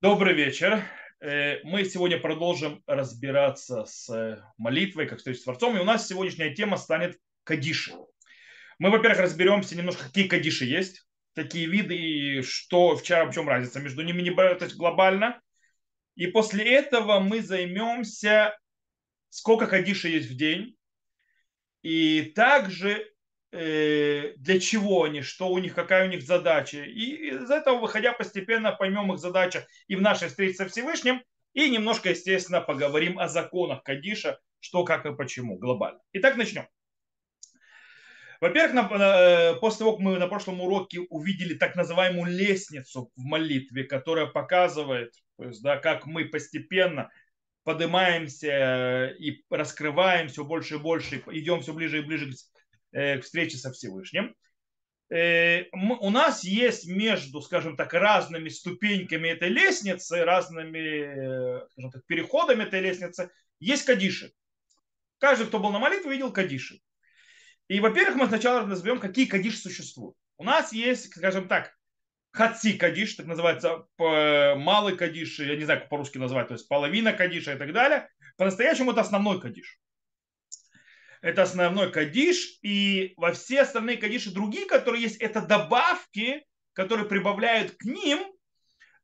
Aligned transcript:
Добрый 0.00 0.32
вечер. 0.32 0.84
Э, 1.20 1.56
Мы 1.64 1.84
сегодня 1.84 2.20
продолжим 2.20 2.84
разбираться 2.86 3.84
с 3.84 4.08
э, 4.08 4.40
молитвой, 4.56 5.08
как 5.08 5.18
встреча 5.18 5.40
с 5.40 5.42
Творцом. 5.42 5.76
И 5.76 5.80
у 5.80 5.84
нас 5.84 6.06
сегодняшняя 6.06 6.54
тема 6.54 6.76
станет 6.76 7.18
кадиши. 7.42 7.94
Мы, 8.78 8.90
во-первых, 8.90 9.18
разберемся 9.18 9.76
немножко, 9.76 10.04
какие 10.04 10.28
кадиши 10.28 10.66
есть, 10.66 11.04
какие 11.34 11.66
виды 11.66 11.96
и 11.96 12.42
что, 12.42 12.94
в 12.94 13.02
чем, 13.02 13.32
в 13.32 13.34
чем 13.34 13.48
разница 13.48 13.80
между 13.80 14.02
ними, 14.02 14.22
не 14.22 14.30
то 14.30 14.56
есть 14.60 14.76
глобально. 14.76 15.40
И 16.14 16.28
после 16.28 16.64
этого 16.64 17.18
мы 17.18 17.42
займемся, 17.42 18.56
сколько 19.30 19.66
кадиши 19.66 20.10
есть 20.10 20.30
в 20.30 20.36
день. 20.36 20.76
И 21.82 22.32
также 22.36 23.04
для 23.50 24.60
чего 24.60 25.04
они, 25.04 25.22
что 25.22 25.48
у 25.48 25.58
них, 25.58 25.74
какая 25.74 26.06
у 26.06 26.10
них 26.10 26.22
задача. 26.22 26.84
И 26.84 27.30
из 27.30 27.50
этого, 27.50 27.78
выходя 27.78 28.12
постепенно, 28.12 28.72
поймем 28.72 29.12
их 29.12 29.18
задачах 29.18 29.66
и 29.86 29.96
в 29.96 30.02
нашей 30.02 30.28
встрече 30.28 30.54
со 30.54 30.68
Всевышним, 30.68 31.22
и 31.54 31.70
немножко, 31.70 32.10
естественно, 32.10 32.60
поговорим 32.60 33.18
о 33.18 33.28
законах 33.28 33.82
Кадиша, 33.82 34.38
что, 34.60 34.84
как 34.84 35.06
и 35.06 35.14
почему 35.14 35.56
глобально. 35.56 36.00
Итак, 36.12 36.36
начнем. 36.36 36.68
Во-первых, 38.40 38.92
э, 38.92 39.54
после 39.60 39.78
того, 39.80 39.92
как 39.92 40.00
мы 40.00 40.18
на 40.18 40.28
прошлом 40.28 40.60
уроке 40.60 41.00
увидели 41.00 41.54
так 41.54 41.74
называемую 41.74 42.30
лестницу 42.30 43.10
в 43.16 43.24
молитве, 43.24 43.84
которая 43.84 44.26
показывает, 44.26 45.14
то 45.36 45.46
есть, 45.46 45.62
да, 45.62 45.76
как 45.76 46.06
мы 46.06 46.26
постепенно 46.26 47.10
поднимаемся 47.64 49.06
и 49.18 49.42
раскрываем 49.50 50.28
все 50.28 50.44
больше 50.44 50.76
и 50.76 50.78
больше, 50.78 51.22
идем 51.32 51.62
все 51.62 51.72
ближе 51.72 51.98
и 51.98 52.02
ближе 52.02 52.30
Э, 52.30 52.57
к 53.18 53.22
встрече 53.22 53.56
со 53.56 53.72
Всевышним. 53.72 54.34
Э, 55.10 55.64
у 55.72 56.10
нас 56.10 56.44
есть 56.44 56.86
между, 56.86 57.40
скажем 57.40 57.76
так, 57.76 57.94
разными 57.94 58.48
ступеньками 58.48 59.28
этой 59.28 59.48
лестницы, 59.48 60.24
разными, 60.24 60.78
э, 60.78 61.68
скажем 61.72 61.90
так, 61.90 62.04
переходами 62.06 62.64
этой 62.64 62.80
лестницы, 62.80 63.30
есть 63.58 63.84
кадиши. 63.84 64.32
Каждый, 65.18 65.46
кто 65.46 65.58
был 65.58 65.70
на 65.70 65.78
молитве, 65.78 66.10
видел 66.10 66.30
кадиши. 66.30 66.80
И, 67.68 67.80
во-первых, 67.80 68.16
мы 68.16 68.26
сначала 68.26 68.66
назовем, 68.66 69.00
какие 69.00 69.26
кадиши 69.26 69.58
существуют. 69.58 70.16
У 70.36 70.44
нас 70.44 70.72
есть, 70.72 71.10
скажем 71.14 71.48
так, 71.48 71.74
хаци 72.30 72.74
кадиш, 72.74 73.14
так 73.14 73.26
называется, 73.26 73.86
малый 73.98 74.96
кадиш, 74.96 75.40
я 75.40 75.56
не 75.56 75.64
знаю, 75.64 75.80
как 75.80 75.88
по-русски 75.88 76.18
назвать, 76.18 76.48
то 76.48 76.54
есть 76.54 76.68
половина 76.68 77.12
кадиша 77.12 77.54
и 77.54 77.58
так 77.58 77.72
далее. 77.72 78.08
По-настоящему 78.36 78.92
это 78.92 79.00
основной 79.00 79.40
кадиш 79.40 79.80
это 81.22 81.42
основной 81.42 81.90
кадиш, 81.90 82.58
и 82.62 83.14
во 83.16 83.32
все 83.32 83.62
остальные 83.62 83.96
кадиши 83.96 84.32
другие, 84.32 84.66
которые 84.66 85.02
есть, 85.02 85.16
это 85.16 85.40
добавки, 85.40 86.44
которые 86.72 87.08
прибавляют 87.08 87.72
к 87.72 87.84
ним 87.84 88.24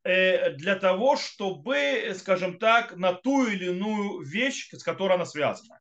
э, 0.04 0.52
для 0.52 0.76
того, 0.76 1.16
чтобы, 1.16 2.14
скажем 2.16 2.58
так, 2.58 2.96
на 2.96 3.12
ту 3.12 3.46
или 3.46 3.66
иную 3.66 4.20
вещь, 4.22 4.70
с 4.72 4.82
которой 4.82 5.14
она 5.14 5.26
связана. 5.26 5.80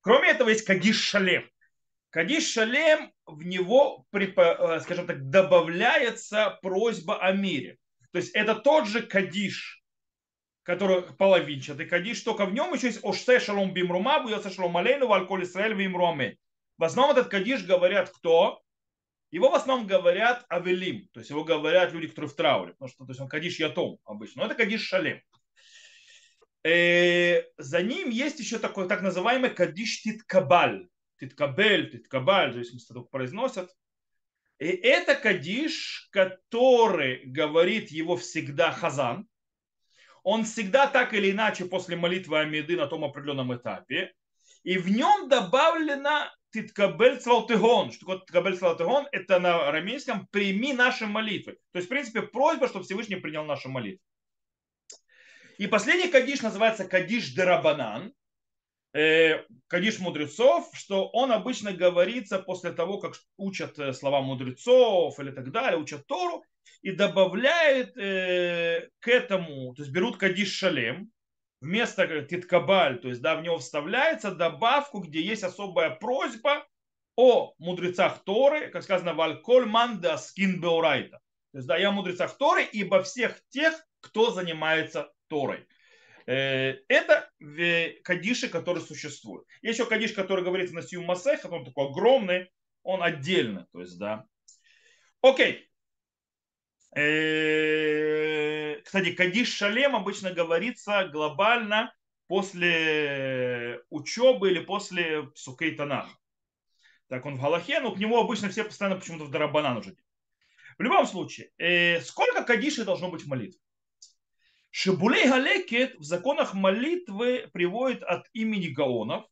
Кроме 0.00 0.30
этого, 0.30 0.48
есть 0.48 0.64
кадиш 0.64 1.00
шалем. 1.00 1.48
Кадиш 2.10 2.52
шалем, 2.52 3.12
в 3.24 3.44
него, 3.44 4.04
э, 4.12 4.80
скажем 4.80 5.06
так, 5.06 5.30
добавляется 5.30 6.58
просьба 6.60 7.20
о 7.20 7.32
мире. 7.32 7.78
То 8.12 8.18
есть 8.18 8.32
это 8.34 8.54
тот 8.54 8.86
же 8.86 9.02
кадиш, 9.02 9.81
который 10.62 11.02
половинчатый 11.02 11.86
кадиш, 11.86 12.20
только 12.20 12.46
в 12.46 12.54
нем 12.54 12.72
еще 12.72 12.88
есть 12.88 13.00
Ошсе 13.02 13.40
Шалом 13.40 13.72
Бимрума, 13.72 14.20
Буйосе 14.20 14.50
Шалом 14.50 14.76
Алейну, 14.76 15.08
Вальколь 15.08 15.44
Исраэль 15.44 15.74
Вимруаме. 15.74 16.38
В 16.78 16.84
основном 16.84 17.16
этот 17.16 17.30
кадиш 17.30 17.64
говорят 17.64 18.10
кто? 18.10 18.62
Его 19.30 19.48
в 19.50 19.54
основном 19.54 19.86
говорят 19.86 20.44
Авелим, 20.50 21.08
то 21.12 21.20
есть 21.20 21.30
его 21.30 21.42
говорят 21.42 21.92
люди, 21.92 22.08
которые 22.08 22.28
в 22.28 22.36
трауре, 22.36 22.72
потому 22.72 22.88
что 22.90 23.04
то 23.04 23.10
есть 23.12 23.20
он 23.20 23.28
кадиш 23.28 23.58
ятом 23.58 23.98
обычно, 24.04 24.42
но 24.42 24.46
это 24.46 24.54
кадиш 24.54 24.82
шалем. 24.82 25.22
Э, 26.64 27.42
за 27.56 27.82
ним 27.82 28.10
есть 28.10 28.38
еще 28.40 28.58
такой 28.58 28.88
так 28.88 29.00
называемый 29.00 29.50
кадиш 29.50 30.02
титкабаль, 30.02 30.86
титкабель, 31.18 31.90
титкабаль, 31.90 32.60
от 32.60 32.88
того, 32.88 33.02
как 33.02 33.10
произносят. 33.10 33.74
И 34.58 34.66
это 34.66 35.14
кадиш, 35.16 36.08
который 36.12 37.22
говорит 37.24 37.90
его 37.90 38.16
всегда 38.16 38.70
хазан, 38.70 39.26
он 40.22 40.44
всегда 40.44 40.86
так 40.86 41.14
или 41.14 41.30
иначе 41.30 41.64
после 41.64 41.96
молитвы 41.96 42.40
Амиды 42.40 42.76
на 42.76 42.86
том 42.86 43.04
определенном 43.04 43.54
этапе. 43.54 44.12
И 44.62 44.78
в 44.78 44.88
нем 44.88 45.28
добавлено 45.28 46.30
Титкабель 46.52 47.18
Цвалтыгон. 47.18 47.90
Что 47.90 48.00
такое 48.00 48.18
Титкабель 48.20 48.56
Цвалтыгон? 48.56 49.08
Это 49.10 49.40
на 49.40 49.68
арамейском 49.68 50.26
«прими 50.28 50.72
наши 50.72 51.06
молитвы». 51.06 51.58
То 51.72 51.78
есть, 51.78 51.86
в 51.86 51.88
принципе, 51.88 52.22
просьба, 52.22 52.68
чтобы 52.68 52.84
Всевышний 52.84 53.16
принял 53.16 53.44
наши 53.44 53.68
молитвы. 53.68 54.04
И 55.58 55.66
последний 55.66 56.08
кадиш 56.08 56.42
называется 56.42 56.84
кадиш 56.86 57.34
дерабанан, 57.34 58.12
э, 58.92 59.44
кадиш 59.68 59.98
мудрецов, 59.98 60.70
что 60.74 61.08
он 61.08 61.32
обычно 61.32 61.72
говорится 61.72 62.38
после 62.38 62.72
того, 62.72 62.98
как 62.98 63.14
учат 63.36 63.78
э, 63.78 63.92
слова 63.92 64.20
мудрецов 64.22 65.18
или 65.20 65.30
так 65.30 65.50
далее, 65.50 65.80
учат 65.80 66.06
Тору, 66.06 66.44
и 66.82 66.92
добавляет 66.92 67.96
э, 67.96 68.88
к 69.00 69.08
этому, 69.08 69.74
то 69.74 69.82
есть 69.82 69.92
берут 69.92 70.16
кадиш 70.16 70.52
шалем, 70.52 71.10
вместо 71.60 72.22
титкабаль, 72.22 73.00
то 73.00 73.08
есть 73.08 73.22
да, 73.22 73.36
в 73.36 73.42
него 73.42 73.58
вставляется 73.58 74.34
добавку, 74.34 74.98
где 74.98 75.22
есть 75.22 75.44
особая 75.44 75.90
просьба 75.90 76.66
о 77.16 77.54
мудрецах 77.58 78.24
Торы, 78.24 78.68
как 78.70 78.82
сказано, 78.82 79.14
вальколь 79.14 79.66
манда 79.66 80.16
скин 80.16 80.60
беурайта. 80.60 81.20
То 81.52 81.58
есть 81.58 81.68
да, 81.68 81.76
я 81.76 81.92
мудрецах 81.92 82.36
Торы, 82.36 82.64
ибо 82.64 83.02
всех 83.02 83.40
тех, 83.50 83.74
кто 84.00 84.32
занимается 84.32 85.12
Торой. 85.28 85.66
Э, 86.26 86.78
это 86.88 87.30
кадиши, 88.02 88.48
которые 88.48 88.84
существуют. 88.84 89.46
Есть 89.60 89.78
еще 89.78 89.88
кадиш, 89.88 90.12
который 90.12 90.44
говорится 90.44 90.74
на 90.74 90.82
Сию 90.82 91.02
Масеха, 91.02 91.46
он 91.46 91.64
такой 91.64 91.88
огромный, 91.88 92.50
он 92.82 93.02
отдельно. 93.02 93.66
То 93.72 93.80
есть, 93.80 93.98
да. 93.98 94.24
Окей. 95.20 95.68
Э, 96.94 98.80
кстати, 98.84 99.12
Кадиш 99.12 99.52
Шалем 99.52 99.96
обычно 99.96 100.32
говорится 100.32 101.08
глобально 101.08 101.94
после 102.26 103.80
учебы 103.90 104.50
или 104.50 104.60
после 104.60 105.30
Сукей 105.34 105.74
Танах. 105.74 106.08
Так 107.08 107.26
он 107.26 107.36
в 107.36 107.40
Галахе, 107.40 107.80
но 107.80 107.92
к 107.92 107.98
нему 107.98 108.18
обычно 108.18 108.48
все 108.48 108.64
постоянно 108.64 108.98
почему-то 108.98 109.24
в 109.24 109.30
Дарабанан 109.30 109.78
уже. 109.78 109.96
В 110.78 110.82
любом 110.82 111.06
случае, 111.06 111.50
э, 111.58 112.00
сколько 112.00 112.44
Кадишей 112.44 112.84
должно 112.84 113.10
быть 113.10 113.22
в 113.22 113.28
молитве? 113.28 113.60
Шибулей 114.70 115.28
Галекет 115.28 115.94
в 115.96 116.02
законах 116.02 116.54
молитвы 116.54 117.50
приводит 117.52 118.02
от 118.02 118.26
имени 118.32 118.68
Гаонов, 118.68 119.26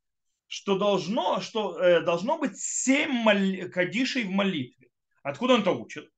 что 0.47 0.77
должно, 0.77 1.41
что, 1.41 1.79
э, 1.79 2.03
должно 2.03 2.39
быть 2.39 2.59
семь 2.59 3.71
Кадишей 3.71 4.25
в 4.25 4.31
молитве. 4.31 4.89
Откуда 5.23 5.55
он 5.55 5.63
это 5.63 5.73
учит? 5.73 6.11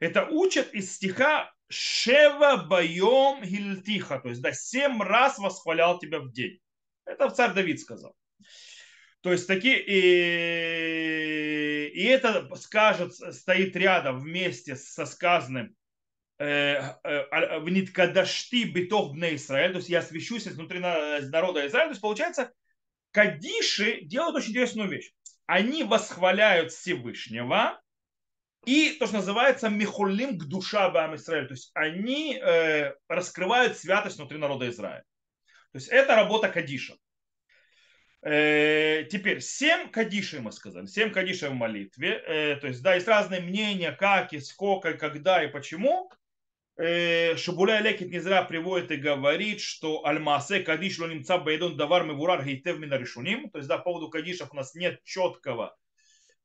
Это 0.00 0.26
учат 0.26 0.74
из 0.74 0.94
стиха 0.94 1.52
Шева 1.68 2.64
боем 2.68 3.42
гильтиха, 3.42 4.20
то 4.20 4.28
есть 4.28 4.40
да, 4.40 4.52
семь 4.52 5.02
раз 5.02 5.38
восхвалял 5.38 5.98
тебя 5.98 6.20
в 6.20 6.30
день. 6.30 6.60
Это 7.04 7.28
царь 7.30 7.54
Давид 7.54 7.80
сказал. 7.80 8.14
То 9.22 9.32
есть 9.32 9.48
такие, 9.48 9.82
и, 9.82 11.88
и 11.88 12.04
это 12.04 12.48
скажет, 12.54 13.14
стоит 13.14 13.74
рядом 13.74 14.20
вместе 14.20 14.76
со 14.76 15.06
сказанным 15.06 15.74
э, 16.38 16.94
э, 17.02 17.58
в 17.58 17.68
ниткадашти 17.68 18.62
битох 18.64 19.14
бне 19.14 19.34
Израиль, 19.34 19.72
то 19.72 19.78
есть 19.78 19.88
я 19.88 19.98
освящусь 19.98 20.46
внутри 20.46 20.78
народа 20.78 21.66
Израиля, 21.66 21.86
то 21.86 21.92
есть 21.92 22.02
получается, 22.02 22.52
кадиши 23.10 24.02
делают 24.02 24.36
очень 24.36 24.50
интересную 24.50 24.88
вещь. 24.88 25.10
Они 25.46 25.82
восхваляют 25.82 26.70
Всевышнего, 26.70 27.80
и 28.66 28.96
то, 28.98 29.06
что 29.06 29.16
называется 29.16 29.70
михулим 29.70 30.38
к 30.38 30.44
душа 30.44 30.90
Бам 30.90 31.14
Израиль. 31.14 31.46
То 31.46 31.54
есть 31.54 31.70
они 31.72 32.36
э, 32.36 32.92
раскрывают 33.08 33.78
святость 33.78 34.18
внутри 34.18 34.38
народа 34.38 34.68
Израиля. 34.68 35.04
То 35.72 35.78
есть 35.78 35.88
это 35.88 36.16
работа 36.16 36.48
Кадиша. 36.48 36.96
Э, 38.22 39.04
теперь, 39.04 39.40
семь 39.40 39.88
кадишей 39.88 40.40
мы 40.40 40.50
сказали, 40.50 40.86
семь 40.86 41.12
кадишей 41.12 41.50
в 41.50 41.54
молитве. 41.54 42.20
Э, 42.26 42.56
то 42.56 42.66
есть, 42.66 42.82
да, 42.82 42.94
есть 42.96 43.06
разные 43.06 43.40
мнения, 43.40 43.92
как 43.92 44.32
и 44.32 44.40
сколько, 44.40 44.90
и 44.90 44.98
когда 44.98 45.44
и 45.44 45.48
почему. 45.48 46.10
Э, 46.76 47.36
Шабуля 47.36 47.78
Лекит 47.80 48.10
не 48.10 48.18
зря 48.18 48.42
приводит 48.42 48.90
и 48.90 48.96
говорит, 48.96 49.60
что 49.60 50.04
Альмасе 50.04 50.60
Кадиш 50.60 50.98
Лонимца 50.98 51.38
Байдон 51.38 51.76
Давар 51.76 52.02
Мевурар 52.02 52.44
Гейтев 52.44 52.78
Минаришуним. 52.78 53.48
То 53.50 53.58
есть, 53.58 53.68
да, 53.68 53.78
по 53.78 53.84
поводу 53.84 54.10
кадишев 54.10 54.52
у 54.52 54.56
нас 54.56 54.74
нет 54.74 55.00
четкого 55.04 55.76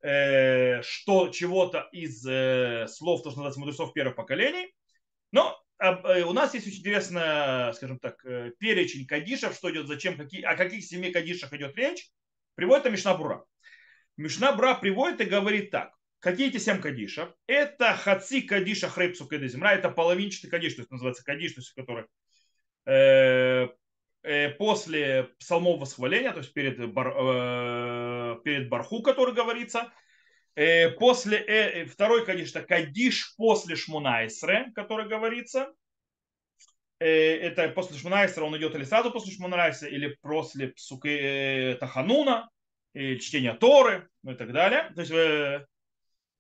э, 0.01 0.81
что 0.81 1.30
чего-то 1.30 1.88
из 1.92 2.25
э, 2.25 2.88
слов, 2.88 3.24
то, 3.24 3.30
что 3.30 3.39
называется 3.39 3.59
мудрецов 3.59 3.94
первых 3.94 4.15
поколений. 4.15 4.74
Но 5.31 5.62
э, 5.80 6.24
у 6.24 6.33
нас 6.33 6.53
есть 6.53 6.68
очень 6.68 6.80
интересно, 6.80 7.71
скажем 7.75 8.00
так, 8.00 8.24
э, 8.25 8.51
перечень 8.57 9.07
кадишев, 9.07 9.56
что 9.56 9.71
идет, 9.71 9.88
зачем, 9.88 10.18
какие, 10.18 10.42
о 10.44 10.56
каких 10.56 10.83
семи 10.83 11.12
кадишах 11.12 11.53
идет 11.53 11.75
речь. 11.75 12.09
Приводит 12.56 12.86
это 12.86 12.92
Мишна 12.92 13.15
Бура. 13.15 13.45
Мишна 14.18 14.53
Бра 14.53 14.75
приводит 14.75 15.21
и 15.21 15.25
говорит 15.25 15.71
так. 15.71 15.94
Какие 16.19 16.50
эти 16.50 16.57
семь 16.57 16.80
кадишев? 16.80 17.33
Это 17.48 17.95
хаци 17.95 18.42
кадиша 18.42 18.88
хрейпсу 18.89 19.27
земра, 19.48 19.74
это 19.74 19.89
половинчатый 19.89 20.51
кадиш, 20.51 20.75
то 20.75 20.81
есть 20.81 20.92
называется 20.92 21.24
кадиш, 21.24 21.53
то 21.53 21.62
есть 21.62 21.74
который 21.74 22.06
э, 22.86 23.69
после 24.57 25.29
псалмов 25.39 25.79
восхваления, 25.79 26.31
то 26.31 26.39
есть 26.39 26.53
перед, 26.53 26.94
бар, 26.94 27.13
э, 27.18 28.39
перед 28.44 28.69
барху, 28.69 29.01
который 29.01 29.33
говорится, 29.33 29.91
э, 30.56 30.89
после 30.91 31.38
э, 31.38 31.85
второй 31.85 32.23
это 32.23 32.62
кадиш 32.62 33.35
после 33.35 33.75
шмунайсре, 33.75 34.71
который 34.75 35.07
говорится, 35.07 35.73
э, 37.00 37.07
это 37.07 37.69
после 37.69 37.97
шмунайсра 37.97 38.44
он 38.44 38.56
идет 38.57 38.75
или 38.75 38.83
сразу 38.83 39.12
после 39.12 39.33
шмунайсра, 39.33 39.89
или 39.89 40.15
после 40.21 40.67
псуки 40.69 41.07
э, 41.07 41.75
тахануна, 41.79 42.50
чтения 42.94 43.53
Торы, 43.53 44.09
ну 44.21 44.33
и 44.33 44.35
так 44.35 44.51
далее. 44.51 44.91
То 44.94 45.01
есть 45.01 45.12
э, 45.13 45.65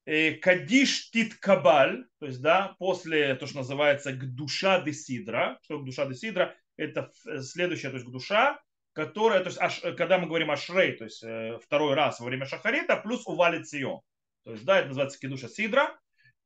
Э, 0.05 0.33
Кадиш 0.33 1.11
Тит 1.11 1.35
Кабаль, 1.35 2.05
то 2.19 2.25
есть, 2.25 2.41
да, 2.41 2.75
после 2.79 3.35
то, 3.35 3.45
что 3.45 3.57
называется 3.57 4.11
Гдуша 4.11 4.81
де 4.81 4.93
Сидра, 4.93 5.59
что 5.63 5.79
Гдуша 5.79 6.05
де 6.07 6.15
Сидра, 6.15 6.55
это 6.81 7.11
следующая, 7.41 7.89
то 7.89 7.95
есть 7.95 8.07
Гдуша, 8.07 8.59
которая, 8.93 9.41
то 9.41 9.47
есть, 9.47 9.61
аш, 9.61 9.79
когда 9.97 10.17
мы 10.17 10.27
говорим 10.27 10.51
о 10.51 10.57
Шрей, 10.57 10.93
то 10.93 11.05
есть 11.05 11.23
э, 11.23 11.59
второй 11.63 11.93
раз 11.93 12.19
во 12.19 12.25
время 12.25 12.45
Шахарита, 12.45 12.97
плюс 12.97 13.25
увалит 13.25 13.67
Сион. 13.67 14.01
То 14.43 14.51
есть, 14.51 14.65
да, 14.65 14.79
это 14.79 14.89
называется 14.89 15.19
Кедуша 15.19 15.47
Сидра. 15.47 15.97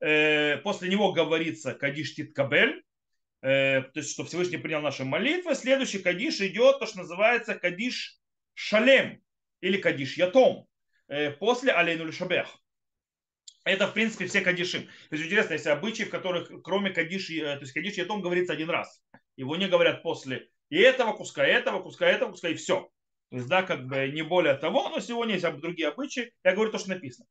Э, 0.02 0.58
после 0.58 0.90
него 0.90 1.14
говорится 1.14 1.74
Кадиш 1.74 2.16
Тит 2.16 2.36
Кабель, 2.36 2.84
то 3.42 3.92
есть, 3.94 4.12
что 4.12 4.26
Всевышний 4.26 4.58
принял 4.58 4.82
наши 4.82 5.06
молитвы. 5.06 5.54
Следующий 5.54 6.00
Кадиш 6.00 6.42
идет, 6.42 6.80
то, 6.80 6.88
что 6.88 7.00
называется 7.00 7.54
Кадиш 7.54 8.18
Шалем 8.56 9.22
или 9.62 9.78
Кадиш 9.78 10.18
Ятом, 10.18 10.66
после 11.40 11.72
Алейнуль 11.72 12.12
Шабех. 12.12 12.60
Это, 13.66 13.88
в 13.88 13.94
принципе, 13.94 14.28
все 14.28 14.42
кадиши. 14.42 14.82
То 15.10 15.16
есть 15.16 15.26
интересно, 15.26 15.54
если 15.54 15.70
обычаи, 15.70 16.04
в 16.04 16.12
которых 16.12 16.52
кроме 16.64 16.92
кадиши, 16.92 17.40
э, 17.40 17.56
то 17.56 17.62
есть 17.62 17.74
кадиш 17.74 17.96
ятом 17.96 18.22
говорится 18.22 18.54
один 18.54 18.70
раз. 18.70 19.02
Его 19.38 19.56
не 19.56 19.68
говорят 19.68 20.04
после 20.04 20.50
и 20.70 20.78
этого 20.78 21.14
куска, 21.14 21.48
и 21.48 21.52
этого 21.52 21.82
куска, 21.82 22.10
и 22.10 22.14
этого 22.14 22.32
куска, 22.32 22.50
и 22.50 22.56
все. 22.56 22.90
То 23.30 23.38
есть, 23.38 23.48
да, 23.48 23.64
как 23.64 23.88
бы 23.88 24.08
не 24.10 24.24
более 24.24 24.56
того, 24.56 24.90
но 24.90 25.00
сегодня 25.00 25.36
есть 25.36 25.46
другие 25.58 25.90
обычаи. 25.90 26.32
Я 26.44 26.54
говорю 26.54 26.72
то, 26.72 26.80
что 26.80 26.90
написано. 26.90 27.28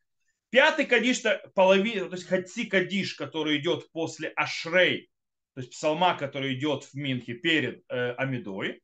Пятый 0.50 0.86
кадиш, 0.86 1.20
то 1.20 1.42
половина, 1.54 2.08
то 2.08 2.14
есть 2.14 2.28
хатси 2.28 2.66
кадиш, 2.66 3.14
который 3.14 3.58
идет 3.58 3.90
после 3.90 4.28
ашрей, 4.28 5.10
то 5.54 5.60
есть 5.60 5.72
псалма, 5.72 6.16
который 6.16 6.54
идет 6.54 6.84
в 6.84 6.94
Минхе 6.94 7.34
перед 7.34 7.82
э, 7.88 8.12
Амидой. 8.12 8.80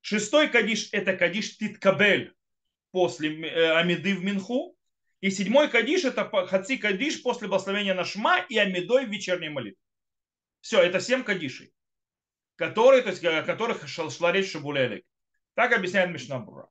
Шестой 0.00 0.48
кадиш 0.48 0.88
это 0.92 1.16
кадиш 1.16 1.56
Титкабель 1.58 2.32
после 2.92 3.48
э, 3.48 3.76
Амиды 3.76 4.14
в 4.14 4.24
Минху. 4.24 4.76
И 5.20 5.30
седьмой 5.30 5.70
кадиш 5.70 6.04
это 6.04 6.28
хаци 6.46 6.76
кадиш 6.76 7.22
после 7.22 7.48
благословения 7.48 7.94
на 7.94 8.04
шма 8.04 8.40
и 8.40 8.58
амидой 8.58 9.06
в 9.06 9.10
вечерней 9.10 9.48
молитве. 9.48 9.80
Все, 10.60 10.82
это 10.82 11.00
семь 11.00 11.24
кадишей, 11.24 11.72
которые, 12.56 13.02
то 13.02 13.10
есть, 13.10 13.24
о 13.24 13.42
которых 13.42 13.88
шла 13.88 14.32
речь 14.32 14.52
Шабулелик. 14.52 15.04
Так 15.54 15.72
объясняет 15.72 16.10
Мишнабура. 16.10 16.68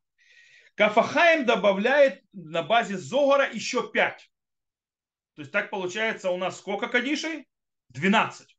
Кафахаем 0.76 1.46
добавляет 1.46 2.22
на 2.34 2.64
базе 2.64 2.98
Зогора 2.98 3.50
еще 3.52 3.92
пять. 3.92 4.30
То 5.36 5.42
есть 5.42 5.52
так 5.52 5.70
получается 5.70 6.30
у 6.30 6.38
нас 6.38 6.58
сколько 6.58 6.88
кадишей? 6.88 7.48
12. 7.90 8.58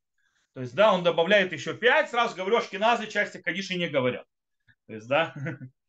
То 0.55 0.61
есть, 0.61 0.75
да, 0.75 0.93
он 0.93 1.03
добавляет 1.03 1.53
еще 1.53 1.77
5, 1.77 2.11
сразу 2.11 2.37
говорю, 2.37 2.59
ашкеназы 2.59 3.09
части 3.09 3.39
кадишей 3.39 3.77
не 3.77 3.89
говорят. 3.89 4.27
То 4.87 4.95
есть, 4.95 5.09
да, 5.09 5.35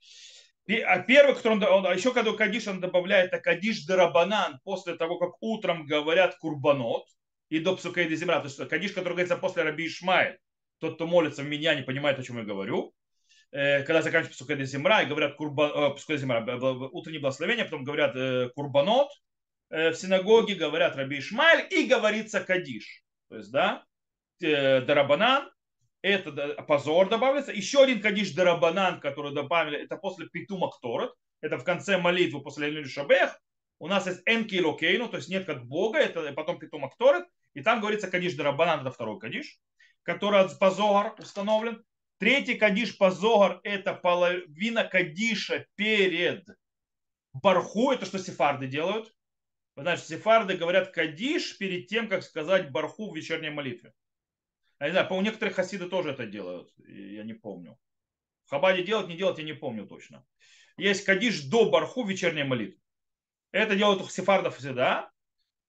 А 0.67 0.99
первый, 0.99 1.35
который 1.35 1.53
он, 1.53 1.63
он, 1.63 1.85
а 1.85 1.93
еще 1.93 2.11
когда 2.11 2.33
Кадиш 2.33 2.67
он 2.67 2.81
добавляет, 2.81 3.27
это 3.27 3.39
Кадиш 3.39 3.85
Дарабанан, 3.85 4.59
после 4.63 4.95
того, 4.95 5.19
как 5.19 5.41
утром 5.41 5.85
говорят 5.85 6.37
Курбанот, 6.37 7.05
и 7.49 7.59
до 7.59 7.75
Псукейда 7.75 8.15
Земра, 8.15 8.39
то 8.39 8.47
есть 8.47 8.57
Кадиш, 8.67 8.91
который 8.91 9.13
говорится 9.13 9.37
после 9.37 9.61
Раби 9.61 9.85
Ишмаэль, 9.85 10.39
тот, 10.85 10.95
кто 10.95 11.07
молится 11.07 11.41
в 11.41 11.47
меня, 11.47 11.73
не 11.75 11.81
понимает, 11.81 12.19
о 12.19 12.23
чем 12.23 12.37
я 12.37 12.43
говорю, 12.43 12.93
э, 13.51 13.83
когда 13.83 14.01
заканчивается 14.01 14.37
Псукейда 14.37 14.65
Земра, 14.65 15.01
и 15.01 15.07
говорят 15.07 15.35
Курбан, 15.35 15.71
э, 15.71 15.95
Псукейда 15.95 16.21
Земра, 16.21 16.39
утреннее 16.91 17.21
благословение, 17.21 17.65
потом 17.65 17.83
говорят 17.83 18.15
э, 18.15 18.49
Курбанот, 18.55 19.09
в 19.69 19.95
синагоге 19.95 20.53
говорят 20.53 20.95
Раби 20.95 21.17
Ишмаэль, 21.17 21.67
и 21.71 21.87
говорится 21.87 22.39
Кадиш. 22.39 23.01
То 23.29 23.37
есть, 23.37 23.51
да, 23.51 23.83
Дарабанан, 24.39 25.49
это 26.03 26.61
позор 26.67 27.09
добавится. 27.09 27.51
Еще 27.51 27.81
один 27.81 27.99
кадиш 27.99 28.33
дарабанан, 28.33 28.99
который 28.99 29.33
добавили, 29.33 29.79
это 29.79 29.97
после 29.97 30.27
питума 30.27 30.69
кторот, 30.69 31.15
это 31.41 31.57
в 31.57 31.63
конце 31.63 31.97
молитвы 31.97 32.43
после 32.43 32.69
Элюль 32.69 32.87
Шабех. 32.87 33.39
У 33.79 33.87
нас 33.87 34.05
есть 34.05 34.21
энки 34.27 34.59
локейну, 34.61 35.09
то 35.09 35.17
есть 35.17 35.29
нет 35.29 35.45
как 35.45 35.65
Бога, 35.65 35.97
это 35.97 36.31
потом 36.33 36.59
питума 36.59 36.91
кторот, 36.91 37.25
и 37.55 37.61
там 37.61 37.81
говорится 37.81 38.07
кадиш 38.07 38.35
дарабанан, 38.35 38.81
это 38.81 38.91
второй 38.91 39.19
кадиш, 39.19 39.57
который 40.05 40.47
позор 40.57 41.15
установлен. 41.17 41.83
Третий 42.19 42.55
кадиш 42.55 42.97
позор 42.97 43.59
это 43.63 43.93
половина 43.93 44.85
кадиша 44.85 45.65
перед 45.75 46.47
барху, 47.33 47.91
это 47.91 48.05
что 48.05 48.19
сефарды 48.19 48.67
делают. 48.67 49.13
Знаете, 49.75 50.03
сефарды 50.03 50.55
говорят 50.55 50.91
кадиш 50.91 51.57
перед 51.57 51.87
тем, 51.87 52.07
как 52.07 52.23
сказать 52.23 52.71
барху 52.71 53.11
в 53.11 53.15
вечерней 53.15 53.49
молитве. 53.49 53.93
Я 54.79 54.87
не 54.87 54.91
знаю, 54.91 55.07
по 55.09 55.19
некоторых 55.21 55.55
хасиды 55.55 55.89
тоже 55.89 56.11
это 56.11 56.25
делают, 56.25 56.71
я 56.77 57.23
не 57.23 57.33
помню. 57.33 57.77
В 58.45 58.51
Хабаде 58.51 58.83
делать, 58.83 59.07
не 59.07 59.17
делать, 59.17 59.39
я 59.39 59.43
не 59.43 59.53
помню 59.53 59.87
точно. 59.87 60.25
Есть 60.77 61.03
кадиш 61.03 61.43
до 61.45 61.69
барху 61.69 62.05
вечерней 62.05 62.43
молитвы. 62.43 62.79
Это 63.51 63.75
делают 63.75 64.01
у 64.01 64.07
сефардов 64.07 64.57
всегда. 64.57 65.11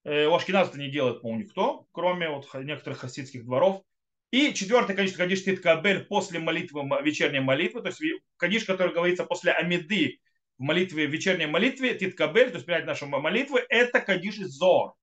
Э, 0.04 0.26
у 0.26 0.34
ашкеназов 0.34 0.74
это 0.74 0.82
не 0.82 0.90
делает, 0.90 1.22
по 1.22 1.34
никто, 1.34 1.88
кроме 1.92 2.28
вот 2.28 2.52
некоторых 2.54 2.98
хасидских 2.98 3.44
дворов. 3.44 3.82
И 4.30 4.52
четвертый 4.54 4.96
кадиш, 4.96 5.12
кадиш 5.12 5.44
Титкабель 5.44 6.04
после 6.04 6.40
молитвы, 6.40 6.82
вечерней 7.02 7.40
молитвы, 7.40 7.80
то 7.82 7.88
есть 7.88 8.00
кадиш, 8.36 8.64
который 8.64 8.92
говорится 8.92 9.24
после 9.24 9.52
Амиды 9.52 10.20
в 10.58 10.62
молитве, 10.62 11.06
в 11.06 11.10
вечерней 11.10 11.46
молитве, 11.46 11.94
Титкабель, 11.94 12.48
то 12.48 12.54
есть 12.54 12.66
принять 12.66 12.86
наши 12.86 13.06
молитвы, 13.06 13.64
это 13.68 14.00
кадиш 14.00 14.36
Зор. 14.38 14.94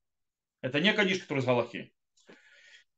Это 0.61 0.79
не 0.79 0.93
кадиш, 0.93 1.19
который 1.19 1.39
из 1.39 1.45
Галахи. 1.45 1.93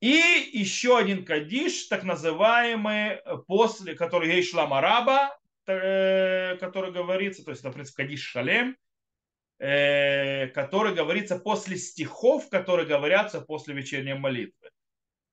И 0.02 0.50
еще 0.54 0.98
один 0.98 1.26
кадиш, 1.26 1.86
так 1.88 2.04
называемый, 2.04 3.22
после, 3.48 3.96
который 3.96 4.36
есть 4.36 4.52
шламараба, 4.52 5.38
э, 5.68 6.58
который 6.58 6.92
говорится, 6.92 7.44
то 7.44 7.52
есть 7.52 7.62
это, 7.62 7.72
в 7.72 7.74
принципе, 7.74 8.04
кадиш 8.04 8.22
шалем, 8.22 8.78
э, 9.60 10.48
который 10.48 10.94
говорится 10.94 11.38
после 11.40 11.78
стихов, 11.78 12.50
которые 12.50 12.88
говорятся 12.88 13.42
после 13.42 13.74
вечерней 13.74 14.14
молитвы. 14.14 14.70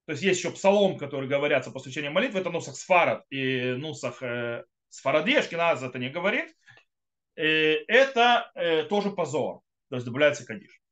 То 0.07 0.13
есть 0.13 0.23
есть 0.23 0.41
еще 0.41 0.51
псалом, 0.51 0.99
который 0.99 1.29
говорятся 1.29 1.71
после 1.71 1.91
вечерней 1.91 2.11
молитвы, 2.11 2.41
это 2.41 2.51
Нусах 2.51 2.77
Сфарад 2.77 3.25
и 3.31 3.75
Нусах 3.79 4.23
э, 4.23 4.65
Сфаради, 4.89 5.35
Ашкиназ 5.35 5.83
это 5.83 5.99
не 5.99 6.11
говорит. 6.11 6.55
Это 7.35 8.87
тоже 8.91 9.11
позор, 9.11 9.63
то 9.89 9.97
есть 9.97 10.05
добавляется 10.05 10.45
кадиш. 10.45 10.83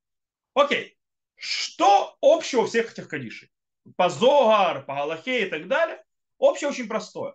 Окей, 0.54 0.96
что 1.36 2.16
общего 2.22 2.66
всех 2.66 2.92
этих 2.92 3.08
кадишей? 3.08 3.50
по 3.96 4.08
Зогар, 4.08 4.84
по 4.84 4.94
Галахе 4.94 5.46
и 5.46 5.50
так 5.50 5.68
далее, 5.68 6.02
общее 6.38 6.68
очень 6.70 6.88
простое. 6.88 7.34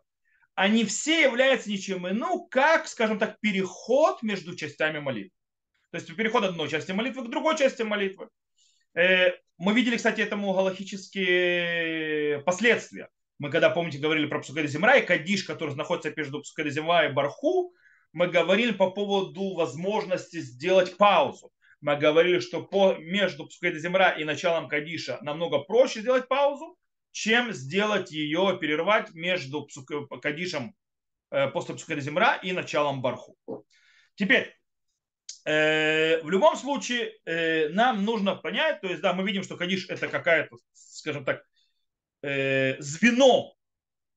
Они 0.53 0.85
все 0.85 1.23
являются 1.23 1.69
ничем 1.69 2.07
иным, 2.07 2.47
как, 2.49 2.87
скажем 2.87 3.19
так, 3.19 3.39
переход 3.39 4.23
между 4.23 4.55
частями 4.55 4.99
молитвы. 4.99 5.35
То 5.91 5.97
есть 5.97 6.15
переход 6.15 6.43
одной 6.43 6.69
части 6.69 6.91
молитвы 6.91 7.25
к 7.25 7.29
другой 7.29 7.57
части 7.57 7.81
молитвы. 7.81 8.29
Э, 8.95 9.33
мы 9.57 9.73
видели, 9.73 9.97
кстати, 9.97 10.21
этому 10.21 10.53
галахические 10.53 12.39
последствия. 12.39 13.09
Мы 13.37 13.51
когда, 13.51 13.69
помните, 13.69 13.99
говорили 13.99 14.27
про 14.27 14.39
Псукеда 14.39 14.67
Земра 14.67 14.95
и 14.95 15.05
Кадиш, 15.05 15.43
который 15.43 15.75
находится 15.75 16.13
между 16.15 16.41
Псукеда 16.41 16.69
Земра 16.69 17.05
и 17.05 17.13
Барху, 17.13 17.73
мы 18.13 18.27
говорили 18.27 18.71
по 18.71 18.91
поводу 18.91 19.55
возможности 19.55 20.39
сделать 20.39 20.95
паузу 20.97 21.51
мы 21.85 21.97
говорили, 21.97 22.39
что 22.39 22.63
по, 22.63 22.95
между 22.95 23.45
Псукейда 23.45 23.77
Земра 23.77 24.09
и 24.09 24.23
началом 24.23 24.67
Кадиша 24.67 25.19
намного 25.21 25.59
проще 25.59 26.01
сделать 26.01 26.27
паузу, 26.27 26.77
чем 27.11 27.53
сделать 27.53 28.11
ее, 28.11 28.57
перервать 28.59 29.13
между 29.13 29.67
Кадишем 30.21 30.75
э, 31.29 31.47
после 31.49 31.75
Псукейда 31.75 32.01
Земра 32.01 32.35
и 32.37 32.53
началом 32.53 33.03
Барху. 33.03 33.37
Теперь, 34.15 34.51
в 35.45 36.29
любом 36.29 36.55
случае, 36.55 37.13
э, 37.25 37.69
нам 37.69 38.03
нужно 38.03 38.35
понять, 38.35 38.81
то 38.81 38.87
есть, 38.87 39.01
да, 39.01 39.13
мы 39.13 39.23
видим, 39.25 39.43
что 39.43 39.57
Кадиш 39.57 39.87
это 39.89 40.07
какая-то, 40.07 40.57
скажем 40.73 41.23
так, 41.23 41.43
э, 42.23 42.75
звено 42.79 43.53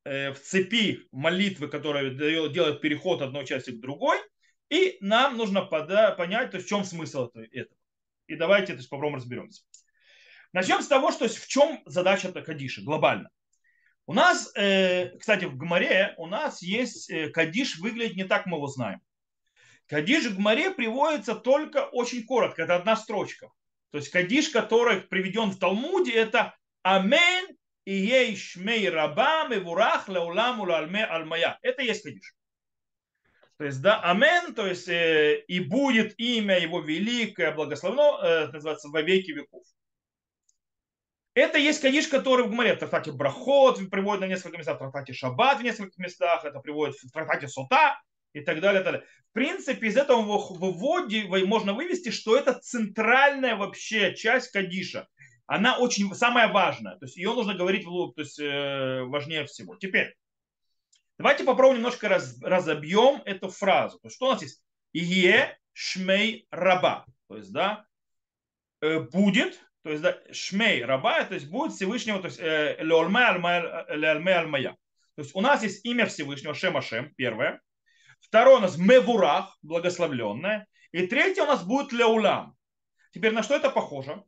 э, 0.05 0.31
в 0.33 0.39
цепи 0.39 1.07
молитвы, 1.11 1.67
которая 1.67 2.09
делает 2.09 2.81
переход 2.81 3.21
одной 3.21 3.45
части 3.45 3.71
к 3.71 3.79
другой– 3.79 4.17
и 4.69 4.97
нам 5.01 5.35
нужно 5.35 5.63
понять, 5.63 6.51
то 6.51 6.57
есть 6.57 6.67
в 6.67 6.69
чем 6.69 6.83
смысл 6.83 7.29
этого. 7.33 7.75
И 8.27 8.35
давайте 8.35 8.73
то 8.73 8.77
есть, 8.77 8.89
попробуем 8.89 9.15
разберемся. 9.15 9.63
Начнем 10.53 10.81
с 10.81 10.87
того, 10.87 11.11
что 11.11 11.27
в 11.27 11.47
чем 11.47 11.81
задача 11.85 12.31
Кадиша 12.31 12.81
глобально. 12.81 13.29
У 14.05 14.13
нас, 14.13 14.51
э, 14.55 15.17
кстати, 15.17 15.45
в 15.45 15.55
Гмаре 15.57 16.13
у 16.17 16.25
нас 16.27 16.61
есть 16.61 17.09
э, 17.09 17.29
Кадиш 17.29 17.77
выглядит 17.77 18.15
не 18.15 18.23
так, 18.23 18.45
мы 18.45 18.57
его 18.57 18.67
знаем. 18.67 19.01
Кадиш 19.89 20.27
в 20.27 20.37
Гмаре 20.37 20.69
приводится 20.69 21.33
только 21.33 21.85
очень 21.87 22.23
коротко, 22.23 22.61
это 22.61 22.75
одна 22.75 22.95
строчка. 22.95 23.49
То 23.91 23.97
есть 23.97 24.09
кадиш, 24.09 24.49
который 24.49 25.01
приведен 25.01 25.49
в 25.49 25.57
Талмуде, 25.57 26.13
это 26.13 26.55
Амен 26.83 27.57
и 27.85 27.93
ей 27.93 28.35
шмей 28.35 28.87
раба 28.87 29.47
мевурах 29.47 30.07
лауламу 30.07 30.71
альме 30.71 31.03
алмая. 31.03 31.57
Это 31.63 31.81
есть 31.81 32.03
кадиш. 32.03 32.35
То 33.57 33.65
есть, 33.65 33.81
да, 33.81 33.99
амен, 34.01 34.53
то 34.53 34.65
есть, 34.65 34.87
э, 34.87 35.43
и 35.47 35.59
будет 35.59 36.17
имя 36.17 36.57
его 36.57 36.79
великое, 36.79 37.51
благословено, 37.51 38.19
э, 38.23 38.47
называется, 38.53 38.87
во 38.87 39.01
веки 39.01 39.31
веков. 39.31 39.65
Это 41.33 41.57
есть 41.57 41.81
кадиш, 41.81 42.07
который 42.07 42.45
в 42.45 42.51
Гмаре, 42.51 42.75
в 42.75 42.79
трактате 42.79 43.11
Брахот 43.11 43.89
приводит 43.89 44.21
на 44.21 44.27
несколько 44.27 44.57
местах, 44.57 44.77
в 44.77 44.79
трактате 44.79 45.11
Шаббат 45.11 45.59
в 45.59 45.63
нескольких 45.63 45.97
местах, 45.97 46.45
это 46.45 46.59
приводит 46.59 46.95
в 46.95 47.11
трактате 47.11 47.49
Сота 47.49 47.99
и 48.33 48.41
так 48.41 48.61
далее. 48.61 48.81
И 48.81 48.83
так 48.83 48.93
далее. 48.93 49.07
В 49.29 49.33
принципе, 49.33 49.87
из 49.87 49.97
этого 49.97 50.21
выводе 50.21 51.23
можно 51.45 51.73
вывести, 51.73 52.09
что 52.09 52.37
это 52.37 52.53
центральная 52.53 53.55
вообще 53.55 54.15
часть 54.15 54.51
кадиша. 54.51 55.07
Она 55.45 55.77
очень 55.77 56.13
самая 56.13 56.51
важная. 56.51 56.97
То 56.97 57.05
есть 57.05 57.17
ее 57.17 57.33
нужно 57.33 57.55
говорить 57.55 57.85
то 57.85 58.13
есть, 58.17 58.39
э, 58.39 59.03
важнее 59.03 59.45
всего. 59.45 59.75
Теперь, 59.75 60.15
Давайте 61.19 61.43
попробуем 61.43 61.79
немножко 61.79 62.07
раз, 62.07 62.41
разобьем 62.41 63.21
эту 63.25 63.49
фразу. 63.49 63.99
То 63.99 64.07
есть, 64.07 64.15
что 64.15 64.27
у 64.27 64.31
нас 64.31 64.41
есть? 64.41 64.63
Е 64.93 65.57
шмей 65.73 66.47
раба. 66.49 67.05
То 67.27 67.35
есть, 67.35 67.51
да, 67.51 67.85
э, 68.81 69.01
будет, 69.01 69.59
то 69.83 69.89
есть, 69.89 70.01
да, 70.01 70.17
шмей 70.31 70.83
раба, 70.83 71.25
то 71.25 71.33
есть 71.33 71.49
будет 71.49 71.73
Всевышнего, 71.73 72.21
то 72.21 72.27
есть, 72.27 72.39
э, 72.39 72.77
леолме 72.79 73.25
алмая. 73.25 74.77
То 75.15 75.21
есть 75.21 75.35
у 75.35 75.41
нас 75.41 75.61
есть 75.61 75.83
имя 75.85 76.05
Всевышнего, 76.05 76.53
Шем 76.53 76.77
Ашем, 76.77 77.13
первое. 77.15 77.59
Второе 78.19 78.57
у 78.57 78.59
нас 78.59 78.77
Мевурах, 78.77 79.57
благословленное. 79.61 80.67
И 80.91 81.07
третье 81.07 81.43
у 81.43 81.47
нас 81.47 81.63
будет 81.63 81.91
Леулам. 81.91 82.57
Теперь 83.11 83.33
на 83.33 83.43
что 83.43 83.55
это 83.55 83.69
похоже? 83.69 84.23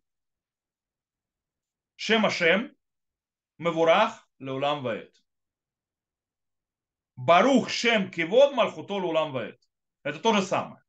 Шем 1.95 2.25
Ашем, 2.25 2.75
Мевурах, 3.57 4.27
Леулам 4.39 4.81
Ваэт. 4.81 5.15
Барух 7.15 7.69
Шем 7.69 8.09
Кивод 8.09 8.55
Мальхутол 8.55 9.05
Улам 9.05 9.31
Ваэт. 9.31 9.59
Это 10.03 10.17
то 10.17 10.33
же 10.33 10.41
самое. 10.41 10.81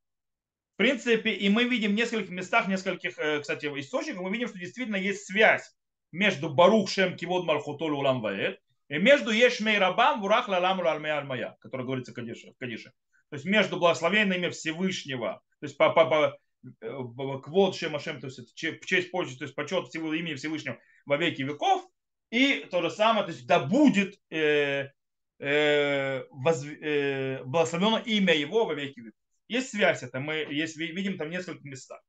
В 0.73 0.77
принципе, 0.77 1.33
и 1.33 1.51
мы 1.51 1.65
видим 1.65 1.91
в 1.91 1.95
нескольких 1.95 2.31
местах, 2.31 2.65
в 2.65 2.69
нескольких, 2.71 3.19
э, 3.19 3.41
кстати, 3.41 3.67
источниках, 3.67 4.23
мы 4.23 4.33
видим, 4.33 4.49
что 4.49 4.59
действительно 4.59 4.97
есть 4.97 5.27
связь 5.27 5.77
между 6.11 6.49
Барух 6.49 6.89
Шем 6.89 7.17
Кивод 7.17 7.45
Мальхутол 7.45 7.93
Улам 7.93 8.23
Ваэт 8.23 8.62
и 8.93 8.99
между 8.99 9.31
Ешмей 9.31 9.79
Рабам 9.79 10.21
Вурах 10.21 10.49
Лалам 10.49 10.87
Альмея 10.87 11.17
Альмая, 11.17 11.57
который 11.61 11.87
говорится 11.87 12.13
в 12.13 12.15
Кадише. 12.59 12.93
То 13.31 13.37
есть 13.37 13.47
между 13.47 13.79
благословенными 13.79 14.51
Всевышнего, 14.51 15.41
то 15.61 15.67
есть 15.67 15.79
по, 15.79 15.95
по, 15.95 16.05
по 16.05 16.39
э, 16.83 17.39
квод 17.43 17.75
Шем 17.75 17.97
Ашем, 17.97 18.21
то 18.21 18.27
есть 18.27 18.53
в 18.53 18.85
честь 18.85 19.11
почести, 19.11 19.39
то 19.39 19.45
есть 19.45 19.55
почет 19.55 19.89
всего 19.89 20.13
имени 20.13 20.35
Всевышнего 20.35 20.79
во 21.07 21.17
веки 21.17 21.41
веков, 21.41 21.89
и 22.31 22.67
то 22.71 22.83
же 22.83 22.91
самое, 22.91 23.25
то 23.25 23.33
есть 23.33 23.47
да 23.47 23.61
будет 23.61 24.21
э, 24.29 24.91
э, 25.39 26.25
воз, 26.29 26.63
э, 26.63 27.43
благословено 27.45 27.99
имя 28.05 28.35
его 28.35 28.67
во 28.67 28.75
веки 28.75 29.01
веков. 29.01 29.19
Есть 29.49 29.71
связь 29.71 30.03
это, 30.03 30.21
мы 30.21 30.35
есть, 30.51 30.77
видим 30.77 31.17
там 31.17 31.31
несколько 31.31 31.67
местах. 31.67 32.03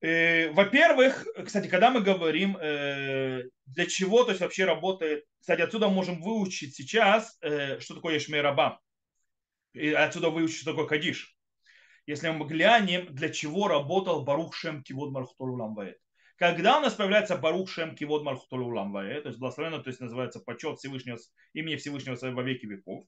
Э, 0.00 0.50
во-первых, 0.50 1.26
кстати, 1.44 1.68
когда 1.68 1.90
мы 1.90 2.00
говорим, 2.00 2.56
э, 2.56 3.44
для 3.66 3.86
чего 3.86 4.24
то 4.24 4.30
есть 4.30 4.40
вообще 4.40 4.64
работает, 4.64 5.24
кстати, 5.40 5.62
отсюда 5.62 5.88
можем 5.88 6.20
выучить 6.20 6.74
сейчас, 6.74 7.38
э, 7.40 7.80
что 7.80 7.94
такое 7.94 8.14
Ешмей 8.14 8.40
Раба. 8.40 8.80
И 9.72 9.90
отсюда 9.90 10.30
выучить, 10.30 10.58
что 10.60 10.70
такое 10.70 10.86
Кадиш. 10.86 11.34
Если 12.06 12.28
мы 12.28 12.46
глянем, 12.46 13.06
для 13.14 13.30
чего 13.30 13.68
работал 13.68 14.24
Барух 14.24 14.54
Шем 14.54 14.82
Кивод 14.82 15.10
Мархутор 15.10 15.50
Ламбаэт. 15.50 15.98
Когда 16.36 16.78
у 16.78 16.82
нас 16.82 16.92
появляется 16.92 17.36
Барух 17.38 17.70
Шем 17.70 17.96
Кивод 17.96 18.22
Малхутулу 18.22 18.74
Ламвае, 18.74 19.22
то 19.22 19.28
есть 19.28 19.40
благословенно, 19.40 19.82
то 19.82 19.88
есть 19.88 20.00
называется 20.00 20.38
почет 20.40 20.78
Всевышнего, 20.78 21.18
имени 21.54 21.76
Всевышнего 21.76 22.14
во 22.32 22.42
веки 22.42 22.66
веков, 22.66 23.06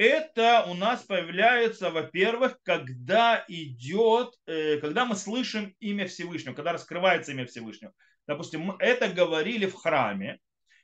это 0.00 0.64
у 0.66 0.72
нас 0.72 1.02
появляется, 1.02 1.90
во-первых, 1.90 2.58
когда 2.62 3.44
идет, 3.48 4.34
э, 4.46 4.78
когда 4.78 5.04
мы 5.04 5.14
слышим 5.14 5.74
имя 5.78 6.06
Всевышнего, 6.06 6.54
когда 6.54 6.72
раскрывается 6.72 7.32
имя 7.32 7.44
Всевышнего. 7.44 7.92
Допустим, 8.26 8.62
мы 8.62 8.76
это 8.78 9.08
говорили 9.08 9.66
в 9.66 9.74
храме, 9.74 10.38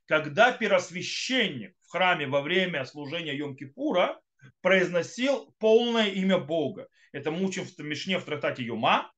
когда 0.05 0.53
первосвященник 0.53 1.75
в 1.81 1.93
храме 1.93 2.27
во 2.27 2.43
время 2.43 2.85
служения 2.85 3.35
Йом-Кипура 3.39 4.17
произносил 4.61 5.51
полное 5.59 6.09
имя 6.09 6.37
Бога. 6.37 6.87
Это 7.13 7.31
мы 7.31 7.43
учим 7.47 7.65
в 7.65 7.79
Мишне 7.79 8.19
в 8.19 8.25
трактате 8.25 8.65
Юма, 8.65 9.11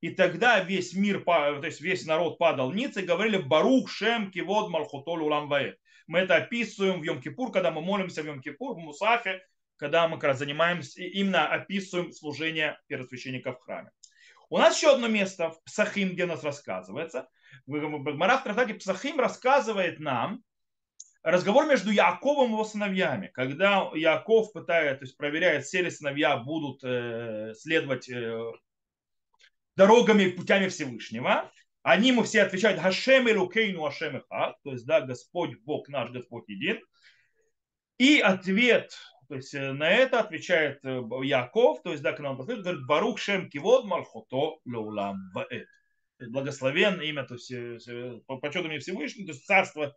и 0.00 0.10
тогда 0.10 0.60
весь 0.60 0.94
мир, 0.94 1.24
то 1.24 1.60
есть 1.64 1.80
весь 1.80 2.06
народ 2.06 2.38
падал 2.38 2.70
ниц 2.70 2.96
и 2.96 3.02
говорили 3.02 3.38
Барух 3.38 3.90
Шем 3.90 4.30
Кивод 4.30 4.70
Малхутоль 4.70 5.22
Уламбаэ. 5.22 5.74
Мы 6.10 6.18
это 6.18 6.34
описываем 6.34 7.00
в 7.00 7.04
Йом-Кипур, 7.04 7.52
когда 7.52 7.70
мы 7.70 7.82
молимся 7.82 8.24
в 8.24 8.26
Йом-Кипур, 8.26 8.74
в 8.74 8.78
Мусафе, 8.78 9.46
когда 9.76 10.08
мы 10.08 10.16
как 10.16 10.30
раз 10.30 10.38
занимаемся, 10.40 11.00
именно 11.00 11.46
описываем 11.46 12.10
служение 12.10 12.80
первосвященника 12.88 13.52
в 13.52 13.60
храме. 13.60 13.92
У 14.48 14.58
нас 14.58 14.76
еще 14.76 14.92
одно 14.92 15.06
место 15.06 15.50
в 15.50 15.62
Псахим, 15.62 16.14
где 16.14 16.24
у 16.24 16.26
нас 16.26 16.42
рассказывается. 16.42 17.28
Гмара 17.68 18.38
в 18.38 18.42
трактате 18.42 18.74
Псахим 18.74 19.20
рассказывает 19.20 20.00
нам 20.00 20.42
разговор 21.22 21.66
между 21.66 21.92
Яковом 21.92 22.48
и 22.48 22.52
его 22.54 22.64
сыновьями. 22.64 23.30
Когда 23.32 23.88
Яков 23.94 24.52
пытает, 24.52 24.98
то 24.98 25.04
есть 25.04 25.16
проверяет, 25.16 25.64
все 25.64 25.80
ли 25.80 25.90
сыновья 25.90 26.38
будут 26.38 26.82
э, 26.82 27.54
следовать 27.56 28.08
э, 28.08 28.50
дорогами 29.76 30.24
и 30.24 30.32
путями 30.32 30.66
Всевышнего. 30.66 31.52
Они 31.82 32.08
ему 32.08 32.22
все 32.24 32.42
отвечают 32.42 32.80
Хашем 32.80 33.28
и 33.28 33.32
Лукейну 33.32 33.88
Ихат, 33.88 34.62
то 34.62 34.72
есть, 34.72 34.84
да, 34.84 35.00
Господь 35.00 35.58
Бог 35.60 35.88
наш, 35.88 36.10
Господь 36.10 36.48
един. 36.48 36.80
И 37.96 38.20
ответ, 38.20 38.96
то 39.28 39.36
есть 39.36 39.54
э, 39.54 39.72
на 39.72 39.90
это 39.90 40.20
отвечает 40.20 40.84
э, 40.84 41.02
Яков, 41.22 41.82
то 41.82 41.92
есть, 41.92 42.02
да, 42.02 42.12
к 42.12 42.20
нам 42.20 42.36
подходит, 42.36 42.62
говорит, 42.62 42.86
Барух 42.86 43.18
Шем 43.18 43.48
Кивод 43.48 43.84
Малхото 43.84 44.60
Леулам 44.64 45.30
Ваэт. 45.32 45.68
Благословен 46.18 47.00
имя, 47.00 47.24
то 47.24 47.34
есть, 47.34 47.50
э, 47.50 48.20
по 48.26 48.36
почету 48.38 48.68
мне 48.68 48.78
Всевышнего, 48.78 49.26
то 49.26 49.32
есть 49.32 49.46
царство 49.46 49.96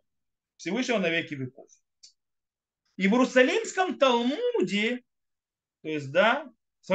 Всевышнего 0.56 0.98
на 0.98 1.10
веки 1.10 1.34
веков. 1.34 1.68
И 2.96 3.08
в 3.08 3.12
Иерусалимском 3.12 3.98
Талмуде, 3.98 5.02
то 5.82 5.88
есть, 5.88 6.12
да, 6.12 6.48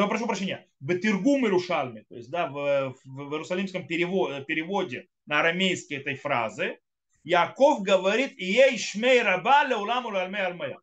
прошу 0.08 0.27
прощения, 0.27 0.67
Бетиргум 0.79 1.46
Ирушальми, 1.48 2.05
то 2.10 2.15
есть 2.15 2.29
да, 2.29 2.48
в, 2.48 2.93
в, 2.93 2.98
в 3.05 3.34
иерусалимском 3.34 3.88
переводе, 3.88 4.43
переводе 4.46 5.08
на 5.25 5.39
арамейский 5.39 5.98
этой 5.98 6.15
фразы, 6.15 6.79
Яков 7.24 7.81
говорит 7.81 8.38
«Ей 8.38 8.77
шмей 8.77 9.22
раба 9.22 9.65
уламу 9.75 10.15
альмей 10.15 10.41
альмая». 10.41 10.77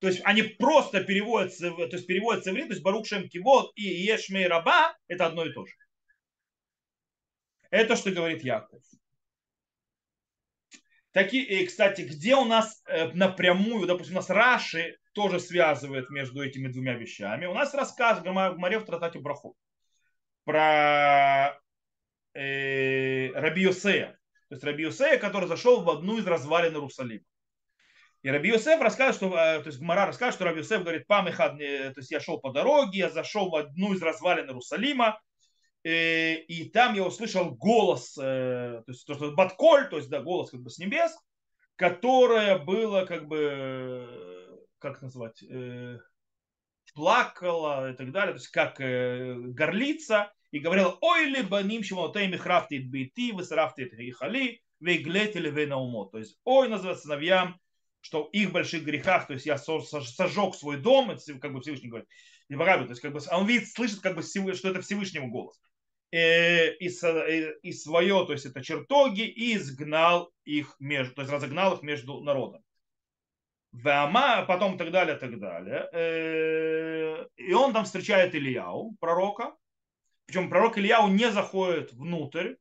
То 0.00 0.06
есть 0.06 0.20
они 0.24 0.42
просто 0.42 1.02
переводятся, 1.02 1.70
то 1.70 1.88
есть 1.90 2.06
переводятся 2.06 2.52
в 2.52 2.54
то 2.54 2.66
есть 2.66 2.82
Барук 2.82 3.06
Шем 3.06 3.28
Кивот 3.28 3.72
и 3.74 3.82
Ешмей 3.82 4.46
Раба– 4.46 4.96
это 5.08 5.26
одно 5.26 5.44
и 5.44 5.52
то 5.52 5.66
же. 5.66 5.74
Это 7.70 7.96
что 7.96 8.12
говорит 8.12 8.44
Яков. 8.44 8.82
Такие, 11.10 11.66
кстати, 11.66 12.02
где 12.02 12.36
у 12.36 12.44
нас 12.44 12.80
э, 12.86 13.10
напрямую, 13.12 13.86
допустим, 13.86 14.14
у 14.14 14.16
нас 14.16 14.30
Раши 14.30 14.97
тоже 15.12 15.40
связывает 15.40 16.10
между 16.10 16.42
этими 16.42 16.68
двумя 16.68 16.94
вещами. 16.94 17.46
У 17.46 17.54
нас 17.54 17.74
рассказ 17.74 18.20
в 18.20 18.56
Маре 18.56 18.78
в 18.78 18.84
Тратате 18.84 19.18
Браху 19.18 19.56
про 20.44 21.58
э, 22.34 23.30
Раби 23.32 23.62
Йосея. 23.62 24.18
То 24.48 24.54
есть 24.54 24.64
Раби 24.64 24.84
Йосея, 24.84 25.18
который 25.18 25.48
зашел 25.48 25.82
в 25.82 25.90
одну 25.90 26.18
из 26.18 26.26
развалин 26.26 26.74
Иерусалима. 26.74 27.24
И 28.22 28.30
Раби 28.30 28.48
Йосеф 28.48 28.80
рассказывает, 28.80 29.16
что, 29.16 29.38
э, 29.38 29.62
то 29.62 29.66
есть 29.68 29.78
Гмара 29.78 30.06
рассказывает, 30.06 30.34
что 30.34 30.44
Раби 30.44 30.58
Йосеф 30.58 30.82
говорит, 30.82 31.06
памехад, 31.06 31.58
то 31.58 31.94
есть 31.96 32.10
я 32.10 32.20
шел 32.20 32.40
по 32.40 32.50
дороге, 32.50 32.98
я 32.98 33.10
зашел 33.10 33.50
в 33.50 33.56
одну 33.56 33.94
из 33.94 34.02
развалин 34.02 34.46
Иерусалима, 34.46 35.20
и, 35.84 35.88
э, 35.88 36.34
и 36.48 36.68
там 36.68 36.94
я 36.94 37.04
услышал 37.04 37.54
голос, 37.54 38.16
э, 38.18 38.82
то 38.84 38.92
есть 38.92 39.06
то, 39.06 39.14
что 39.14 39.30
Батколь, 39.32 39.88
то 39.88 39.96
есть 39.96 40.08
да, 40.08 40.20
голос 40.20 40.50
как 40.50 40.60
бы 40.60 40.70
с 40.70 40.78
небес, 40.78 41.16
которое 41.76 42.58
было 42.58 43.04
как 43.04 43.28
бы 43.28 44.37
как 44.78 45.02
назвать, 45.02 45.42
э, 45.42 45.98
плакала 46.94 47.92
и 47.92 47.96
так 47.96 48.12
далее, 48.12 48.34
то 48.34 48.38
есть 48.38 48.48
как 48.48 48.80
э, 48.80 49.34
горлица, 49.34 50.32
и 50.50 50.58
говорила, 50.58 50.96
ой 51.00 51.26
ли 51.26 51.42
баним 51.42 51.82
шимонотейми 51.82 52.36
храфтит 52.36 52.90
бейти, 52.90 53.32
высрафтит 53.32 53.92
ихали, 53.94 54.62
вейглетили 54.80 55.50
вейнаумо. 55.50 56.08
То 56.10 56.18
есть, 56.18 56.38
ой, 56.44 56.68
называется 56.68 57.04
сыновьям, 57.04 57.60
что 58.00 58.24
в 58.24 58.30
их 58.32 58.52
больших 58.52 58.84
грехах, 58.84 59.26
то 59.26 59.34
есть 59.34 59.44
я 59.44 59.58
сожег 59.58 60.54
свой 60.54 60.78
дом, 60.78 61.10
это 61.10 61.38
как 61.38 61.52
бы 61.52 61.60
Всевышний 61.60 61.88
говорит, 61.88 62.08
не 62.48 62.56
то 62.56 62.86
есть 62.88 63.00
как 63.00 63.12
бы 63.12 63.20
он 63.30 63.46
видит, 63.46 63.68
слышит, 63.68 64.00
как 64.00 64.16
бы, 64.16 64.22
что 64.22 64.68
это 64.68 64.80
Всевышнего 64.80 65.26
голос. 65.26 65.60
Э, 66.10 66.74
и, 66.76 66.88
и 67.62 67.72
свое, 67.72 68.24
то 68.24 68.32
есть 68.32 68.46
это 68.46 68.62
чертоги, 68.62 69.26
и 69.26 69.56
изгнал 69.56 70.32
их 70.44 70.74
между, 70.78 71.14
то 71.14 71.22
есть 71.22 71.32
разогнал 71.32 71.74
их 71.74 71.82
между 71.82 72.20
народом. 72.20 72.62
Вама, 73.72 74.44
потом 74.46 74.74
и 74.74 74.78
так 74.78 74.90
далее, 74.90 75.16
и 75.16 75.18
так 75.18 75.38
далее. 75.38 75.88
Э, 75.92 77.26
и 77.36 77.52
он 77.52 77.72
там 77.72 77.84
встречает 77.84 78.34
Ильяу, 78.34 78.96
пророка. 78.98 79.54
Причем 80.26 80.48
пророк 80.48 80.78
Ильяу 80.78 81.08
не 81.08 81.30
заходит 81.30 81.92
внутрь 81.92 82.54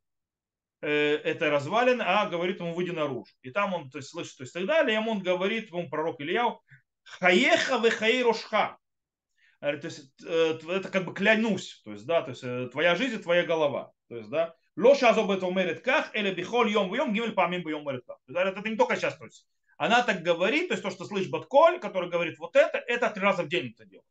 э, 0.81 1.15
этой 1.23 1.49
развалины, 1.49 2.01
а 2.01 2.27
говорит 2.27 2.59
ему, 2.59 2.73
выйди 2.73 2.91
наружу. 2.91 3.31
И 3.41 3.51
там 3.51 3.73
он 3.73 3.89
то 3.89 3.99
есть, 3.99 4.09
слышит, 4.09 4.37
то 4.37 4.43
есть 4.43 4.53
так 4.53 4.65
далее. 4.65 4.97
И 4.97 5.01
ему 5.01 5.11
он 5.11 5.19
говорит, 5.19 5.69
ему 5.69 5.89
пророк 5.89 6.19
Ильяу, 6.19 6.61
хаеха 7.03 7.77
ве 7.77 7.89
хаирошха. 7.89 8.77
То 9.59 9.71
есть 9.81 10.11
э, 10.23 10.59
это 10.69 10.89
как 10.89 11.05
бы 11.05 11.13
клянусь, 11.13 11.81
то 11.83 11.91
есть, 11.93 12.05
да, 12.05 12.21
то 12.21 12.31
есть 12.31 12.71
твоя 12.71 12.95
жизнь, 12.95 13.21
твоя 13.23 13.43
голова. 13.43 13.91
То 14.09 14.17
есть, 14.17 14.29
да, 14.29 14.55
Лоша 14.75 15.09
азоба 15.09 15.35
это 15.35 15.47
умерит 15.47 15.81
как, 15.81 16.15
или 16.15 16.31
бихоль 16.31 16.69
йом 16.69 16.89
в 16.89 16.95
йом, 16.95 17.11
гимель 17.11 17.31
памим 17.31 17.63
бы 17.63 17.71
йом 17.71 17.87
умерит 17.87 18.03
как. 18.05 18.17
Это 18.27 18.69
не 18.69 18.75
только 18.75 18.95
сейчас, 18.95 19.17
то 19.17 19.25
есть 19.25 19.47
она 19.77 20.01
так 20.01 20.23
говорит, 20.23 20.67
то 20.67 20.73
есть 20.73 20.83
то, 20.83 20.89
что 20.89 21.05
слышит 21.05 21.29
Батколь, 21.29 21.79
который 21.79 22.09
говорит 22.09 22.37
вот 22.39 22.55
это, 22.55 22.77
это 22.79 23.09
три 23.09 23.21
раза 23.21 23.43
в 23.43 23.47
день 23.47 23.73
это 23.73 23.85
делает. 23.85 24.07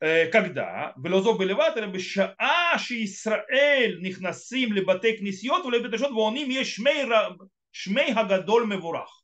Э, 0.00 0.26
когда? 0.26 0.92
Велозо 0.96 1.34
белеват, 1.34 1.76
или 1.76 1.86
бешаа 1.86 2.78
ши 2.78 3.04
Исраэль 3.04 4.00
нихнасим 4.02 4.72
либатей 4.72 5.16
книсиот, 5.16 5.64
или 5.66 5.78
бедешот 5.78 6.10
вооним 6.10 6.48
есть 6.48 6.72
шмей 6.72 8.12
хагадоль 8.12 8.66
мевурах. 8.66 9.22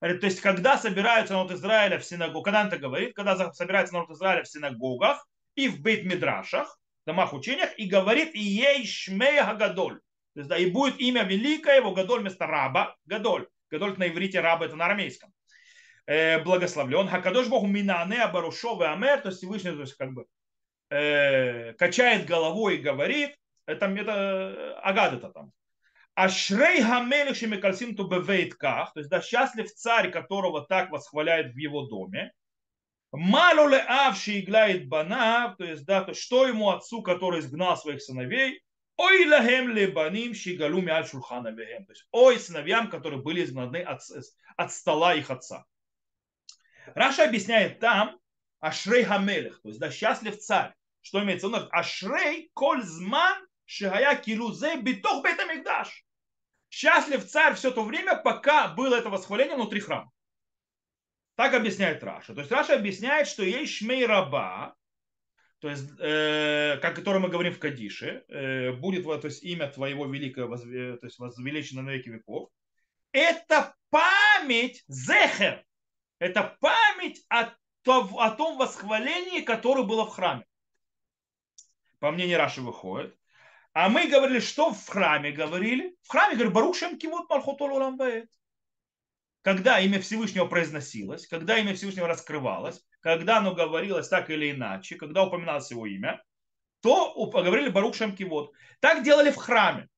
То 0.00 0.06
есть, 0.06 0.40
когда 0.40 0.78
собираются 0.78 1.34
народ 1.34 1.50
Израиля 1.52 1.98
в 1.98 2.04
синагогах, 2.04 2.44
когда 2.44 2.60
он 2.60 2.66
это 2.68 2.78
говорит, 2.78 3.14
когда 3.14 3.52
собирается 3.52 3.94
народ 3.94 4.10
Израиля 4.10 4.44
в 4.44 4.48
синагогах 4.48 5.26
и 5.56 5.68
в 5.68 5.80
бейт-мидрашах, 5.80 6.78
домах 7.04 7.32
учениях, 7.32 7.76
и 7.78 7.86
говорит, 7.86 8.34
и 8.34 8.40
ей 8.40 8.86
шмей 8.86 9.40
хагадоль. 9.40 10.00
То 10.34 10.40
есть, 10.40 10.48
да, 10.48 10.56
и 10.56 10.70
будет 10.70 11.00
имя 11.00 11.22
великое 11.24 11.76
его, 11.76 11.92
гадоль 11.92 12.20
вместо 12.20 12.46
раба, 12.46 12.96
гадоль. 13.06 13.48
Гадоль 13.70 13.98
на 13.98 14.08
иврите, 14.08 14.40
раба 14.40 14.66
это 14.66 14.76
на 14.76 14.86
арамейском. 14.86 15.32
Э, 16.06 16.42
благословлен. 16.42 17.08
Хакадош 17.08 17.48
Богу 17.48 17.66
минане 17.66 18.22
абарушо 18.22 18.80
амер, 18.80 19.20
то 19.20 19.28
есть 19.28 19.38
Всевышний, 19.38 19.72
то 19.72 19.80
есть 19.80 19.94
как 19.94 20.12
бы 20.14 20.26
э, 20.90 21.74
качает 21.74 22.26
головой 22.26 22.76
и 22.76 22.82
говорит, 22.82 23.36
это, 23.66 23.86
это 23.86 24.12
э, 24.12 24.72
агад 24.82 25.12
это 25.14 25.28
там. 25.30 25.52
Ашрей 26.14 26.82
хамелих 26.82 27.36
шемикальсим 27.36 27.94
ту 27.94 28.08
бевейтках, 28.08 28.92
то 28.94 29.00
есть 29.00 29.10
да, 29.10 29.20
счастлив 29.20 29.70
царь, 29.72 30.10
которого 30.10 30.66
так 30.66 30.90
восхваляет 30.90 31.52
в 31.52 31.56
его 31.58 31.82
доме. 31.82 32.32
Мало 33.12 33.68
ле 33.68 33.78
авши 33.78 34.40
иглает 34.40 34.88
бана, 34.88 35.54
то 35.58 35.64
есть 35.64 35.84
да, 35.84 36.02
то 36.02 36.14
что 36.14 36.46
ему 36.46 36.70
отцу, 36.70 37.02
который 37.02 37.40
изгнал 37.40 37.76
своих 37.76 38.02
сыновей, 38.02 38.62
Ой 38.98 39.26
лахем 39.26 39.68
лебаним 39.68 40.34
шигалу 40.34 40.80
миаль 40.80 41.06
шулхана 41.06 41.50
вехем. 41.52 41.86
То 41.86 41.92
есть, 41.92 42.06
ой 42.10 42.38
сыновьям, 42.38 42.90
которые 42.90 43.22
были 43.22 43.44
изгнаны 43.44 43.80
от, 43.80 44.00
от 44.56 44.72
стола 44.72 45.14
их 45.14 45.30
отца. 45.30 45.64
Раша 46.96 47.24
объясняет 47.24 47.78
там 47.78 48.18
Ашрей 48.58 49.04
Хамелех, 49.04 49.62
то 49.62 49.68
есть 49.68 49.80
да, 49.80 49.92
счастлив 49.92 50.36
царь. 50.38 50.74
Что 51.00 51.22
имеется 51.22 51.48
в 51.48 51.52
виду? 51.52 51.68
Ашрей 51.70 52.50
коль 52.54 52.82
зман 52.82 53.46
шигая 53.66 54.16
килузе 54.16 54.80
битох 54.80 55.24
бетамикдаш. 55.24 56.04
Счастлив 56.68 57.24
царь 57.24 57.54
все 57.54 57.70
то 57.70 57.84
время, 57.84 58.16
пока 58.16 58.66
было 58.66 58.96
это 58.96 59.10
восхваление 59.10 59.54
внутри 59.54 59.78
храма. 59.78 60.10
Так 61.36 61.54
объясняет 61.54 62.02
Раши. 62.02 62.34
То 62.34 62.40
есть 62.40 62.50
Раши 62.50 62.74
объясняет, 62.74 63.28
что 63.28 63.44
יהא 63.44 63.74
שמיה 63.74 64.06
רבא, 64.06 64.74
то 65.60 65.68
есть, 65.68 65.90
э, 65.98 66.78
как 66.80 66.94
который 66.94 67.20
мы 67.20 67.28
говорим 67.28 67.52
в 67.52 67.58
Кадише, 67.58 68.24
э, 68.28 68.72
будет 68.72 69.04
то 69.04 69.26
есть, 69.26 69.42
имя 69.42 69.68
твоего 69.68 70.06
великого, 70.06 70.56
то 70.56 71.06
есть 71.06 71.18
возвеличено 71.18 71.82
на 71.82 71.90
веки 71.90 72.08
веков. 72.10 72.50
Это 73.12 73.74
память 73.90 74.84
זכר. 74.86 75.64
Это 76.20 76.56
память 76.60 77.24
о, 77.28 77.54
том, 77.82 78.18
о 78.18 78.30
том 78.30 78.58
восхвалении, 78.58 79.40
которое 79.40 79.84
было 79.84 80.04
в 80.06 80.10
храме. 80.10 80.44
По 81.98 82.10
мнению 82.10 82.38
Раши 82.38 82.60
выходит. 82.60 83.16
А 83.72 83.88
мы 83.88 84.08
говорили, 84.08 84.40
что 84.40 84.72
в 84.72 84.88
храме 84.88 85.32
говорили? 85.32 85.96
В 86.02 86.08
храме 86.08 86.34
говорили, 86.34 86.52
Барух 86.52 86.76
Шем 86.76 86.98
Кивот 86.98 87.28
Малхотол 87.28 87.70
когда 89.42 89.80
имя 89.80 90.00
Всевышнего 90.00 90.46
произносилось, 90.46 91.26
когда 91.26 91.58
имя 91.58 91.74
Всевышнего 91.74 92.08
раскрывалось, 92.08 92.84
когда 93.00 93.38
оно 93.38 93.54
говорилось 93.54 94.08
так 94.08 94.30
или 94.30 94.50
иначе, 94.50 94.96
когда 94.96 95.24
упоминалось 95.24 95.70
его 95.70 95.86
имя, 95.86 96.22
то 96.80 97.14
говорили 97.26 97.70
Барух 97.70 97.94
Шемкивод. 97.94 98.52
Так 98.80 99.02
делали 99.02 99.30
в 99.30 99.36
храме. 99.36 99.88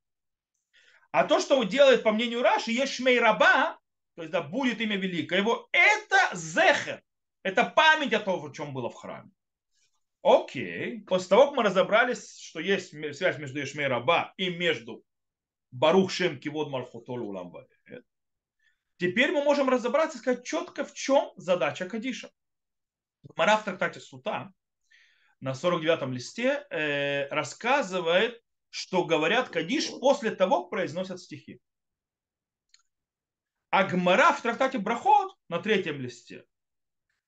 А 1.12 1.24
то, 1.24 1.40
что 1.40 1.62
делает, 1.64 2.02
по 2.02 2.12
мнению 2.12 2.42
Раши, 2.42 2.70
есть 2.70 2.94
Шмей 2.94 3.18
Раба, 3.18 3.78
то 4.14 4.22
есть 4.22 4.32
да, 4.32 4.42
будет 4.42 4.80
имя 4.80 4.96
великое 4.96 5.40
его, 5.40 5.68
это 5.72 6.36
Зехер. 6.36 7.02
Это 7.42 7.64
память 7.64 8.12
о 8.12 8.20
том, 8.20 8.40
в 8.40 8.52
чем 8.52 8.74
было 8.74 8.90
в 8.90 8.94
храме. 8.94 9.30
Окей. 10.22 11.00
После 11.02 11.28
того, 11.28 11.46
как 11.46 11.56
мы 11.56 11.62
разобрались, 11.62 12.38
что 12.38 12.60
есть 12.60 12.90
связь 13.16 13.38
между 13.38 13.62
Ишмей 13.62 13.86
Раба 13.86 14.34
и 14.36 14.50
между 14.50 15.02
Барух 15.70 16.10
Шем 16.10 16.38
Кивод 16.38 16.68
Мархотол 16.68 17.22
Уламбаре, 17.22 17.66
Теперь 19.00 19.32
мы 19.32 19.42
можем 19.42 19.70
разобраться 19.70 20.18
и 20.18 20.20
сказать 20.20 20.44
четко, 20.44 20.84
в 20.84 20.92
чем 20.92 21.32
задача 21.36 21.88
Кадиша. 21.88 22.30
Мара 23.34 23.56
в 23.56 23.64
трактате 23.64 23.98
Сута 23.98 24.52
на 25.40 25.52
49-м 25.52 26.12
листе 26.12 26.66
э, 26.68 27.26
рассказывает, 27.28 28.42
что 28.68 29.06
говорят 29.06 29.48
Кадиш 29.48 29.88
после 29.88 30.32
того, 30.32 30.64
как 30.64 30.70
произносят 30.70 31.18
стихи. 31.18 31.62
А 33.70 33.84
Гмара 33.84 34.34
в 34.34 34.42
трактате 34.42 34.76
Брахот 34.76 35.34
на 35.48 35.60
третьем 35.60 35.98
листе 35.98 36.44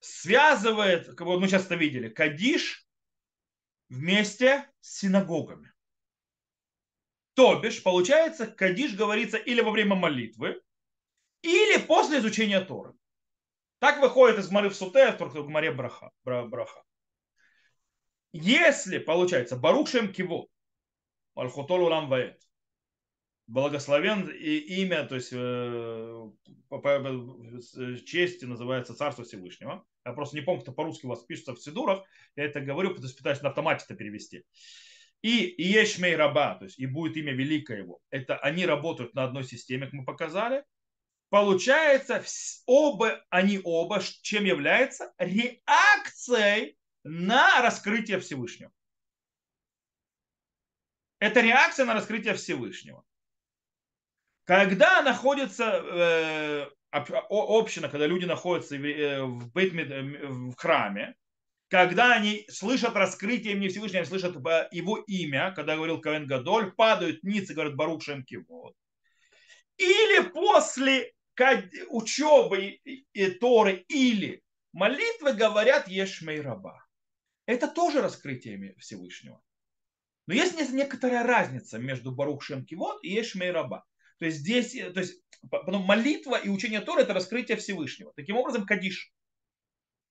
связывает, 0.00 1.06
как 1.16 1.26
мы 1.26 1.48
сейчас 1.48 1.64
это 1.64 1.76
видели, 1.76 2.11
Кадиш 2.11 2.87
вместе 3.88 4.70
с 4.80 4.98
синагогами. 4.98 5.72
То 7.32 7.58
бишь, 7.61 7.82
получается, 7.82 8.46
Кадиш 8.46 8.94
говорится 8.94 9.38
или 9.38 9.62
во 9.62 9.70
время 9.70 9.94
молитвы, 9.94 10.61
или 11.42 11.78
после 11.78 12.18
изучения 12.18 12.61
Торы. 12.61 12.94
Так 13.78 14.00
выходит 14.00 14.38
из 14.38 14.48
Гмары 14.48 14.70
в 14.70 14.76
Суте, 14.76 15.12
в 15.18 15.46
Гмаре 15.46 15.72
Браха. 15.72 16.12
браха. 16.24 16.83
Если, 18.33 18.98
получается, 18.98 19.57
Барушем 19.57 20.12
Киво, 20.12 20.46
Алхотол 21.35 21.83
Улам 21.83 22.09
Ваэт, 22.09 22.40
благословен 23.46 24.28
и 24.28 24.57
имя, 24.83 25.05
то 25.05 25.16
есть 25.16 25.33
э, 25.33 26.31
чести 28.07 28.44
называется 28.44 28.94
Царство 28.94 29.24
Всевышнего. 29.24 29.85
Я 30.05 30.12
просто 30.12 30.37
не 30.37 30.42
помню, 30.42 30.62
кто 30.62 30.72
по-русски 30.72 31.07
у 31.07 31.11
вас 31.11 31.24
пишется 31.24 31.55
в 31.55 31.61
Сидурах. 31.61 32.05
Я 32.37 32.44
это 32.44 32.61
говорю, 32.61 32.90
потому 32.90 33.09
что 33.09 33.18
пытаюсь 33.18 33.42
на 33.42 33.50
автомате 33.50 33.85
это 33.85 33.94
перевести. 33.94 34.44
И 35.22 35.55
Ешмей 35.59 36.16
Раба, 36.16 36.57
то 36.57 36.64
есть 36.64 36.78
и 36.78 36.87
будет 36.87 37.16
имя 37.16 37.33
великое 37.33 37.78
его. 37.78 38.00
Это 38.11 38.37
они 38.38 38.66
работают 38.66 39.14
на 39.14 39.24
одной 39.24 39.44
системе, 39.44 39.87
как 39.87 39.92
мы 39.92 40.05
показали. 40.05 40.64
Получается, 41.33 42.23
оба, 42.66 43.25
они 43.31 43.59
оба, 43.64 44.03
чем 44.21 44.45
является 44.45 45.14
реакцией 45.16 46.77
на 47.05 47.62
раскрытие 47.62 48.21
Всевышнего. 48.21 48.71
Это 51.21 51.40
реакция 51.40 51.87
на 51.87 51.95
раскрытие 51.95 52.35
Всевышнего. 52.35 53.03
Когда 54.45 55.01
находится 55.01 55.83
э, 55.83 56.66
община, 56.90 57.88
когда 57.88 58.07
люди 58.07 58.27
находятся 58.27 58.77
в, 58.77 58.85
э, 58.85 59.23
в 59.25 60.55
храме, 60.57 61.16
когда 61.68 62.12
они 62.12 62.45
слышат 62.51 62.95
раскрытие 62.95 63.55
имени 63.55 63.68
Всевышнего, 63.68 64.01
они 64.01 64.07
слышат 64.07 64.37
э, 64.37 64.68
его 64.71 64.99
имя, 64.99 65.55
когда 65.57 65.77
говорил 65.77 65.99
Кавен 65.99 66.27
Гадоль, 66.27 66.73
падают 66.73 67.23
ниц 67.23 67.49
и 67.49 67.55
говорят 67.55 67.75
Барух 67.75 68.03
Шемкивод. 68.03 68.75
Или 69.79 70.29
после 70.29 71.14
учебы 71.88 72.81
и 72.85 73.31
Торы 73.31 73.85
или 73.88 74.42
молитвы 74.73 75.33
говорят 75.33 75.88
Ешмей 75.88 76.40
раба. 76.40 76.85
Это 77.47 77.68
тоже 77.68 78.01
раскрытие 78.01 78.75
Всевышнего. 78.79 79.42
Но 80.27 80.35
есть 80.35 80.73
некоторая 80.73 81.25
разница 81.25 81.79
между 81.79 82.12
Барух 82.12 82.42
Шемкивод 82.42 83.03
и 83.03 83.12
Ешмей 83.12 83.51
раба. 83.51 83.85
То 84.18 84.27
есть 84.27 84.38
здесь, 84.38 84.73
то 84.73 85.01
есть 85.01 85.21
молитва 85.51 86.37
и 86.37 86.49
учение 86.49 86.81
Торы 86.81 87.03
это 87.03 87.12
раскрытие 87.12 87.57
Всевышнего. 87.57 88.12
Таким 88.14 88.37
образом, 88.37 88.64
Кадиш. 88.64 89.12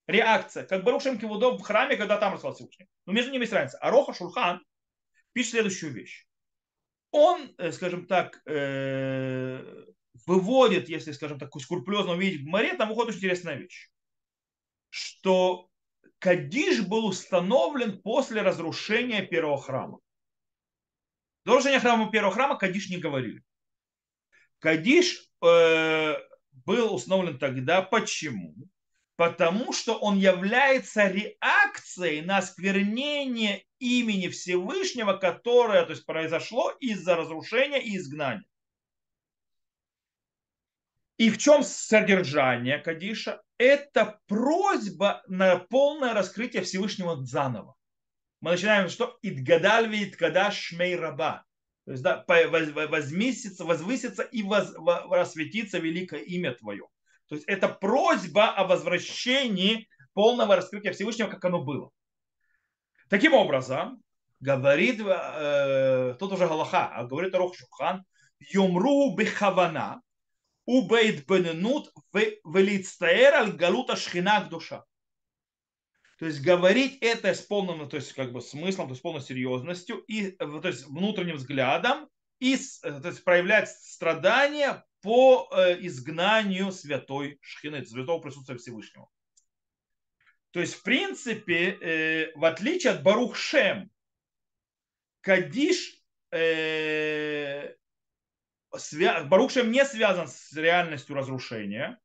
Реакция. 0.08 0.66
Как 0.66 0.84
Барух 0.84 1.02
Шемкиводов 1.02 1.62
в 1.62 1.64
храме, 1.64 1.96
когда 1.96 2.18
там 2.18 2.34
рассказал 2.34 2.56
Всевышний. 2.56 2.88
Но 3.06 3.14
между 3.14 3.32
ними 3.32 3.44
есть 3.44 3.54
разница. 3.54 3.78
Ароха 3.78 4.14
Шурхан 4.14 4.62
пишет 5.32 5.52
следующую 5.52 5.94
вещь. 5.94 6.28
Он, 7.12 7.54
э, 7.58 7.72
скажем 7.72 8.08
так, 8.08 8.42
э, 8.46 9.86
выводит, 10.26 10.90
если, 10.90 11.12
скажем 11.12 11.40
так, 11.40 11.54
скрупулезно 11.60 12.14
увидеть 12.14 12.42
в 12.42 12.48
море, 12.48 12.76
там 12.76 12.90
выходит 12.90 13.10
очень 13.10 13.20
интересная 13.20 13.56
вещь, 13.56 13.90
что 14.90 15.70
Кадиш 16.20 16.82
был 16.82 17.06
установлен 17.06 18.02
после 18.02 18.42
разрушения 18.42 19.24
первого 19.24 19.60
храма. 19.60 20.00
До 21.46 21.56
разрушения 21.56 21.80
храма 21.80 22.12
первого 22.12 22.34
храма 22.34 22.58
Кадиш 22.58 22.90
не 22.90 22.98
говорили. 22.98 23.44
Кадиш 24.60 25.28
э, 25.44 26.16
был 26.66 26.94
установлен 26.94 27.40
тогда. 27.40 27.82
Почему? 27.82 28.56
Потому 29.16 29.74
что 29.74 29.98
он 29.98 30.18
является 30.18 31.08
реакцией 31.08 32.22
на 32.22 32.38
осквернение 32.38 33.66
имени 33.80 34.28
Всевышнего, 34.28 35.14
которое 35.14 35.84
то 35.86 35.92
есть, 35.92 36.06
произошло 36.06 36.72
из-за 36.80 37.16
разрушения 37.16 37.82
и 37.82 37.98
изгнания. 37.98 38.46
И 41.18 41.30
в 41.30 41.38
чем 41.38 41.64
содержание 41.64 42.80
Кадиша? 42.80 43.42
Это 43.58 44.20
просьба 44.28 45.22
на 45.28 45.58
полное 45.58 46.14
раскрытие 46.14 46.64
Всевышнего 46.64 47.24
заново. 47.24 47.76
Мы 48.40 48.52
начинаем, 48.52 48.90
что 48.90 49.18
«Идгадальви 49.22 50.06
иткадаш 50.06 50.56
шмей 50.56 50.96
раба». 50.96 51.44
То 51.86 51.92
есть, 51.92 52.04
да, 52.04 52.24
возместится, 52.28 53.66
возвысится 53.66 54.24
и 54.24 54.44
воз, 54.44 54.74
рассветится 55.10 55.80
великое 55.80 56.22
имя 56.22 56.54
Твое. 56.54 56.88
То 57.28 57.36
есть 57.36 57.48
это 57.48 57.70
просьба 57.70 58.50
о 58.50 58.66
возвращении 58.66 59.88
полного 60.14 60.56
раскрытия 60.56 60.92
Всевышнего, 60.92 61.28
как 61.28 61.44
оно 61.46 61.64
было. 61.64 61.92
Таким 63.10 63.34
образом, 63.34 64.02
говорит, 64.40 65.02
э, 65.02 66.16
тут 66.20 66.32
уже 66.34 66.48
Галаха, 66.48 66.88
а 66.88 67.06
говорит 67.06 67.36
Рух 67.36 67.56
Шухан, 67.56 68.04
Юмру 68.40 69.16
бихавана, 69.16 70.02
убейдбененут 70.72 71.92
велицтаэр 72.14 73.34
аль 73.34 73.52
галута 73.52 73.98
шхина 73.98 74.48
душа. 74.50 74.86
То 76.18 76.26
есть 76.28 76.42
говорить 76.42 77.00
это 77.02 77.34
с 77.34 77.42
полным, 77.42 77.90
то 77.90 77.98
есть 77.98 78.14
как 78.14 78.32
бы 78.32 78.42
смыслом, 78.42 78.88
то 78.88 78.92
есть 78.94 79.02
полной 79.02 79.22
серьезностью 79.22 79.98
и 80.08 80.32
то 80.32 80.68
есть 80.68 80.86
внутренним 80.86 81.36
взглядом 81.36 82.08
и 82.40 82.56
то 82.82 83.08
есть 83.10 83.24
проявлять 83.24 83.70
страдания 83.70 84.86
по 85.02 85.50
э, 85.52 85.86
изгнанию 85.86 86.72
святой 86.72 87.40
шхины, 87.42 87.84
святого 87.84 88.22
присутствия 88.22 88.58
Всевышнего. 88.58 89.10
То 90.52 90.60
есть, 90.60 90.76
в 90.76 90.84
принципе, 90.84 91.72
э, 91.72 92.32
в 92.36 92.46
отличие 92.46 92.94
от 92.94 93.04
Барух 93.04 93.36
Шем, 93.36 93.90
Кадиш 95.22 96.02
э, 96.32 97.74
свя... 98.78 99.24
Барухшем 99.24 99.72
не 99.72 99.86
связан 99.86 100.28
с 100.28 100.54
реальностью 100.54 101.16
разрушения, 101.16 102.00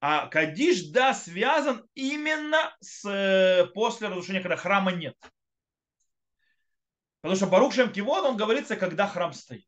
а 0.00 0.26
Кадиш, 0.26 0.90
да, 0.90 1.14
связан 1.14 1.88
именно 1.94 2.76
с 2.80 3.04
э, 3.08 3.66
после 3.74 4.08
разрушения, 4.08 4.40
когда 4.40 4.56
храма 4.56 4.92
нет. 4.92 5.16
Потому 7.20 7.36
что 7.36 7.46
Барухшем 7.46 7.92
Кивод, 7.92 8.24
он 8.24 8.36
говорится, 8.36 8.76
когда 8.76 9.06
храм 9.08 9.32
стоит. 9.32 9.66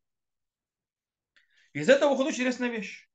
Из 1.73 1.89
этого 1.89 2.11
выходит 2.11 2.33
интересная 2.33 2.69
вещь. 2.69 3.09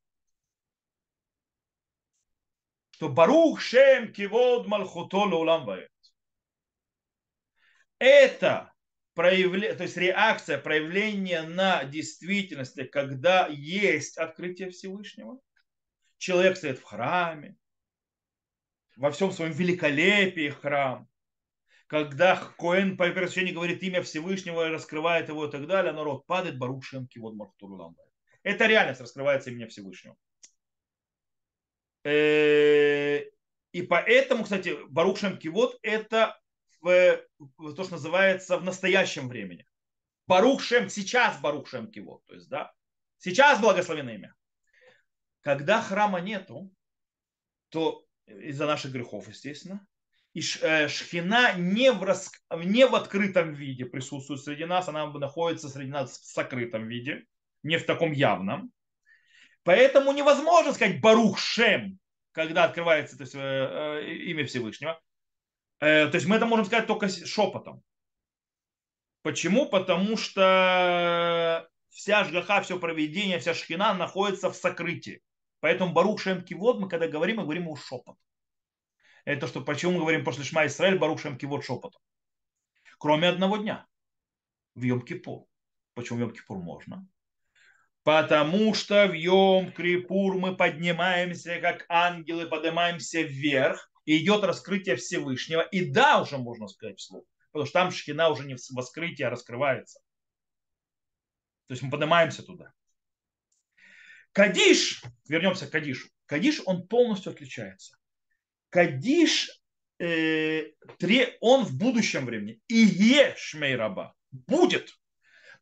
Что 2.90 3.08
Барух 3.08 3.60
Шем 3.60 4.12
Кивод 4.12 4.66
Малхуто 4.68 5.18
Лаулам 5.18 5.68
Это 7.98 8.73
проявление, 9.14 9.74
то 9.74 9.84
есть 9.84 9.96
реакция, 9.96 10.58
проявление 10.58 11.42
на 11.42 11.84
действительности, 11.84 12.84
когда 12.84 13.46
есть 13.48 14.18
открытие 14.18 14.70
Всевышнего. 14.70 15.40
Человек 16.18 16.56
стоит 16.56 16.78
в 16.78 16.84
храме, 16.84 17.56
во 18.96 19.10
всем 19.10 19.32
своем 19.32 19.52
великолепии 19.52 20.48
храм. 20.50 21.08
Когда 21.86 22.36
Коэн 22.58 22.96
по 22.96 23.04
превращению 23.04 23.54
говорит 23.54 23.82
имя 23.82 24.02
Всевышнего, 24.02 24.68
раскрывает 24.68 25.28
его 25.28 25.46
и 25.46 25.50
так 25.50 25.66
далее, 25.66 25.92
народ 25.92 26.26
падает, 26.26 26.58
Барух 26.58 26.84
Шемки, 26.84 27.18
вот 27.18 27.34
Мархтурулам. 27.34 27.96
Это 28.42 28.66
реальность, 28.66 29.00
раскрывается 29.00 29.50
имя 29.50 29.68
Всевышнего. 29.68 30.16
Э, 32.04 33.20
и 33.72 33.82
поэтому, 33.82 34.44
кстати, 34.44 34.76
Барух 34.88 35.18
Шемки, 35.18 35.48
вот 35.48 35.78
это 35.82 36.38
в, 36.84 37.20
в 37.58 37.74
то, 37.74 37.84
что 37.84 37.94
называется 37.94 38.58
в 38.58 38.64
настоящем 38.64 39.28
времени. 39.28 39.66
Барух 40.26 40.62
Шем, 40.62 40.88
сейчас 40.88 41.40
Барух 41.40 41.68
Шем 41.68 41.90
Киво, 41.90 42.20
то 42.26 42.34
есть, 42.34 42.48
да, 42.48 42.72
сейчас 43.18 43.60
благословенное 43.60 44.14
имя. 44.14 44.34
Когда 45.40 45.82
храма 45.82 46.20
нету, 46.20 46.70
то 47.68 48.04
из-за 48.26 48.66
наших 48.66 48.92
грехов, 48.92 49.28
естественно, 49.28 49.86
и 50.32 50.40
э, 50.62 50.88
шхина 50.88 51.54
не 51.54 51.92
в, 51.92 52.02
рас... 52.02 52.32
не 52.50 52.86
в 52.86 52.94
открытом 52.94 53.54
виде 53.54 53.84
присутствует 53.84 54.42
среди 54.42 54.64
нас, 54.64 54.88
она 54.88 55.06
находится 55.06 55.68
среди 55.68 55.90
нас 55.90 56.18
в 56.18 56.24
сокрытом 56.24 56.88
виде, 56.88 57.24
не 57.62 57.78
в 57.78 57.86
таком 57.86 58.12
явном. 58.12 58.72
Поэтому 59.62 60.12
невозможно 60.12 60.72
сказать 60.72 61.00
Барух 61.00 61.38
Шем, 61.38 61.98
когда 62.32 62.64
открывается 62.64 63.16
то 63.16 63.22
есть, 63.22 63.34
э, 63.34 63.38
э, 63.38 64.14
имя 64.24 64.44
Всевышнего. 64.46 65.00
Э, 65.80 66.08
то 66.08 66.14
есть 66.16 66.26
мы 66.26 66.36
это 66.36 66.46
можем 66.46 66.64
сказать 66.64 66.86
только 66.86 67.08
шепотом. 67.08 67.82
Почему? 69.22 69.66
Потому 69.66 70.16
что 70.16 71.68
вся 71.88 72.24
жгаха, 72.24 72.60
все 72.62 72.78
проведение, 72.78 73.38
вся 73.38 73.54
шхина 73.54 73.94
находится 73.94 74.50
в 74.50 74.56
сокрытии. 74.56 75.22
Поэтому 75.60 75.92
Барух 75.92 76.20
Шем 76.20 76.42
Кивод, 76.42 76.78
мы 76.78 76.88
когда 76.88 77.08
говорим, 77.08 77.36
мы 77.36 77.44
говорим 77.44 77.62
его 77.64 77.76
шепот. 77.76 78.16
Это 79.24 79.46
что, 79.46 79.62
почему 79.62 79.92
мы 79.92 80.00
говорим 80.00 80.24
после 80.24 80.44
Шма 80.44 80.66
Исраэль 80.66 80.98
Барух 80.98 81.20
Шем 81.20 81.38
Кивод 81.38 81.64
шепотом. 81.64 82.02
Кроме 82.98 83.28
одного 83.28 83.56
дня. 83.56 83.86
В 84.74 84.82
Йом-Кипур. 84.82 85.46
Почему 85.94 86.18
в 86.18 86.22
Йом-Кипур 86.28 86.58
можно? 86.58 87.06
Потому 88.02 88.74
что 88.74 89.06
в 89.06 89.12
Йом-Кипур 89.12 90.38
мы 90.38 90.54
поднимаемся, 90.54 91.58
как 91.60 91.86
ангелы, 91.88 92.46
поднимаемся 92.46 93.22
вверх 93.22 93.90
идет 94.06 94.44
раскрытие 94.44 94.96
Всевышнего. 94.96 95.62
И 95.62 95.84
да, 95.90 96.20
уже 96.20 96.38
можно 96.38 96.68
сказать 96.68 96.98
вслух, 96.98 97.24
потому 97.50 97.66
что 97.66 97.72
там 97.72 97.90
шхина 97.90 98.28
уже 98.28 98.44
не 98.44 98.56
в 98.56 98.60
воскрытии, 98.70 99.22
а 99.22 99.30
раскрывается. 99.30 100.00
То 101.66 101.72
есть 101.72 101.82
мы 101.82 101.90
поднимаемся 101.90 102.42
туда. 102.42 102.72
Кадиш, 104.32 105.02
вернемся 105.28 105.66
к 105.66 105.70
Кадишу. 105.70 106.08
Кадиш, 106.26 106.60
он 106.66 106.86
полностью 106.86 107.32
отличается. 107.32 107.96
Кадиш, 108.68 109.62
э, 109.98 110.72
он 111.40 111.64
в 111.64 111.78
будущем 111.78 112.26
времени. 112.26 112.60
И 112.68 112.84
е 112.84 113.34
шмейраба 113.36 114.14
будет. 114.32 114.92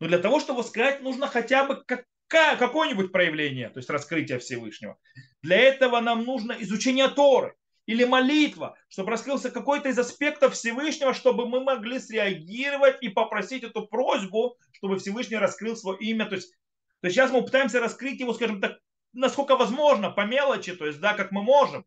Но 0.00 0.08
для 0.08 0.18
того, 0.18 0.40
чтобы 0.40 0.64
сказать, 0.64 1.02
нужно 1.02 1.28
хотя 1.28 1.64
бы 1.64 1.84
как, 1.84 2.06
какое-нибудь 2.26 3.12
проявление, 3.12 3.68
то 3.68 3.78
есть 3.78 3.90
раскрытие 3.90 4.38
Всевышнего. 4.38 4.98
Для 5.42 5.58
этого 5.58 6.00
нам 6.00 6.24
нужно 6.24 6.52
изучение 6.58 7.08
Торы 7.08 7.54
или 7.86 8.04
молитва, 8.04 8.76
чтобы 8.88 9.10
раскрылся 9.10 9.50
какой-то 9.50 9.88
из 9.88 9.98
аспектов 9.98 10.54
Всевышнего, 10.54 11.14
чтобы 11.14 11.48
мы 11.48 11.60
могли 11.60 11.98
среагировать 11.98 13.02
и 13.02 13.08
попросить 13.08 13.64
эту 13.64 13.86
просьбу, 13.86 14.56
чтобы 14.72 14.98
Всевышний 14.98 15.36
раскрыл 15.36 15.76
свое 15.76 15.98
имя. 15.98 16.26
То 16.26 16.36
есть, 16.36 16.52
то 17.00 17.06
есть 17.06 17.16
сейчас 17.16 17.30
мы 17.32 17.44
пытаемся 17.44 17.80
раскрыть 17.80 18.20
его, 18.20 18.32
скажем 18.34 18.60
так, 18.60 18.78
насколько 19.12 19.56
возможно, 19.56 20.10
по 20.10 20.24
мелочи, 20.24 20.74
то 20.74 20.86
есть, 20.86 21.00
да, 21.00 21.14
как 21.14 21.32
мы 21.32 21.42
можем, 21.42 21.84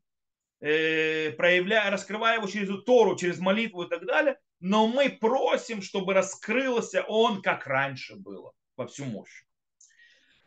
э, 0.59 1.31
проявляя, 1.31 1.89
раскрывая 1.89 2.37
его 2.37 2.47
через 2.47 2.83
Тору, 2.83 3.15
через 3.15 3.39
молитву 3.39 3.83
и 3.83 3.89
так 3.89 4.05
далее, 4.05 4.37
но 4.59 4.87
мы 4.87 5.09
просим, 5.09 5.81
чтобы 5.81 6.13
раскрылся 6.13 7.03
он, 7.03 7.41
как 7.41 7.67
раньше 7.67 8.15
было, 8.15 8.53
во 8.75 8.87
всю 8.87 9.05
мощь. 9.05 9.45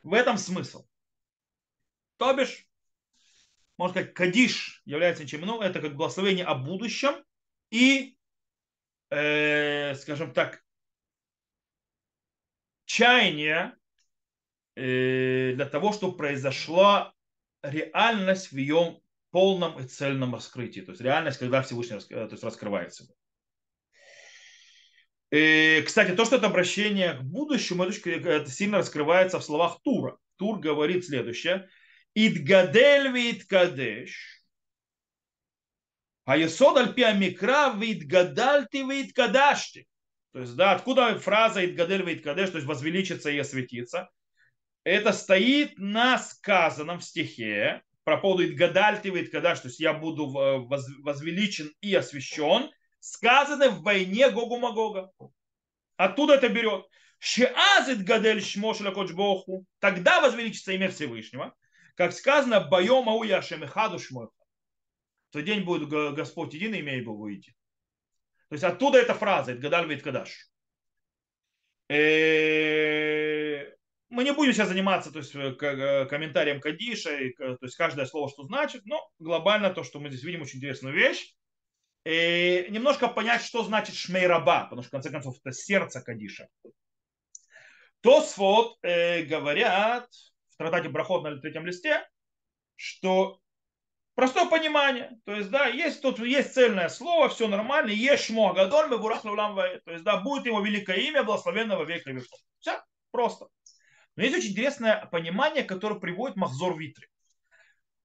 В 0.03 0.13
этом 0.13 0.39
смысл. 0.39 0.87
То 2.19 2.35
бишь, 2.35 2.68
можно 3.79 3.95
сказать, 3.95 4.15
кадиш 4.15 4.83
является 4.85 5.23
ничем 5.23 5.45
иным, 5.45 5.61
это 5.61 5.81
как 5.81 5.95
благословение 5.95 6.45
о 6.45 6.57
будущем 6.57 7.25
и, 7.71 8.17
э, 9.11 9.95
скажем 9.95 10.33
так, 10.33 10.63
чаяние 12.85 13.77
э, 14.75 15.53
для 15.55 15.67
того, 15.67 15.93
чтобы 15.93 16.17
произошла 16.17 17.15
реальность 17.63 18.51
в 18.51 18.57
ее 18.57 19.01
полном 19.31 19.79
и 19.79 19.87
цельном 19.87 20.35
раскрытии. 20.35 20.81
То 20.81 20.93
есть 20.93 21.03
реальность, 21.03 21.39
когда 21.39 21.63
Всевышний 21.63 22.01
то 22.01 22.29
есть 22.31 22.43
раскрывается. 22.43 23.07
И, 25.31 25.37
э, 25.37 25.83
кстати, 25.83 26.17
то, 26.17 26.25
что 26.25 26.37
это 26.37 26.47
обращение 26.47 27.15
к 27.15 27.23
будущему, 27.23 27.85
это 27.85 28.51
сильно 28.51 28.79
раскрывается 28.79 29.39
в 29.39 29.45
словах 29.45 29.81
Тура. 29.85 30.19
Тур 30.37 30.59
говорит 30.59 31.05
следующее. 31.05 31.69
Идгадель 32.15 33.13
виткадеш. 33.13 34.45
А 36.25 36.37
есод 36.37 36.77
альпи 36.77 37.05
микра 37.15 37.73
витгадальти 37.75 38.79
виткадашти. 38.79 39.87
То 40.33 40.41
есть, 40.41 40.57
да, 40.57 40.73
откуда 40.73 41.19
фраза 41.19 41.65
Идгадель 41.65 42.03
виткадеш, 42.03 42.51
то 42.51 42.57
есть 42.59 42.67
возвеличится 42.67 43.31
и 43.31 43.39
осветится. 43.39 44.11
Это 44.85 45.13
стоит 45.13 45.79
на 45.79 46.19
сказанном 46.19 47.01
в 47.01 47.05
стихе 47.05 47.83
про 48.05 48.17
поводу 48.19 48.47
Идгадальти 48.47 49.09
виткадаш, 49.09 49.61
то 49.61 49.69
есть 49.69 49.81
я 49.81 49.93
буду 49.93 50.29
возвеличен 50.29 51.73
и 51.81 51.95
освящен, 51.95 52.71
сказано 53.01 53.71
в 53.71 53.83
войне 53.83 54.31
Гогу 54.31 54.59
Магога. 54.59 55.11
Оттуда 55.97 56.35
это 56.35 56.49
берет. 56.49 56.87
Шеазит 57.19 58.05
гадель 58.05 58.43
шмошля 58.43 58.93
Богу. 58.93 59.67
Тогда 59.79 60.21
возвеличится 60.21 60.73
имя 60.73 60.89
Всевышнего 60.89 61.55
Как 61.99 62.13
сказано, 62.13 62.61
боем 62.61 63.09
ау 63.09 63.25
яшем 63.25 63.67
хадуш 63.67 64.11
тот 65.31 65.45
день 65.45 65.65
будет 65.65 65.89
Господь 66.15 66.55
един, 66.55 66.73
имея 66.73 67.01
его 67.01 67.17
выйти. 67.17 67.57
То 68.49 68.55
есть 68.55 68.63
оттуда 68.63 68.99
эта 68.99 69.15
фраза, 69.15 69.51
это 69.51 69.61
гадаль 69.61 69.89
вейт 69.89 70.05
кадаш. 70.05 70.49
Э, 71.89 73.73
мы 74.11 74.23
не 74.23 74.33
будем 74.33 74.53
сейчас 74.53 74.69
заниматься 74.69 75.11
то 75.11 75.19
есть, 75.19 75.35
э, 75.35 75.57
э, 75.61 76.07
комментарием 76.07 76.61
Кадиша, 76.61 77.11
то 77.37 77.59
есть 77.63 77.77
каждое 77.77 78.07
слово, 78.07 78.29
что 78.31 78.45
значит, 78.45 78.83
но 78.85 79.11
глобально 79.19 79.71
то, 79.71 79.83
что 79.83 79.99
мы 79.99 80.09
здесь 80.09 80.23
видим, 80.23 80.43
очень 80.43 80.59
интересную 80.59 80.95
вещь. 80.95 81.35
И 82.05 82.67
немножко 82.71 83.09
понять, 83.09 83.43
что 83.43 83.65
значит 83.65 83.97
шмейраба, 83.97 84.65
потому 84.65 84.83
что, 84.83 84.91
в 84.91 84.93
конце 84.93 85.11
концов, 85.11 85.37
это 85.43 85.53
сердце 85.53 86.01
Кадиша. 86.01 86.47
Тосфот 88.03 88.79
э, 88.83 89.25
говорят 89.25 90.07
в 90.59 90.63
трактате 90.63 90.89
Брахот 90.89 91.23
на 91.23 91.39
третьем 91.39 91.65
листе, 91.65 92.05
что 92.75 93.41
простое 94.17 94.51
понимание, 94.51 95.21
то 95.25 95.33
есть, 95.35 95.51
да, 95.51 95.67
есть 95.67 96.03
тут 96.03 96.19
есть 96.19 96.53
цельное 96.53 96.89
слово, 96.89 97.29
все 97.29 97.47
нормально, 97.47 97.91
есть 97.91 98.25
шмо 98.25 98.53
гадоль, 98.53 98.89
бурах 98.99 99.23
то 99.23 99.81
есть, 99.87 100.03
да, 100.03 100.17
будет 100.17 100.47
его 100.47 100.61
великое 100.61 100.97
имя, 100.97 101.23
благословенного 101.23 101.85
века 101.85 102.11
веков. 102.11 102.41
Все, 102.59 102.83
просто. 103.13 103.47
Но 104.17 104.25
есть 104.25 104.37
очень 104.37 104.51
интересное 104.51 105.07
понимание, 105.07 105.63
которое 105.63 106.01
приводит 106.01 106.37
Махзор 106.37 106.77
Витри. 106.77 107.07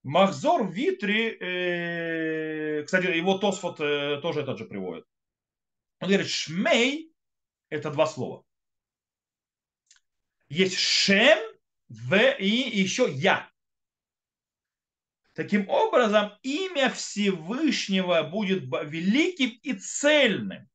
Махзор 0.03 0.71
Витри, 0.71 1.29
э, 1.39 2.83
кстати, 2.83 3.07
его 3.07 3.39
Тосфот 3.39 3.79
э, 3.79 4.19
тоже 4.21 4.41
этот 4.41 4.59
же 4.59 4.65
приводит. 4.65 5.05
Он 6.01 6.09
говорит, 6.09 6.29
шмей– 6.29 7.11
это 7.69 7.89
два 7.89 8.05
слова. 8.05 8.43
Есть 10.49 10.77
шем, 10.77 11.39
в 11.93 12.15
и 12.39 12.47
еще 12.47 13.07
я. 13.09 13.49
Таким 15.33 15.67
образом, 15.69 16.31
имя 16.43 16.89
Всевышнего 16.89 18.23
будет 18.23 18.63
великим 18.85 19.49
и 19.61 19.73
цельным. 19.73 20.69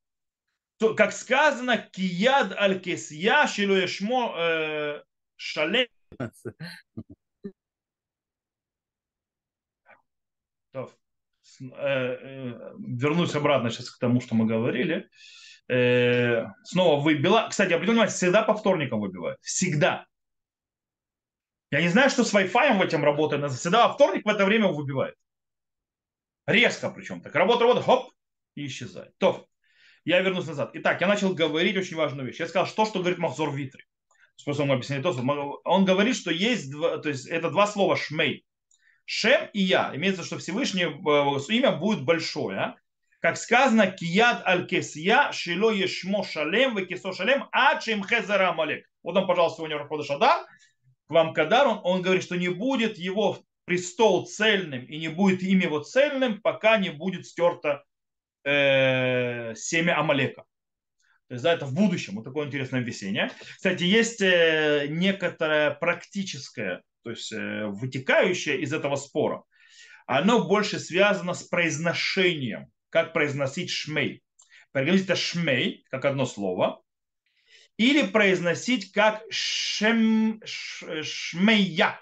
То, 0.78 0.94
как 0.94 1.12
сказано, 1.12 1.76
кияд 1.78 2.52
аль-кесья 2.52 3.46
шилуешмо 3.46 4.35
э, 4.37 5.02
шалем. 5.37 5.88
Э, 10.70 10.87
э, 11.61 12.74
вернусь 12.78 13.35
обратно 13.35 13.70
сейчас 13.70 13.90
к 13.90 13.98
тому, 13.98 14.20
что 14.20 14.37
мы 14.37 14.46
говорили. 14.46 15.09
Э, 15.68 16.46
снова 16.62 17.00
выбила. 17.00 17.48
Кстати, 17.50 17.72
обратите 17.72 17.92
внимание, 17.92 18.14
всегда 18.14 18.42
по 18.42 18.54
вторникам 18.54 19.00
выбивают. 19.00 19.40
Всегда. 19.42 20.07
Я 21.70 21.83
не 21.83 21.88
знаю, 21.88 22.09
что 22.11 22.24
с 22.24 22.33
Wi-Fi 22.33 22.78
в 22.78 22.83
этом 22.83 23.04
работает, 23.04 23.42
но 23.42 23.48
всегда 23.48 23.88
во 23.88 23.94
вторник 23.94 24.24
в 24.24 24.28
это 24.28 24.44
время 24.44 24.68
выбивает. 24.68 25.14
Резко 26.46 26.90
причем. 26.90 27.20
Так 27.20 27.35
работа, 27.35 27.64
работа, 27.64 27.83
хоп, 27.83 28.11
и 28.54 28.66
исчезает. 28.66 29.12
То, 29.18 29.46
я 30.04 30.20
вернусь 30.20 30.46
назад. 30.46 30.70
Итак, 30.72 31.00
я 31.02 31.07
начал 31.07 31.35
говорить 31.35 31.76
очень 31.76 31.96
важную 31.96 32.26
вещь. 32.26 32.40
Я 32.40 32.46
сказал, 32.46 32.66
что, 32.66 32.87
что 32.87 33.00
говорит 33.00 33.18
Махзор 33.18 33.54
Витри. 33.54 33.85
Способом 34.37 34.72
объяснить 34.72 35.02
то, 35.02 35.11
он 35.64 35.85
говорит, 35.85 36.16
что 36.16 36.31
есть, 36.31 36.70
два, 36.70 36.98
то 36.98 37.09
есть 37.09 37.26
это 37.26 37.50
два 37.50 37.66
слова 37.66 37.96
шмей. 37.96 38.46
Шем 39.04 39.50
и 39.52 39.61
я. 39.61 39.90
Имеется, 39.94 40.22
что 40.22 40.38
Всевышнее 40.38 40.88
э, 40.88 41.52
имя 41.52 41.72
будет 41.72 42.04
большое. 42.04 42.59
А? 42.59 42.76
Как 43.20 43.37
сказано, 43.37 43.90
кияд 43.90 44.46
аль 44.46 44.66
кесия 44.66 45.33
шило 45.33 45.70
ешмо 45.70 46.24
шалем 46.24 46.76
в 46.76 46.87
кесо 46.87 47.12
шалем 47.12 47.48
а 47.52 47.81
чем 47.81 48.04
хезера 48.04 48.52
малек. 48.52 48.87
Вот 49.02 49.16
он, 49.16 49.26
пожалуйста, 49.26 49.59
сегодня 49.59 49.76
Рахода 49.76 50.04
Шадар. 50.04 50.46
К 51.08 51.10
вам 51.10 51.32
Кадар, 51.32 51.66
он, 51.66 51.80
он 51.84 52.02
говорит, 52.02 52.22
что 52.22 52.36
не 52.36 52.48
будет 52.48 52.98
его 52.98 53.38
престол 53.64 54.26
цельным 54.26 54.84
и 54.84 54.98
не 54.98 55.08
будет 55.08 55.42
имя 55.42 55.64
его 55.64 55.80
цельным, 55.80 56.40
пока 56.40 56.78
не 56.78 56.90
будет 56.90 57.26
стерто 57.26 57.82
э, 58.44 59.54
семя 59.54 59.98
Амалека. 59.98 60.44
То 61.28 61.34
есть, 61.34 61.44
да, 61.44 61.52
это 61.52 61.66
в 61.66 61.74
будущем. 61.74 62.14
Вот 62.16 62.24
такое 62.24 62.46
интересное 62.46 62.80
объяснение. 62.80 63.30
Кстати, 63.56 63.84
есть 63.84 64.22
э, 64.22 64.86
некоторое 64.88 65.72
практическое, 65.72 66.82
то 67.04 67.10
есть 67.10 67.32
э, 67.32 67.66
вытекающее 67.66 68.60
из 68.60 68.72
этого 68.72 68.96
спора. 68.96 69.44
Оно 70.06 70.46
больше 70.46 70.78
связано 70.78 71.34
с 71.34 71.42
произношением. 71.42 72.68
Как 72.88 73.12
произносить 73.12 73.70
шмей. 73.70 74.22
Произносить 74.72 75.04
это 75.04 75.16
шмей, 75.16 75.84
как 75.90 76.06
одно 76.06 76.24
слово. 76.24 76.80
Или 77.78 78.06
произносить 78.06 78.92
как 78.92 79.22
шем, 79.30 80.42
шмея. 80.44 81.98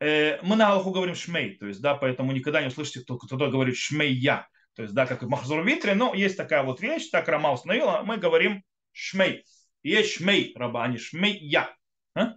Э, 0.00 0.38
мы 0.42 0.56
на 0.56 0.72
Аллаху 0.72 0.90
говорим 0.90 1.14
шмей, 1.14 1.56
то 1.56 1.66
есть, 1.66 1.80
да, 1.80 1.94
поэтому 1.94 2.32
никогда 2.32 2.62
не 2.62 2.68
услышите, 2.68 3.00
кто, 3.00 3.18
кто 3.18 3.36
говорит 3.36 3.76
шмея. 3.76 4.48
То 4.74 4.82
есть, 4.82 4.94
да, 4.94 5.06
как 5.06 5.22
Махзур 5.22 5.64
Витре, 5.64 5.94
но 5.94 6.14
есть 6.14 6.36
такая 6.36 6.62
вот 6.62 6.80
вещь, 6.80 7.08
так 7.10 7.28
Рама 7.28 7.52
установила, 7.52 8.02
мы 8.02 8.16
говорим 8.16 8.62
шмей. 8.92 9.44
Есть 9.82 10.14
шмей 10.14 10.52
раба, 10.56 10.84
а 10.84 10.88
не 10.88 10.98
шмей 10.98 11.38
я. 11.38 11.74
А? 12.14 12.34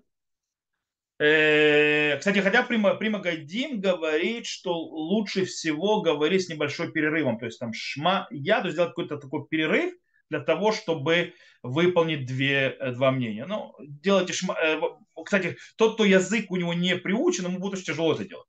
Э, 1.20 2.18
кстати, 2.18 2.40
хотя 2.40 2.64
Прима, 2.64 2.96
Прима 2.96 3.20
Гайдим 3.20 3.80
говорит, 3.80 4.46
что 4.46 4.78
лучше 4.78 5.46
всего 5.46 6.02
говорить 6.02 6.46
с 6.46 6.50
небольшой 6.50 6.92
перерывом. 6.92 7.40
То 7.40 7.46
есть 7.46 7.60
там 7.60 7.74
шма 7.74 8.28
я, 8.30 8.60
то 8.60 8.68
есть 8.68 8.76
сделать 8.76 8.92
какой-то 8.92 9.18
такой 9.18 9.48
перерыв 9.48 9.94
для 10.30 10.40
того, 10.40 10.72
чтобы 10.72 11.34
выполнить 11.64 12.26
две, 12.26 12.76
э, 12.80 12.92
два 12.92 13.12
мнения. 13.12 13.46
Ну, 13.46 13.76
делайте 13.80 14.34
шма... 14.34 14.56
Э, 14.62 14.80
кстати, 15.24 15.58
тот, 15.76 15.96
кто 15.96 16.06
язык 16.06 16.52
у 16.52 16.56
него 16.56 16.74
не 16.74 16.96
приучен, 16.96 17.46
ему 17.46 17.60
будет 17.60 17.74
очень 17.74 17.86
тяжело 17.86 18.14
это 18.14 18.26
делать. 18.26 18.48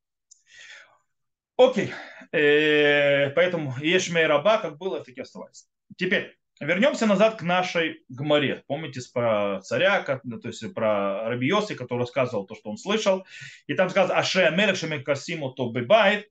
Окей. 1.57 1.93
Э, 2.33 3.31
поэтому 3.31 3.75
Ешмей 3.81 4.27
раба, 4.27 4.59
как 4.59 4.79
было, 4.79 5.05
так 5.05 5.17
и 5.17 5.21
оставается. 5.21 5.67
Теперь 5.97 6.37
вернемся 6.61 7.07
назад 7.07 7.37
к 7.37 7.43
нашей 7.43 8.05
Гмаре. 8.09 8.63
Помните 8.67 9.01
про 9.13 9.61
царя, 9.63 10.03
то 10.03 10.21
есть 10.45 10.75
про 10.75 11.29
Рабиоси, 11.29 11.75
который 11.75 12.01
рассказывал 12.01 12.47
то, 12.47 12.55
что 12.55 12.71
он 12.71 12.79
слышал. 12.79 13.27
И 13.67 13.75
там 13.75 13.91
сказано, 13.91 14.19
Аше 14.19 14.43
Амелех 14.43 14.77
Шемекасиму 14.77 15.51
то 15.53 15.71
э, 15.75 16.25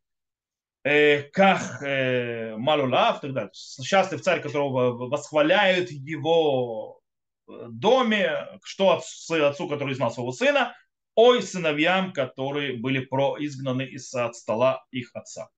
как 0.83 1.81
э, 1.83 2.55
Малулав, 2.57 3.21
так 3.21 3.33
далее. 3.33 3.51
Счастлив 3.53 4.21
царь, 4.21 4.41
которого 4.41 5.09
восхваляют 5.09 5.91
его 5.91 7.01
доме, 7.47 8.59
что 8.63 8.91
отцу, 8.91 9.67
который 9.67 9.95
знал 9.95 10.11
своего 10.11 10.31
сына, 10.31 10.75
ой 11.15 11.41
сыновьям, 11.41 12.13
которые 12.13 12.77
были 12.77 12.99
произгнаны 12.99 13.83
из-за 13.83 14.31
стола 14.33 14.85
их 14.91 15.11
отца. 15.13 15.49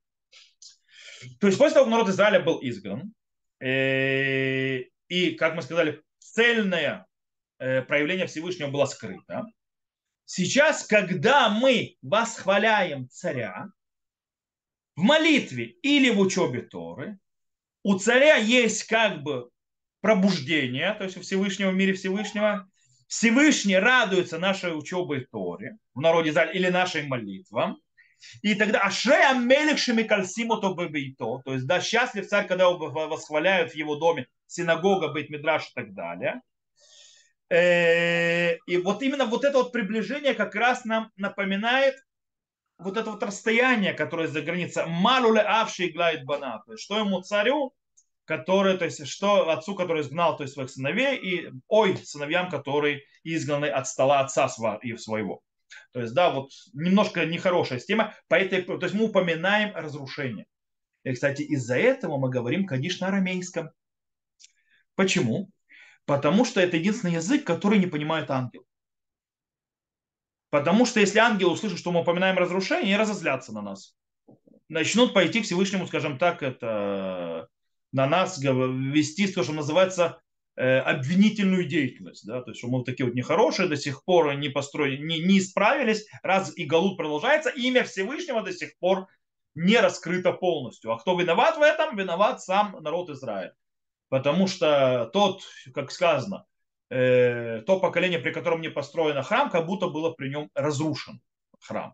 То 1.40 1.48
есть 1.48 1.60
после 1.60 1.76
того, 1.76 1.86
как 1.86 1.92
народ 1.92 2.10
Израиля 2.10 2.40
был 2.40 2.60
изгнан, 2.64 3.14
э, 3.60 4.86
и, 5.08 5.32
как 5.32 5.56
мы 5.56 5.62
сказали, 5.62 6.02
цельное 6.18 7.06
э, 7.60 7.84
проявление 7.84 8.26
Всевышнего 8.26 8.70
было 8.70 8.86
скрыто, 8.86 9.46
сейчас, 10.26 10.86
когда 10.86 11.50
мы 11.50 11.98
восхваляем 12.02 13.08
царя 13.10 13.68
в 14.96 15.02
молитве 15.02 15.66
или 15.82 16.10
в 16.10 16.20
учебе 16.20 16.62
Торы, 16.62 17.18
у 17.84 17.98
царя 17.98 18.36
есть 18.36 18.84
как 18.84 19.24
бы 19.24 19.50
пробуждение, 20.02 20.94
то 20.94 21.04
есть 21.04 21.18
у 21.18 21.22
Всевышнего 21.22 21.72
в 21.72 21.76
мире 21.76 21.94
Всевышнего, 21.94 22.68
Всевышний 23.08 23.76
радуется 23.76 24.40
нашей 24.40 24.78
учебой 24.78 25.28
Торе 25.32 25.78
в 25.94 26.02
народе 26.02 26.30
Израиля 26.30 26.54
или 26.54 26.68
нашей 26.70 27.08
молитвам. 27.08 27.78
И 28.42 28.56
тогда 28.56 28.82
Ашрея 28.82 29.34
Мелех 29.34 29.80
Шемикальсимо 29.80 30.62
то 30.62 30.74
бебейто, 30.74 31.42
то 31.44 31.54
есть 31.54 31.66
да, 31.66 31.82
счастлив 31.82 32.28
царь, 32.28 32.48
когда 32.48 32.66
его 32.66 32.78
восхваляют 32.78 33.72
в 33.72 33.76
его 33.76 33.96
доме 33.96 34.28
синагога, 34.46 35.10
бейт 35.10 35.30
мидраш 35.30 35.70
и 35.70 35.74
так 35.74 35.94
далее. 35.94 36.42
Э, 37.50 38.56
и 38.66 38.78
вот 38.78 39.02
именно 39.02 39.26
вот 39.26 39.44
это 39.44 39.58
вот 39.58 39.74
приближение 39.74 40.34
как 40.34 40.56
раз 40.56 40.86
нам 40.86 41.12
напоминает 41.18 41.96
вот 42.82 42.98
это 42.98 43.12
вот 43.12 43.24
расстояние, 43.24 43.94
которое 43.94 44.28
за 44.28 44.42
границей. 44.42 44.86
Малуле 44.88 45.42
авши 45.42 45.88
иглает 45.88 46.26
бана. 46.26 46.62
То 46.66 46.74
есть, 46.74 46.84
что 46.84 47.00
ему 47.00 47.22
царю 47.22 47.74
который, 48.32 48.78
то 48.78 48.86
есть, 48.86 49.06
что 49.08 49.50
отцу, 49.50 49.76
который 49.76 50.04
изгнал 50.04 50.38
то 50.38 50.44
есть, 50.44 50.54
своих 50.54 50.70
сыновей, 50.70 51.18
и 51.18 51.52
ой, 51.68 51.98
сыновьям, 51.98 52.50
которые 52.50 53.02
изгнаны 53.24 53.66
от 53.66 53.88
стола 53.88 54.22
отца 54.22 54.48
своего. 54.48 55.42
То 55.92 56.00
есть, 56.00 56.14
да, 56.14 56.32
вот 56.32 56.50
немножко 56.74 57.26
нехорошая 57.26 57.80
тема, 57.80 58.14
по 58.30 58.36
этой, 58.36 58.62
то 58.62 58.80
есть 58.82 58.94
мы 58.94 59.06
упоминаем 59.06 59.76
разрушение. 59.76 60.46
И, 61.04 61.14
кстати, 61.14 61.42
из-за 61.42 61.78
этого 61.78 62.18
мы 62.18 62.30
говорим, 62.30 62.66
конечно, 62.66 63.08
арамейском. 63.08 63.72
Почему? 64.96 65.50
Потому 66.06 66.46
что 66.46 66.62
это 66.62 66.78
единственный 66.78 67.16
язык, 67.16 67.44
который 67.44 67.80
не 67.80 67.88
понимает 67.88 68.32
ангел. 68.32 68.64
Потому 70.52 70.86
что 70.86 71.00
если 71.00 71.18
ангел 71.18 71.52
услышит, 71.52 71.80
что 71.80 71.92
мы 71.92 72.02
упоминаем 72.02 72.38
разрушение, 72.38 72.94
они 72.94 72.98
разозлятся 72.98 73.54
на 73.54 73.62
нас. 73.62 73.96
Начнут 74.68 75.14
пойти 75.14 75.42
к 75.42 75.46
Всевышнему, 75.46 75.88
скажем 75.88 76.18
так, 76.18 76.44
это 76.44 77.48
на 77.94 78.06
нас 78.06 78.38
вести 78.38 79.28
то, 79.28 79.44
что 79.44 79.54
называется 79.54 80.22
э, 80.58 80.80
обвинительную 80.80 81.66
деятельность, 81.66 82.26
да, 82.26 82.42
то 82.42 82.52
есть, 82.52 82.60
что 82.60 82.70
мы 82.70 82.84
такие 82.84 83.06
вот 83.06 83.16
нехорошие, 83.16 83.70
до 83.70 83.78
сих 83.78 84.04
пор 84.04 84.34
не 84.36 84.50
построили, 84.50 84.98
не, 84.98 85.20
не 85.20 85.40
исправились, 85.40 86.06
раз 86.22 86.56
и 86.58 86.66
Галут 86.66 86.98
продолжается, 86.98 87.50
имя 87.50 87.86
Всевышнего 87.86 88.44
до 88.44 88.52
сих 88.52 88.78
пор 88.78 89.08
не 89.56 89.78
раскрыто 89.78 90.34
полностью. 90.34 90.92
А 90.92 91.00
кто 91.00 91.18
виноват 91.18 91.58
в 91.58 91.62
этом? 91.62 91.96
Виноват 91.96 92.42
сам 92.42 92.78
народ 92.82 93.10
Израиля. 93.10 93.54
Потому 94.10 94.48
что 94.48 95.10
тот, 95.14 95.44
как 95.74 95.92
сказано, 95.92 96.46
э, 96.92 97.62
то 97.66 97.80
поколение, 97.80 98.20
при 98.20 98.32
котором 98.32 98.62
не 98.62 98.70
построен 98.70 99.22
храм, 99.24 99.50
как 99.50 99.66
будто 99.66 99.88
было 99.88 100.12
при 100.12 100.30
нем 100.30 100.50
разрушен 100.54 101.22
храм. 101.60 101.94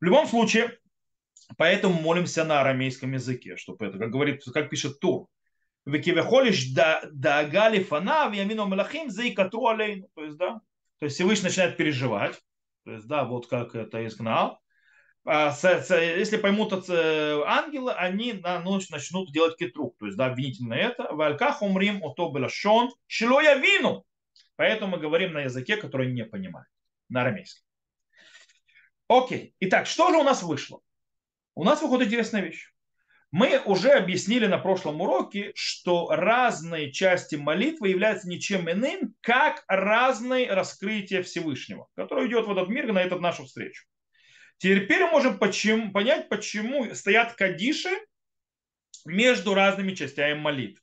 В 0.00 0.04
любом 0.04 0.26
случае, 0.26 0.78
поэтому 1.56 2.00
молимся 2.00 2.44
на 2.44 2.60
арамейском 2.60 3.12
языке, 3.12 3.56
чтобы 3.56 3.86
это, 3.86 3.98
как 3.98 4.10
говорит, 4.10 4.42
как 4.52 4.70
пишет 4.70 5.00
Тур. 5.00 5.28
Векивехолиш 5.86 6.72
дагали 6.72 7.82
фанав 7.82 8.34
ямину 8.34 8.66
малахим 8.66 9.10
за 9.10 9.28
икатру 9.28 9.68
алейну. 9.68 10.08
То 10.14 10.24
есть, 10.24 10.36
да, 10.36 10.60
то 10.98 11.04
есть 11.04 11.14
Всевышний 11.14 11.48
начинает 11.48 11.76
переживать. 11.76 12.38
То 12.84 12.92
есть, 12.92 13.06
да, 13.06 13.24
вот 13.24 13.46
как 13.46 13.74
это 13.74 14.06
изгнал. 14.06 14.60
А, 15.24 15.54
если 15.62 16.38
поймут 16.38 16.72
э, 16.88 17.42
ангелы, 17.46 17.92
они 17.92 18.32
на 18.32 18.60
ночь 18.60 18.88
начнут 18.88 19.30
делать 19.30 19.58
кетрук, 19.58 19.96
то 19.98 20.06
есть 20.06 20.16
да, 20.16 20.26
обвинительно 20.26 20.74
это. 20.74 21.08
Вальках 21.12 21.60
умрим 21.60 22.02
ото 22.02 22.30
белашон, 22.30 22.90
шило 23.06 23.40
я 23.40 23.54
вину. 23.54 24.06
Поэтому 24.58 24.96
мы 24.96 24.98
говорим 24.98 25.34
на 25.34 25.42
языке, 25.42 25.76
который 25.76 26.12
не 26.12 26.24
понимает, 26.24 26.66
на 27.08 27.20
арамейском. 27.20 27.62
Окей, 29.06 29.54
итак, 29.60 29.86
что 29.86 30.10
же 30.10 30.16
у 30.16 30.24
нас 30.24 30.42
вышло? 30.42 30.80
У 31.54 31.62
нас 31.62 31.80
выходит 31.80 32.08
интересная 32.08 32.42
вещь. 32.42 32.72
Мы 33.30 33.60
уже 33.66 33.92
объяснили 33.92 34.46
на 34.46 34.58
прошлом 34.58 35.00
уроке, 35.00 35.52
что 35.54 36.08
разные 36.10 36.90
части 36.90 37.36
молитвы 37.36 37.90
являются 37.90 38.28
ничем 38.28 38.68
иным, 38.68 39.14
как 39.20 39.62
разные 39.68 40.52
раскрытия 40.52 41.22
Всевышнего, 41.22 41.86
которое 41.94 42.26
идет 42.26 42.48
в 42.48 42.50
этот 42.50 42.68
мир 42.68 42.92
на 42.92 43.00
эту 43.00 43.20
нашу 43.20 43.44
встречу. 43.44 43.84
Теперь 44.56 45.04
мы 45.04 45.12
можем 45.12 45.38
почему, 45.38 45.92
понять, 45.92 46.28
почему 46.28 46.92
стоят 46.96 47.34
кадиши 47.34 47.96
между 49.04 49.54
разными 49.54 49.94
частями 49.94 50.34
молитвы. 50.34 50.82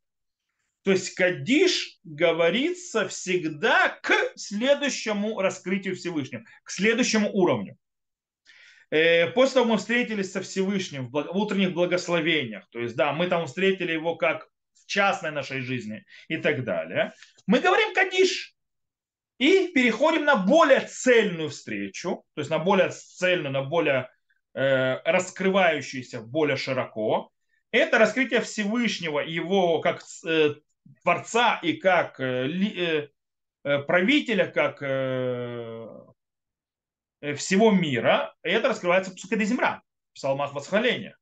То 0.86 0.92
есть 0.92 1.16
кадиш 1.16 1.98
говорится 2.04 3.08
всегда 3.08 3.90
к 4.04 4.14
следующему 4.36 5.42
раскрытию 5.42 5.96
Всевышнего, 5.96 6.44
к 6.64 6.70
следующему 6.70 7.28
уровню. 7.34 7.76
Э, 8.92 9.32
после 9.32 9.56
того 9.56 9.66
мы 9.66 9.78
встретились 9.80 10.32
со 10.32 10.44
Всевышним 10.44 11.10
в 11.10 11.16
утренних 11.36 11.74
благословениях, 11.74 12.70
то 12.70 12.80
есть 12.80 12.96
да, 12.96 13.14
мы 13.14 13.26
там 13.26 13.48
встретили 13.48 13.94
его 13.94 14.16
как 14.16 14.48
в 14.76 14.86
частной 14.86 15.32
нашей 15.32 15.62
жизни 15.62 16.06
и 16.28 16.38
так 16.38 16.64
далее. 16.64 17.14
Мы 17.48 17.62
говорим 17.62 17.92
кадиш, 17.96 18.56
и 19.40 19.70
переходим 19.70 20.24
на 20.26 20.36
более 20.36 20.82
цельную 20.82 21.50
встречу, 21.50 22.24
то 22.36 22.42
есть 22.42 22.52
на 22.52 22.60
более 22.60 22.92
цельную, 22.92 23.52
на 23.52 23.64
более 23.64 24.08
э, 24.54 24.98
раскрывающуюся 25.04 26.22
более 26.22 26.58
широко. 26.58 27.32
Это 27.72 27.98
раскрытие 27.98 28.42
Всевышнего, 28.42 29.20
его 29.20 29.82
как 29.82 30.04
Творца 31.02 31.60
и 31.62 31.74
как 31.74 32.20
э, 32.20 32.48
э, 32.48 33.10
э, 33.64 33.80
правителя, 33.80 34.48
как 34.48 34.80
всего 37.38 37.72
мира. 37.72 38.36
И 38.44 38.50
это 38.50 38.70
раскрывается 38.70 39.12
в 39.12 39.16
Псукаде 39.16 39.46
Земля, 39.46 39.82
в 40.12 40.16
псалмах 40.16 40.54
восхваления. 40.54 41.18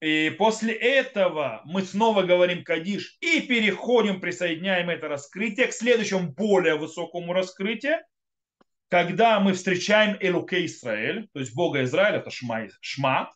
И 0.00 0.30
после 0.38 0.72
этого 0.72 1.62
мы 1.64 1.82
снова 1.82 2.22
говорим 2.22 2.64
Кадиш 2.64 3.18
и 3.20 3.40
переходим, 3.42 4.20
присоединяем 4.20 4.88
это 4.88 5.08
раскрытие 5.08 5.66
к 5.66 5.74
следующему 5.74 6.32
более 6.32 6.76
высокому 6.76 7.32
раскрытию, 7.32 7.98
когда 8.88 9.38
мы 9.40 9.52
встречаем 9.52 10.16
Элуке 10.20 10.64
Израиль, 10.66 11.28
то 11.32 11.40
есть 11.40 11.54
Бога 11.54 11.82
Израиля, 11.84 12.18
это 12.18 12.30
Шма, 12.30 12.68
Шма, 12.80 13.30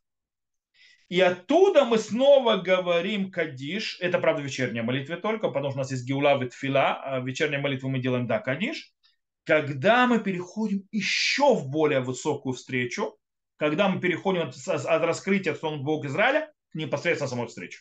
и 1.09 1.21
оттуда 1.21 1.85
мы 1.85 1.99
снова 1.99 2.57
говорим 2.57 3.31
Кадиш, 3.31 3.99
это 4.01 4.19
правда 4.19 4.43
вечерняя 4.43 4.83
молитва 4.83 5.17
только, 5.17 5.49
потому 5.49 5.71
что 5.71 5.79
у 5.79 5.83
нас 5.83 5.91
есть 5.91 6.07
Геула 6.07 6.39
Ветфила, 6.39 7.01
а 7.03 7.21
вечернюю 7.21 7.63
молитву 7.63 7.89
мы 7.89 7.99
делаем, 7.99 8.27
да, 8.27 8.39
Кадиш, 8.39 8.93
когда 9.45 10.07
мы 10.07 10.21
переходим 10.21 10.89
еще 10.91 11.55
в 11.55 11.69
более 11.69 12.01
высокую 12.01 12.55
встречу, 12.55 13.17
когда 13.57 13.89
мы 13.89 14.01
переходим 14.01 14.49
от, 14.49 14.57
от 14.67 15.03
раскрытия, 15.03 15.55
что 15.55 15.69
он 15.69 15.85
Бог 15.85 16.05
Израиля, 16.07 16.53
непосредственно 16.73 17.29
самой 17.29 17.47
встречи. 17.49 17.81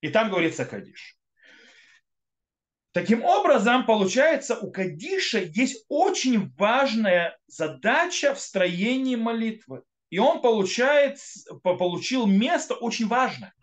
И 0.00 0.08
там 0.08 0.30
говорится 0.30 0.64
Кадиш. 0.64 1.16
Таким 2.92 3.24
образом, 3.24 3.84
получается, 3.84 4.56
у 4.56 4.70
Кадиша 4.70 5.40
есть 5.40 5.84
очень 5.88 6.50
важная 6.56 7.38
задача 7.46 8.34
в 8.34 8.40
строении 8.40 9.16
молитвы. 9.16 9.82
И 10.10 10.18
он 10.18 10.40
получает, 10.40 11.18
получил 11.62 12.26
место 12.26 12.74
очень 12.74 13.06
важное. 13.06 13.54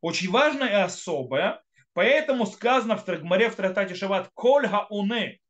Очень 0.00 0.30
важное 0.30 0.68
и 0.68 0.82
особое. 0.82 1.62
Поэтому 1.92 2.46
сказано 2.46 2.96
в 2.96 3.04
Трагмаре 3.04 3.50
в 3.50 3.56
Тратате 3.56 3.94
Шават 3.94 4.30
«Коль 4.34 4.68
хауне 4.68 5.40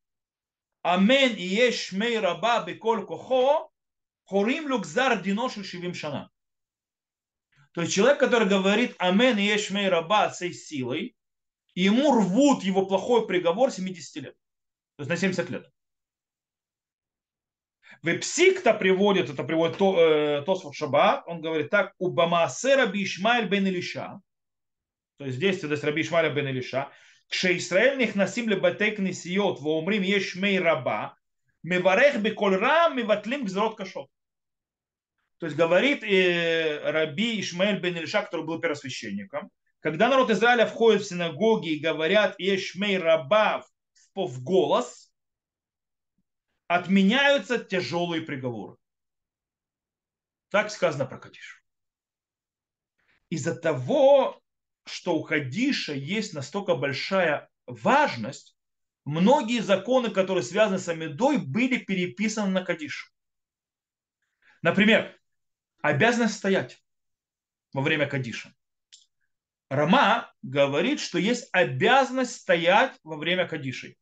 амен 0.83 1.35
и 1.35 1.43
еш 1.43 1.93
мей 1.93 2.19
раба 2.19 2.65
беколь 2.65 3.05
кохо 3.05 3.71
хорим 4.25 4.69
люкзар 4.69 5.21
дино 5.21 5.51
шивим 5.51 5.95
шана». 5.95 6.31
То 7.73 7.83
есть 7.83 7.95
человек, 7.95 8.19
который 8.19 8.49
говорит 8.49 8.95
«Амен 8.99 9.39
и 9.39 9.43
ешмей 9.43 9.89
раба» 9.89 10.31
сей 10.31 10.53
силой, 10.53 11.17
ему 11.75 12.13
рвут 12.13 12.65
его 12.65 12.87
плохой 12.87 13.27
приговор 13.27 13.71
70 13.71 14.17
лет. 14.23 14.35
То 14.97 15.03
есть 15.03 15.11
на 15.11 15.17
70 15.17 15.51
лет. 15.51 15.71
Вепсик-то 18.02 18.74
приводит, 18.74 19.30
это 19.30 19.44
приводит 19.44 19.78
то, 19.78 20.00
э, 20.00 20.44
Тосфот 20.46 20.76
Шабат, 20.76 21.24
он 21.26 21.42
говорит 21.42 21.70
так, 21.70 21.94
у 22.00 22.10
Бамаасе 22.10 22.76
Раби 22.76 23.04
Ишмаэль 23.04 23.48
бен 23.48 23.66
Илиша, 23.66 24.20
то 25.18 25.26
есть 25.26 25.40
действие 25.40 25.76
с 25.76 25.84
Раби 25.84 26.02
Ишмаэля 26.02 26.30
бен 26.30 26.48
Илиша, 26.48 26.92
כשישראל 27.30 27.98
נכנסים 27.98 28.50
לבתי 28.50 28.96
כנסיות 28.96 29.60
ואומרים 29.60 30.02
יש 30.04 30.36
מי 30.36 30.60
רבה, 30.60 31.08
מברך 31.64 32.16
בקול 32.16 32.66
רם, 32.66 32.94
מבטלים 32.96 33.46
גזרות 33.46 33.78
קשות. 33.78 34.08
То 35.40 35.48
есть 35.48 35.58
говорит 35.58 36.04
э, 36.04 36.80
Раби 36.92 37.40
Ишмаэль 37.42 37.80
бен 37.80 37.98
Ильша, 37.98 38.22
который 38.22 38.46
был 38.46 38.60
первосвященником, 38.62 39.50
когда 39.82 40.08
народ 40.08 40.30
Израиля 40.30 40.66
входит 40.66 41.02
в 41.02 41.10
синагоги 41.10 41.70
и 41.70 41.80
говорят 41.80 42.40
Ешмей 42.40 42.98
раба 42.98 43.66
в 44.16 44.44
голос, 44.44 45.07
отменяются 46.69 47.59
тяжелые 47.59 48.23
приговоры. 48.23 48.77
Так 50.51 50.71
сказано 50.71 51.07
про 51.07 51.19
Кадиш. 51.19 51.65
Из-за 53.31 53.55
того, 53.55 54.41
что 54.85 55.17
у 55.17 55.25
Кадиша 55.25 55.93
есть 55.93 56.33
настолько 56.33 56.75
большая 56.75 57.51
важность, 57.67 58.57
многие 59.05 59.61
законы, 59.61 60.11
которые 60.11 60.45
связаны 60.45 60.79
с 60.79 60.89
Амидой, 60.89 61.39
были 61.39 61.79
переписаны 61.79 62.51
на 62.51 62.65
Кадиш. 62.65 63.13
Например, 64.63 65.19
обязанность 65.83 66.37
стоять 66.37 66.83
во 67.73 67.83
время 67.83 68.07
Кадиша. 68.07 68.55
Рама 69.69 70.35
говорит, 70.43 71.01
что 71.01 71.19
есть 71.19 71.49
обязанность 71.53 72.37
стоять 72.41 72.99
во 73.05 73.17
время 73.17 73.47
Кадиши. 73.47 73.97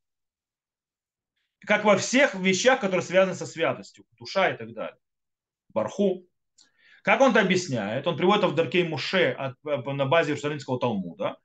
Как 1.67 1.85
во 1.85 1.97
всех 1.97 2.35
вещах, 2.35 2.81
которые 2.81 3.03
связаны 3.03 3.35
со 3.35 3.47
святостью, 3.47 4.05
душа 4.19 4.51
и 4.51 4.57
так 4.57 4.73
далее. 4.73 4.99
Барху. 5.71 6.27
Как 7.03 7.21
он 7.21 7.31
это 7.31 7.41
объясняет? 7.41 8.07
Он 8.07 8.17
приводит 8.17 8.45
это 8.45 8.53
в 8.53 8.55
Даркей 8.55 8.85
Муше 8.85 9.37
на 9.63 10.07
базе 10.07 10.31
Иерусалимского 10.31 10.81
Талмуда 10.81 11.37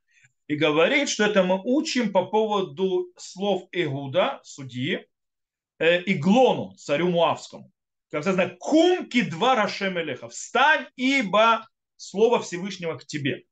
и 0.47 0.55
говорит, 0.55 1.09
что 1.09 1.25
это 1.25 1.43
мы 1.43 1.61
учим 1.63 2.11
по 2.11 2.25
поводу 2.25 3.11
слов 3.17 3.67
Игуда, 3.71 4.39
судьи, 4.43 5.05
э, 5.79 6.01
Иглону, 6.03 6.75
царю 6.77 7.09
Муавскому 7.09 7.71
как 8.11 8.23
сказано, 8.23 8.49
кумки 8.59 9.21
два 9.21 9.55
Рашемелеха, 9.55 10.27
встань, 10.27 10.85
ибо 10.97 11.67
слово 11.95 12.41
Всевышнего 12.41 12.97
к 12.97 13.05
тебе. 13.05 13.45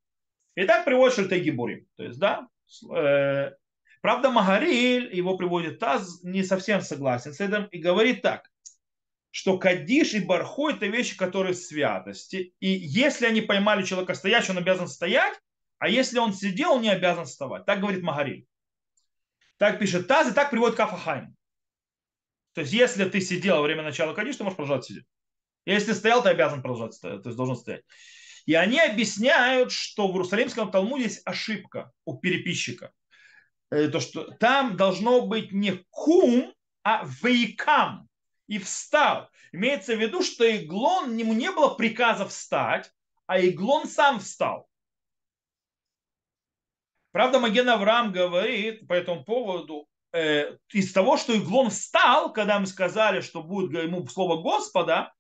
И 0.56 0.66
так 0.66 0.84
приводит 0.84 1.16
Шельтей 1.16 1.40
Гибурим. 1.40 1.88
То 1.96 2.04
есть, 2.04 2.20
да, 2.20 2.48
э, 2.94 3.52
правда, 4.02 4.30
Магариль, 4.30 5.16
его 5.16 5.38
приводит 5.38 5.80
Таз, 5.80 6.24
не 6.24 6.44
совсем 6.44 6.82
согласен 6.82 7.34
с 7.34 7.40
этим, 7.40 7.66
и 7.66 7.80
говорит 7.80 8.22
так, 8.22 8.50
что 9.32 9.58
Кадиш 9.58 10.14
и 10.14 10.20
Барху 10.20 10.70
это 10.70 10.88
вещи, 10.88 11.16
которые 11.18 11.54
святости. 11.54 12.54
И 12.60 12.70
если 12.70 13.26
они 13.26 13.42
поймали 13.42 13.84
человека 13.84 14.14
стоящего, 14.14 14.54
он 14.54 14.58
обязан 14.60 14.88
стоять, 14.88 15.40
а 15.78 15.88
если 15.88 16.20
он 16.20 16.34
сидел, 16.34 16.74
он 16.74 16.82
не 16.82 16.90
обязан 16.90 17.26
вставать. 17.26 17.66
Так 17.66 17.80
говорит 17.80 18.04
Магариль. 18.04 18.46
Так 19.58 19.80
пишет 19.80 20.08
Таз, 20.08 20.32
и 20.32 20.34
так 20.34 20.52
приводит 20.52 20.76
Кафахайм. 20.76 21.36
То 22.54 22.62
есть, 22.62 22.74
если 22.74 23.06
ты 23.06 23.22
сидел 23.22 23.58
во 23.58 23.62
время 23.62 23.84
начала 23.84 24.14
Кадиш, 24.14 24.36
ты 24.36 24.44
можешь 24.44 24.58
продолжать 24.58 24.86
сидеть. 24.86 25.06
Если 25.66 25.94
стоял, 25.94 26.24
ты 26.24 26.30
обязан 26.30 26.62
продолжать 26.62 26.94
стоять, 26.94 27.22
то 27.24 27.30
есть 27.30 27.38
должен 27.38 27.56
стоять. 27.56 27.84
И 28.46 28.56
они 28.56 28.80
объясняют, 28.80 29.72
что 29.72 30.08
в 30.08 30.12
Иерусалимском 30.14 30.72
Талмуде 30.72 31.04
есть 31.04 31.22
ошибка 31.26 31.92
у 32.06 32.18
переписчика. 32.18 32.92
Э, 33.72 33.88
то, 33.88 34.00
что 34.00 34.26
там 34.40 34.78
должно 34.78 35.22
быть 35.22 35.52
не 35.52 35.84
кум, 35.90 36.54
а 36.84 37.06
вейкам. 37.22 38.08
И 38.48 38.58
встал. 38.58 39.30
Имеется 39.52 39.96
в 39.96 40.00
виду, 40.00 40.24
что 40.24 40.44
Иглон, 40.44 41.16
ему 41.16 41.34
не 41.34 41.52
было 41.52 41.76
приказа 41.76 42.28
встать, 42.28 42.92
а 43.28 43.40
Иглон 43.40 43.88
сам 43.88 44.20
встал. 44.20 44.68
Правда, 47.12 47.40
Маген 47.40 47.70
Авраам 47.70 48.12
говорит 48.12 48.88
по 48.88 48.94
этому 48.94 49.24
поводу, 49.24 49.88
э, 50.14 50.58
из 50.72 50.94
того, 50.94 51.18
что 51.18 51.36
Иглон 51.36 51.70
встал, 51.70 52.34
когда 52.34 52.60
мы 52.60 52.66
сказали, 52.66 53.22
что 53.22 53.44
будет 53.44 53.72
ему 53.84 54.08
слово 54.08 54.42
Господа, 54.42 55.14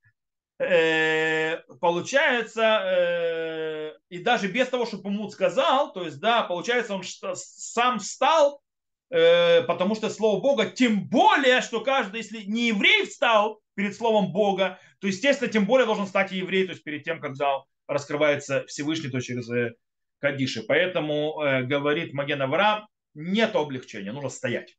э, 0.59 1.57
получается, 1.79 2.61
э, 2.61 3.93
и 4.09 4.19
даже 4.19 4.47
без 4.47 4.67
того, 4.67 4.85
чтобы 4.85 5.09
ему 5.09 5.29
сказал, 5.29 5.93
то 5.93 6.03
есть, 6.03 6.19
да, 6.19 6.43
получается, 6.43 6.93
он 6.93 7.03
сам 7.03 7.99
встал, 7.99 8.61
э, 9.09 9.63
потому 9.63 9.95
что 9.95 10.09
слово 10.09 10.41
Бога, 10.41 10.65
тем 10.65 11.07
более, 11.07 11.61
что 11.61 11.81
каждый, 11.81 12.17
если 12.17 12.43
не 12.43 12.67
еврей 12.67 13.05
встал 13.05 13.61
перед 13.75 13.95
словом 13.95 14.31
Бога, 14.31 14.79
то, 14.99 15.07
естественно, 15.07 15.51
тем 15.51 15.65
более 15.65 15.85
должен 15.85 16.07
стать 16.07 16.33
и 16.33 16.37
еврей, 16.37 16.65
то 16.65 16.73
есть 16.73 16.83
перед 16.83 17.03
тем, 17.03 17.21
когда 17.21 17.63
раскрывается 17.87 18.65
Всевышний, 18.67 19.09
то 19.09 19.21
через 19.21 19.49
Кадиши. 20.19 20.63
Поэтому, 20.67 21.35
говорит 21.63 22.13
Маген 22.13 22.41
Авраам, 22.41 22.87
нет 23.13 23.55
облегчения, 23.55 24.11
нужно 24.11 24.29
стоять. 24.29 24.75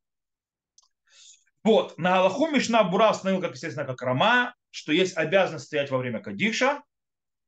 Вот, 1.65 1.99
на 1.99 2.19
Аллаху 2.19 2.47
Мишна 2.47 2.85
Бура 2.85 3.11
установил, 3.11 3.41
как 3.41 3.53
естественно, 3.53 3.87
как 3.87 4.01
Рама, 4.03 4.55
что 4.71 4.93
есть 4.93 5.17
обязанность 5.17 5.67
стоять 5.67 5.91
во 5.91 5.99
время 5.99 6.21
Кадиша. 6.21 6.83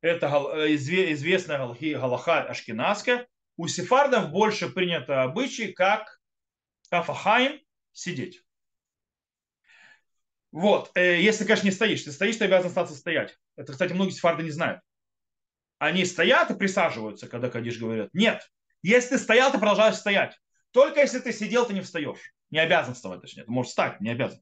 Это 0.00 0.26
э, 0.26 0.74
известная 0.74 1.58
Галаха 1.58 2.42
Ашкенадская. 2.42 3.26
У 3.56 3.68
сефардов 3.68 4.30
больше 4.30 4.68
принято 4.68 5.22
обычай, 5.22 5.72
как 5.72 6.20
Кафахайм, 6.90 7.60
сидеть. 7.92 8.42
Вот, 10.50 10.90
э, 10.94 11.20
если, 11.20 11.44
конечно, 11.44 11.66
не 11.66 11.72
стоишь. 11.72 12.02
Ты 12.02 12.12
стоишь, 12.12 12.36
ты 12.36 12.44
обязан 12.44 12.68
остаться 12.68 12.94
стоять. 12.94 13.38
Это, 13.56 13.72
кстати, 13.72 13.92
многие 13.92 14.10
сефарды 14.10 14.42
не 14.42 14.50
знают. 14.50 14.80
Они 15.78 16.04
стоят 16.04 16.50
и 16.50 16.54
присаживаются, 16.54 17.28
когда 17.28 17.48
Кадиш 17.48 17.78
говорят. 17.78 18.10
Нет, 18.12 18.46
если 18.82 19.10
ты 19.10 19.18
стоял, 19.18 19.50
ты 19.50 19.58
продолжаешь 19.58 19.96
стоять. 19.96 20.38
Только 20.72 21.00
если 21.00 21.18
ты 21.18 21.32
сидел, 21.32 21.66
ты 21.66 21.74
не 21.74 21.80
встаешь. 21.80 22.34
Не 22.50 22.58
обязан 22.58 22.94
вставать, 22.94 23.20
точнее. 23.20 23.44
Ты 23.44 23.50
можешь 23.50 23.70
встать, 23.70 24.00
не 24.00 24.10
обязан. 24.10 24.40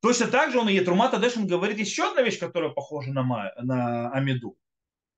Точно 0.00 0.28
так 0.28 0.50
же 0.50 0.58
он 0.58 0.68
и 0.68 0.74
Етрумата 0.74 1.18
Дэшин 1.18 1.46
говорит 1.46 1.78
еще 1.78 2.10
одна 2.10 2.22
вещь, 2.22 2.38
которая 2.38 2.70
похожа 2.70 3.12
на, 3.12 3.22
на 3.56 4.10
Амиду. 4.10 4.58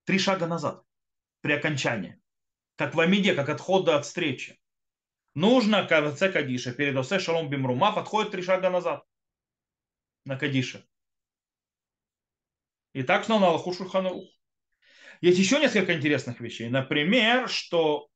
Три 0.04 0.18
шага 0.18 0.46
назад, 0.46 0.82
при 1.40 1.52
окончании. 1.52 2.20
Как 2.76 2.94
в 2.94 3.00
Амиде, 3.00 3.34
как 3.34 3.48
отхода 3.48 3.96
от 3.96 4.04
встречи. 4.04 4.60
Нужно 5.34 5.86
конце 5.86 6.30
Кадиша 6.30 6.72
перед 6.72 6.96
Осе 6.96 7.18
Шалом 7.18 7.48
Бимрумав 7.48 7.96
отходит 7.96 8.32
три 8.32 8.42
шага 8.42 8.70
назад 8.70 9.04
на 10.24 10.36
Кадиша. 10.36 10.84
И 12.92 13.02
так 13.02 13.24
снова 13.24 13.40
на 13.40 13.46
Аллаху. 13.48 13.72
Есть 15.20 15.38
еще 15.38 15.60
несколько 15.60 15.94
интересных 15.94 16.40
вещей. 16.40 16.68
Например, 16.68 17.48
что 17.48 18.10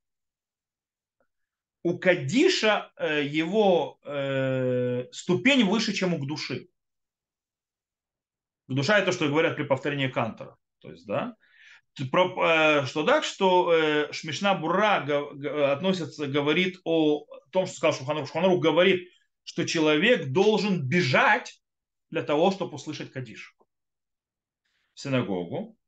у 1.87 2.01
Кадиша 2.01 2.91
э, 2.97 3.23
его 3.23 4.01
э, 4.03 5.05
ступень 5.13 5.65
выше, 5.65 5.93
чем 5.93 6.15
у 6.15 6.19
Гдуши. 6.19 6.67
Душа 8.67 8.99
это 8.99 9.07
то, 9.07 9.13
что 9.13 9.29
говорят 9.29 9.55
при 9.55 9.63
повторении 9.63 10.09
Кантора. 10.09 10.57
То 10.81 10.91
есть, 10.91 11.07
да, 11.07 11.37
э, 11.97 12.87
что 12.87 13.05
так, 13.05 13.23
что 13.23 13.73
Шмишна 14.11 14.55
Бура 14.55 14.97
относится, 15.71 16.27
говорит 16.27 16.81
о 16.83 17.25
том, 17.53 17.67
что 17.67 17.77
сказал 17.77 17.97
Шуханрух. 17.97 18.27
Шуханрух 18.27 18.61
говорит, 18.61 19.09
что 19.45 19.65
человек 19.65 20.33
должен 20.33 20.83
бежать 20.89 21.63
для 22.11 22.25
того, 22.25 22.51
чтобы 22.51 22.75
услышать 22.75 23.13
Кадиш 23.13 23.55
в 24.95 25.01
синагогу. 25.01 25.79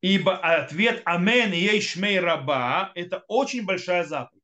Ибо 0.00 0.38
ответ 0.38 1.02
Амен 1.04 1.52
и 1.52 1.58
Ейшмей 1.58 2.18
Раба– 2.18 2.90
это 2.96 3.24
очень 3.28 3.64
большая 3.64 4.02
заповедь. 4.02 4.35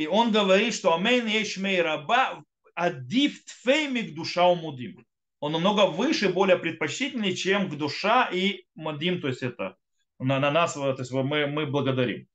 И 0.00 0.06
он 0.06 0.32
говорит, 0.32 0.74
что 0.74 0.94
Амен 0.94 1.26
Ешмей 1.26 1.82
Раба 1.82 2.42
Адив 2.74 3.44
Тфеймик 3.44 4.14
душа 4.14 4.48
умудим. 4.48 5.04
Он 5.40 5.52
намного 5.52 5.88
выше, 5.88 6.30
более 6.30 6.56
предпочтительный, 6.56 7.36
чем 7.36 7.68
к 7.68 7.76
душа 7.76 8.26
и 8.32 8.64
мадим, 8.74 9.20
то 9.20 9.28
есть 9.28 9.42
это 9.42 9.76
на, 10.18 10.40
на 10.40 10.50
нас, 10.50 10.72
то 10.72 10.96
есть 10.98 11.12
мы, 11.12 11.46
мы 11.46 11.66
благодарим. 11.66 12.26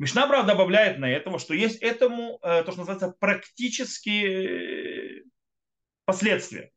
Мишна, 0.00 0.26
добавляет 0.42 0.98
на 0.98 1.08
этого, 1.08 1.38
что 1.38 1.54
есть 1.54 1.80
этому 1.82 2.40
э, 2.42 2.64
то, 2.64 2.72
что 2.72 2.80
называется 2.80 3.14
практические 3.20 5.22
последствия. 6.06 6.72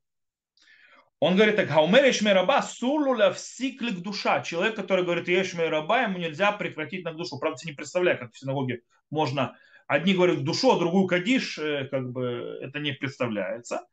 Он 1.19 1.35
говорит 1.35 1.55
так, 1.55 1.69
Хаумер 1.69 2.05
Ешмей 2.05 2.33
Раба 2.33 2.61
сулуля 2.61 3.31
всиклик 3.31 4.03
душа. 4.03 4.43
Человек, 4.43 4.75
который 4.75 5.03
говорит 5.03 5.27
Ешмей 5.27 5.69
Раба, 5.69 6.03
ему 6.03 6.19
нельзя 6.19 6.51
прекратить 6.51 7.05
на 7.05 7.13
душу. 7.13 7.39
Правда, 7.39 7.59
не 7.65 7.73
представляю, 7.73 8.19
как 8.19 8.33
в 8.33 8.37
синагоге 8.37 8.81
можно 9.09 9.57
Одни 9.87 10.13
говорят 10.13 10.43
душу, 10.43 10.71
а 10.71 10.79
другую 10.79 11.07
кадиш, 11.07 11.57
э, 11.57 11.87
как 11.89 12.11
бы 12.11 12.59
это 12.61 12.79
не 12.79 12.91
представляется. 12.91 13.87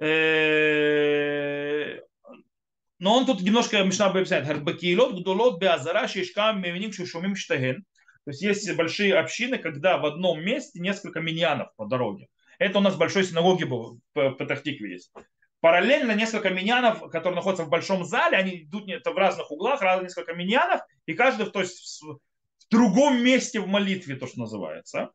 Э, 0.00 1.98
но 2.98 3.16
он 3.16 3.26
тут 3.26 3.42
немножко 3.42 3.82
Мишна 3.84 4.06
объясняет. 4.06 4.62
Бакилот 4.64 5.20
гдолот 5.20 5.60
беазара 5.60 6.08
шишкам 6.08 6.62
мевним 6.62 6.92
шумим 6.92 7.36
штаген. 7.36 7.84
То 8.24 8.30
есть 8.30 8.42
есть 8.42 8.74
большие 8.74 9.14
общины, 9.14 9.58
когда 9.58 9.98
в 9.98 10.06
одном 10.06 10.42
месте 10.42 10.80
несколько 10.80 11.20
миньянов 11.20 11.74
по 11.76 11.86
дороге. 11.86 12.28
Это 12.58 12.78
у 12.78 12.82
нас 12.82 12.94
в 12.94 12.98
большой 12.98 13.24
синагоге 13.24 13.66
был, 13.66 14.00
в 14.14 14.32
Патахтикве 14.32 14.92
есть. 14.92 15.12
Параллельно 15.60 16.12
несколько 16.12 16.50
миньянов, 16.50 17.10
которые 17.10 17.36
находятся 17.36 17.64
в 17.64 17.68
большом 17.68 18.04
зале, 18.04 18.36
они 18.36 18.64
идут 18.64 18.84
в 18.86 19.16
разных 19.16 19.50
углах, 19.50 19.80
разных 19.80 20.08
несколько 20.08 20.34
миньянов, 20.34 20.80
и 21.06 21.14
каждый 21.14 21.50
то 21.50 21.60
есть, 21.60 22.02
в 22.02 22.18
другом 22.70 23.22
месте 23.22 23.60
в 23.60 23.66
молитве, 23.66 24.16
то, 24.16 24.26
что 24.26 24.40
называется. 24.40 25.10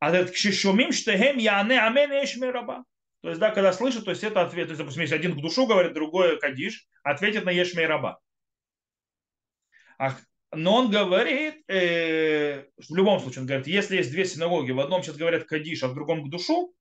А 0.00 0.24
кшишумим 0.24 0.92
штехем 0.92 1.36
яне 1.36 1.78
амен 1.78 2.10
раба. 2.50 2.84
То 3.20 3.28
есть, 3.28 3.40
да, 3.40 3.50
когда 3.50 3.72
слышат, 3.72 4.04
то 4.06 4.10
есть 4.10 4.24
это 4.24 4.40
ответ. 4.40 4.66
То 4.66 4.70
есть, 4.70 4.78
допустим, 4.78 5.02
если 5.02 5.14
один 5.14 5.34
к 5.34 5.42
душу 5.42 5.66
говорит, 5.66 5.92
другой 5.92 6.40
кадиш, 6.40 6.88
ответит 7.02 7.44
на 7.44 7.50
ешмей 7.50 7.86
раба. 7.86 8.18
Но 10.52 10.74
он 10.76 10.90
говорит, 10.90 11.62
э, 11.68 12.64
в 12.88 12.96
любом 12.96 13.20
случае, 13.20 13.42
он 13.42 13.46
говорит, 13.46 13.66
если 13.66 13.98
есть 13.98 14.10
две 14.10 14.24
синагоги, 14.24 14.72
в 14.72 14.80
одном 14.80 15.02
сейчас 15.02 15.16
говорят 15.16 15.44
кадиш, 15.44 15.82
а 15.82 15.88
в 15.88 15.94
другом 15.94 16.24
к 16.24 16.30
душу, 16.30 16.74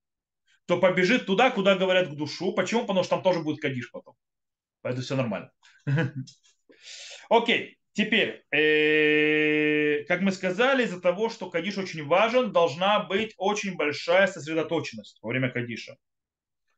то 0.66 0.80
побежит 0.80 1.26
туда, 1.26 1.52
куда 1.52 1.76
говорят 1.76 2.08
к 2.08 2.16
душу. 2.16 2.54
Почему? 2.54 2.82
Потому 2.82 3.04
что 3.04 3.16
там 3.16 3.24
тоже 3.24 3.42
будет 3.42 3.60
кадиш 3.60 3.92
потом. 3.92 4.16
Поэтому 4.82 5.04
все 5.04 5.16
нормально. 5.16 5.52
Окей. 7.30 7.79
Теперь, 8.00 8.46
э, 8.52 10.06
как 10.06 10.22
мы 10.22 10.32
сказали, 10.32 10.86
из-за 10.86 11.02
того, 11.02 11.28
что 11.28 11.50
Кадиш 11.50 11.78
очень 11.78 12.06
важен, 12.06 12.54
должна 12.54 13.02
быть 13.02 13.34
очень 13.36 13.76
большая 13.76 14.26
сосредоточенность 14.26 15.20
во 15.22 15.28
время 15.28 15.52
Кадиша. 15.52 15.98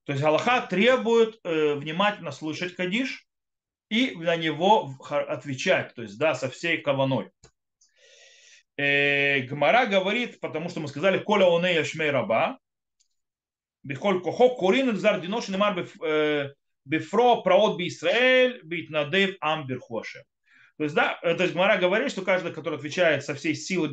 То 0.06 0.14
есть 0.14 0.24
Галаха 0.24 0.66
требует 0.66 1.40
э, 1.44 1.76
внимательно 1.76 2.32
слышать 2.32 2.76
Кадиш 2.76 3.28
и 3.90 4.16
на 4.16 4.36
него 4.36 4.96
отвечать, 5.08 5.94
то 5.94 6.02
есть 6.02 6.18
да, 6.18 6.34
со 6.34 6.50
всей 6.50 6.80
каваной. 6.80 7.30
Э, 8.78 9.42
Гмара 9.42 9.86
говорит, 9.86 10.40
потому 10.40 10.70
что 10.70 10.80
мы 10.80 10.88
сказали, 10.88 11.20
коля 11.20 11.46
оне 11.46 11.76
яшмей 11.76 12.10
раба, 12.10 12.58
бихоль 13.84 14.24
кохо 14.24 14.56
корин 14.56 14.98
зар 14.98 15.22
динош 15.22 15.50
немар 15.50 15.88
бифро 16.84 17.42
праот 17.44 17.78
би 17.78 17.90
Исраэль 17.90 18.62
бит 18.64 18.90
надев 18.90 19.36
амбер 19.40 19.78
хошем. 19.78 20.24
То 20.82 20.86
есть, 20.86 20.96
да, 20.96 21.20
то 21.22 21.44
есть 21.44 21.54
Гмара 21.54 21.78
говорит, 21.78 22.10
что 22.10 22.24
каждый, 22.24 22.54
который 22.54 22.80
отвечает 22.80 23.24
со 23.24 23.36
всей 23.36 23.54
силы 23.54 23.90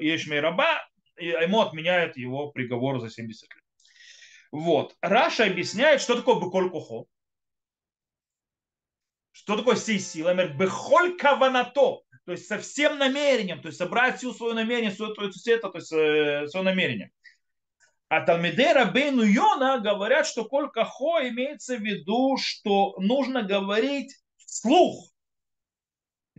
Ешмей 0.00 0.38
раба, 0.38 0.80
ему 1.16 1.60
отменяют 1.60 2.16
его 2.16 2.52
приговор 2.52 3.00
за 3.00 3.10
70 3.10 3.42
лет. 3.42 3.64
Вот. 4.52 4.94
Раша 5.00 5.46
объясняет, 5.46 6.00
что 6.00 6.14
такое 6.14 6.36
беколь 6.36 6.70
кохо. 6.70 7.06
Что 9.32 9.56
такое 9.56 9.74
всей 9.74 9.98
силой? 9.98 10.34
Говорит, 10.34 10.56
бехоль 10.56 11.16
каванато. 11.16 12.02
То 12.24 12.30
есть 12.30 12.46
со 12.46 12.60
всем 12.60 12.98
намерением, 12.98 13.60
то 13.60 13.66
есть 13.66 13.78
собрать 13.78 14.18
всю 14.18 14.32
свое 14.32 14.54
намерение, 14.54 14.90
есть, 14.90 15.48
это, 15.48 15.70
то 15.70 15.78
есть 15.78 15.92
э, 15.92 16.46
свое 16.46 16.64
намерение. 16.64 17.10
А 18.08 18.20
Талмидера 18.20 18.84
Бейну 18.84 19.24
Йона 19.24 19.80
говорят, 19.80 20.28
что 20.28 20.44
коль 20.44 20.70
кахо 20.70 21.18
имеется 21.30 21.76
в 21.76 21.80
виду, 21.80 22.36
что 22.36 22.94
нужно 23.00 23.42
говорить 23.42 24.14
вслух 24.36 25.11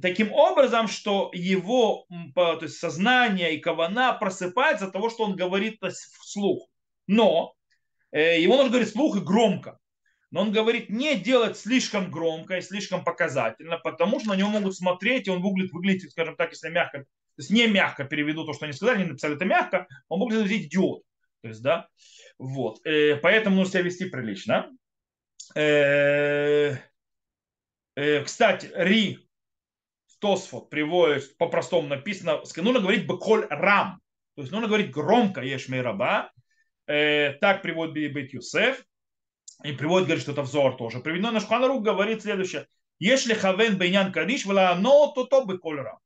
таким 0.02 0.32
образом, 0.32 0.88
что 0.88 1.30
его 1.34 2.08
то 2.36 2.60
есть 2.62 2.78
сознание 2.78 3.56
и 3.56 3.60
кавана 3.60 4.14
просыпается 4.14 4.86
от 4.86 4.94
того, 4.94 5.10
что 5.10 5.24
он 5.24 5.36
говорит 5.36 5.80
вслух. 5.82 6.70
Но 7.08 7.54
э, 8.12 8.40
его 8.42 8.56
нужно 8.56 8.72
говорить 8.72 8.90
вслух 8.90 9.18
и 9.18 9.22
громко. 9.22 9.78
Но 10.32 10.42
он 10.42 10.52
говорит 10.52 10.90
не 10.90 11.16
делать 11.16 11.58
слишком 11.58 12.10
громко 12.10 12.58
и 12.58 12.62
слишком 12.62 13.04
показательно, 13.04 13.78
потому 13.78 14.20
что 14.20 14.30
на 14.30 14.36
него 14.36 14.50
могут 14.50 14.76
смотреть, 14.76 15.28
и 15.28 15.30
он 15.30 15.44
выглядит, 15.44 15.74
выглядит 15.74 16.12
скажем 16.12 16.36
так, 16.36 16.52
если 16.52 16.70
мягко, 16.70 17.00
То 17.00 17.06
есть 17.38 17.52
не 17.52 17.68
мягко 17.68 18.04
переведу 18.04 18.44
то, 18.46 18.54
что 18.54 18.66
они 18.66 18.74
сказали, 18.74 18.98
они 19.02 19.10
написали 19.10 19.36
это 19.36 19.46
мягко, 19.46 19.88
он 20.10 20.20
мог 20.20 20.32
изобразить 20.32 20.66
идиот. 20.68 21.04
То 21.44 21.48
есть, 21.50 21.62
да, 21.62 21.88
вот. 22.40 22.84
Э, 22.86 23.18
поэтому 23.18 23.58
нужно 23.58 23.74
себя 23.74 23.84
вести 23.84 24.06
прилично. 24.06 24.72
Э, 25.56 26.78
кстати, 27.96 28.72
Ри 28.74 29.23
Тосфот 30.24 30.70
приводит, 30.70 31.38
по-простому 31.38 31.90
написано, 31.90 32.42
нужно 32.56 32.80
говорить 32.80 33.06
беколь 33.06 33.46
рам, 33.50 34.00
то 34.36 34.42
есть 34.42 34.54
нужно 34.54 34.68
говорить 34.68 34.90
громко 34.90 35.42
ешмей 35.42 35.82
раба, 35.82 36.32
так 36.86 37.62
приводит 37.62 38.14
Бейт 38.14 38.34
Юсеф, 38.34 38.86
и 39.66 39.74
приводит, 39.74 40.08
говорит, 40.08 40.24
что 40.24 40.32
это 40.32 40.42
взор 40.44 40.78
тоже. 40.78 41.02
Приведено 41.02 41.32
на 41.32 41.42
Шуханару 41.42 41.82
говорит 41.82 42.22
следующее. 42.22 42.68
Если 43.00 43.34
хавен 43.34 43.78
бейнян 43.78 44.14
кадиш, 44.14 44.46
но 44.46 45.12
то 45.14 45.26
то 45.26 45.44
беколь 45.44 45.82
рам. 45.82 46.00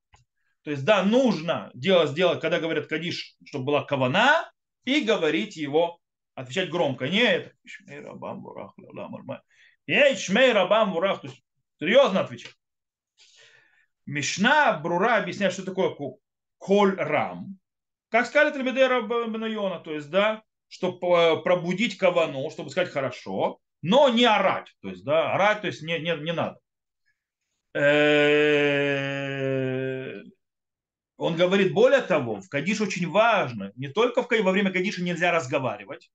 То 0.64 0.72
есть, 0.72 0.84
да, 0.84 1.04
нужно 1.04 1.70
дело 1.76 2.08
сделать, 2.08 2.42
когда 2.42 2.60
говорят 2.60 2.88
кадиш, 2.88 3.36
чтобы 3.46 3.66
была 3.66 3.84
кавана, 3.84 4.52
и 4.84 5.02
говорить 5.02 5.58
его, 5.58 6.00
отвечать 6.34 6.72
громко. 6.72 7.08
Не 7.08 7.20
это. 7.20 7.52
Ишмей 7.64 8.00
рабам 8.00 8.42
бурах, 8.42 8.74
Ишмей 9.86 10.52
рабам 10.54 10.92
бурах. 10.92 11.22
То 11.22 11.28
есть, 11.28 11.44
серьезно 11.80 12.22
отвечать. 12.22 12.56
Мишна 14.08 14.74
Брура 14.80 15.18
объясняет, 15.18 15.54
что 15.54 15.64
такое 15.64 15.96
коль 16.58 16.96
рам. 16.96 17.60
Как 18.10 18.26
сказали 18.26 18.54
Тальмедера 18.54 19.02
Бенайона, 19.02 19.80
то 19.80 19.94
есть, 19.94 20.10
да, 20.10 20.44
чтобы 20.70 21.44
пробудить 21.44 21.98
кавану, 21.98 22.50
чтобы 22.50 22.70
сказать 22.70 22.90
хорошо, 22.90 23.60
но 23.82 24.08
не 24.08 24.24
орать. 24.24 24.74
То 24.82 24.88
есть, 24.90 25.04
да, 25.04 25.34
орать, 25.34 25.60
то 25.62 25.68
есть 25.68 25.82
не, 25.84 26.00
не, 26.00 26.16
не 26.24 26.32
надо. 26.32 26.58
Э, 27.74 28.88
он 31.18 31.36
говорит, 31.36 31.74
более 31.74 32.02
того, 32.02 32.40
в 32.40 32.48
Кадиш 32.48 32.80
очень 32.80 33.10
важно, 33.10 33.74
не 33.76 33.90
только 33.90 34.24
в, 34.24 34.30
во 34.30 34.52
время 34.52 34.72
Кадиша 34.72 35.04
нельзя 35.04 35.34
разговаривать, 35.34 36.10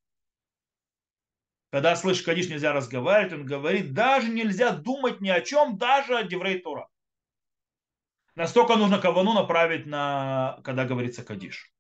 когда 1.71 1.95
слышишь 1.95 2.23
Кадиш 2.23 2.49
нельзя 2.49 2.73
разговаривать, 2.73 3.35
он 3.35 3.45
говорит, 3.45 3.93
даже 3.93 4.31
нельзя 4.31 4.71
думать 4.71 5.21
ни 5.21 5.29
о 5.29 5.43
чем, 5.43 5.77
даже 5.77 6.17
о 6.17 6.23
Деврей 6.23 6.59
Тора. 6.59 6.89
Настолько 8.35 8.77
нужно 8.77 8.99
кавану 8.99 9.35
направить 9.35 9.87
на, 9.87 10.59
когда 10.65 10.85
говорится 10.85 11.23
кадиш. 11.23 11.71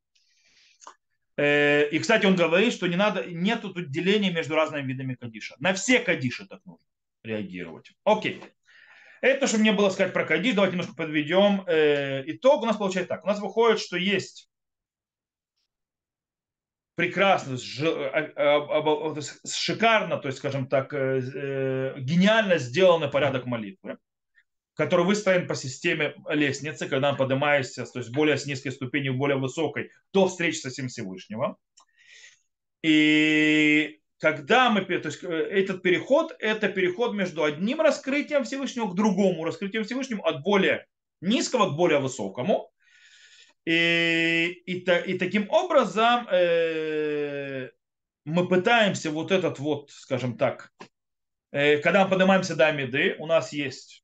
Э, 1.37 1.89
и, 1.89 1.99
кстати, 1.99 2.27
он 2.27 2.37
говорит, 2.37 2.75
что 2.75 2.87
не 2.87 2.97
надо, 2.97 3.25
нет 3.25 3.63
тут 3.63 3.91
деления 3.91 4.31
между 4.31 4.55
разными 4.55 4.87
видами 4.87 5.15
кадиша. 5.15 5.57
На 5.61 5.73
все 5.73 5.99
кадиши 5.99 6.47
так 6.47 6.61
нужно 6.67 6.87
реагировать. 7.23 7.93
Окей. 8.05 8.43
Это, 9.23 9.47
что 9.47 9.59
мне 9.59 9.73
было 9.73 9.89
сказать 9.91 10.13
про 10.13 10.27
кадиш. 10.27 10.55
Давайте 10.55 10.77
немножко 10.77 10.95
подведем 10.95 11.65
э, 11.67 12.23
итог. 12.27 12.63
У 12.63 12.67
нас 12.67 12.77
получается 12.77 13.09
так. 13.09 13.25
У 13.25 13.29
нас 13.29 13.41
выходит, 13.41 13.81
что 13.81 13.97
есть 13.97 14.51
прекрасно, 16.95 17.57
шикарно, 19.47 20.19
то 20.19 20.29
есть, 20.29 20.39
скажем 20.39 20.67
так, 20.69 20.93
э, 20.93 21.95
гениально 21.99 22.59
сделанный 22.59 23.09
порядок 23.09 23.47
молитвы 23.47 23.97
который 24.75 25.05
выстроен 25.05 25.47
по 25.47 25.55
системе 25.55 26.15
лестницы, 26.29 26.89
когда 26.89 27.15
поднимаешься, 27.15 27.85
то 27.85 27.99
есть 27.99 28.11
более 28.11 28.39
с 28.39 28.47
низкой 28.47 28.71
ступени, 28.71 29.11
более 29.11 29.39
высокой, 29.39 29.91
до 30.13 30.29
встречи 30.29 30.57
с 30.57 30.65
этим 30.65 30.89
Всевышнего. 30.89 31.57
И 32.83 34.01
когда 34.19 34.71
мы, 34.71 34.83
то 34.85 35.09
есть 35.09 35.23
э, 35.23 35.29
этот 35.29 35.83
переход, 35.83 36.35
это 36.39 36.69
переход 36.69 37.15
между 37.15 37.45
одним 37.45 37.81
раскрытием 37.81 38.45
Всевышнего 38.45 38.89
к 38.89 38.95
другому 38.95 39.45
раскрытию 39.45 39.85
Всевышнему, 39.85 40.25
от 40.25 40.43
более 40.43 40.87
низкого 41.21 41.71
к 41.71 41.77
более 41.77 41.99
высокому. 41.99 42.71
И, 43.65 44.63
и, 44.67 44.79
и 44.79 45.19
таким 45.19 45.49
образом 45.51 46.27
э, 46.31 47.71
мы 48.25 48.49
пытаемся 48.49 49.11
вот 49.11 49.31
этот 49.31 49.59
вот, 49.59 49.91
скажем 49.91 50.37
так, 50.37 50.73
э, 51.53 51.79
когда 51.79 52.05
мы 52.05 52.11
поднимаемся 52.11 52.57
до 52.57 52.69
Амиды, 52.69 53.17
у 53.19 53.27
нас 53.27 53.53
есть 53.53 54.02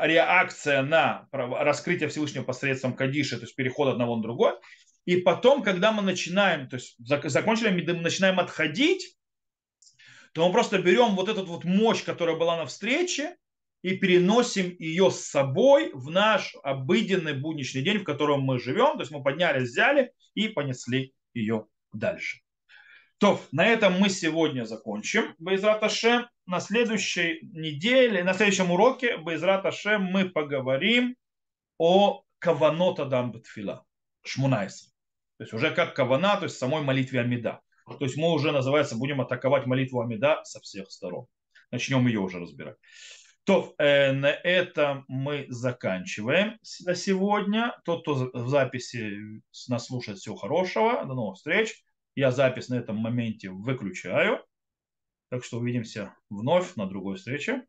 реакция 0.00 0.82
на 0.82 1.28
раскрытие 1.32 2.08
Всевышнего 2.08 2.44
посредством 2.44 2.94
Кадиши, 2.94 3.36
то 3.36 3.42
есть 3.42 3.56
переход 3.56 3.88
одного 3.88 4.16
на 4.16 4.22
другой. 4.22 4.52
И 5.04 5.16
потом, 5.16 5.62
когда 5.62 5.92
мы 5.92 6.02
начинаем, 6.02 6.68
то 6.68 6.76
есть 6.76 6.96
закончили, 6.98 7.70
мы 7.70 8.00
начинаем 8.00 8.38
отходить, 8.38 9.16
то 10.32 10.46
мы 10.46 10.52
просто 10.52 10.78
берем 10.78 11.16
вот 11.16 11.28
эту 11.28 11.44
вот 11.44 11.64
мощь, 11.64 12.04
которая 12.04 12.36
была 12.36 12.56
на 12.56 12.66
встрече, 12.66 13.36
и 13.82 13.96
переносим 13.96 14.76
ее 14.78 15.10
с 15.10 15.24
собой 15.24 15.90
в 15.94 16.10
наш 16.10 16.54
обыденный 16.62 17.32
будничный 17.32 17.82
день, 17.82 17.98
в 17.98 18.04
котором 18.04 18.42
мы 18.42 18.60
живем. 18.60 18.94
То 18.94 19.00
есть 19.00 19.10
мы 19.10 19.22
поднялись, 19.22 19.70
взяли 19.70 20.12
и 20.34 20.48
понесли 20.48 21.14
ее 21.32 21.66
дальше. 21.92 22.40
То, 23.18 23.40
на 23.52 23.66
этом 23.66 23.98
мы 23.98 24.08
сегодня 24.08 24.64
закончим. 24.64 25.34
Байзрат 25.38 25.82
Ашем. 25.82 26.26
На 26.50 26.58
следующей 26.58 27.38
неделе, 27.52 28.24
на 28.24 28.34
следующем 28.34 28.72
уроке 28.72 29.18
Байзрат 29.18 29.64
Ашем 29.66 30.02
мы 30.02 30.28
поговорим 30.28 31.14
о 31.78 32.24
каванота 32.40 33.04
дам 33.04 33.30
бетфила. 33.30 33.86
Шмунайс. 34.24 34.92
То 35.36 35.44
есть 35.44 35.52
уже 35.52 35.70
как 35.70 35.94
кавана, 35.94 36.36
то 36.38 36.46
есть 36.46 36.58
самой 36.58 36.82
молитве 36.82 37.20
Амида. 37.20 37.60
То 37.86 38.04
есть 38.04 38.16
мы 38.16 38.32
уже, 38.32 38.50
называется, 38.50 38.96
будем 38.96 39.20
атаковать 39.20 39.66
молитву 39.66 40.00
Амида 40.00 40.40
со 40.42 40.58
всех 40.58 40.90
сторон. 40.90 41.26
Начнем 41.70 42.04
ее 42.08 42.18
уже 42.18 42.40
разбирать. 42.40 42.78
То, 43.44 43.72
э, 43.78 44.10
на 44.10 44.32
этом 44.32 45.04
мы 45.06 45.46
заканчиваем 45.50 46.58
на 46.84 46.96
сегодня. 46.96 47.80
Тот, 47.84 48.02
кто 48.02 48.28
в 48.32 48.48
записи 48.48 49.40
нас 49.68 49.86
слушает, 49.86 50.18
всего 50.18 50.34
хорошего. 50.34 51.04
До 51.04 51.14
новых 51.14 51.36
встреч. 51.36 51.80
Я 52.16 52.32
запись 52.32 52.68
на 52.70 52.74
этом 52.74 52.96
моменте 52.96 53.50
выключаю. 53.50 54.44
Так 55.30 55.44
что 55.44 55.58
увидимся 55.58 56.14
вновь 56.28 56.74
на 56.74 56.86
другой 56.86 57.16
встрече. 57.16 57.64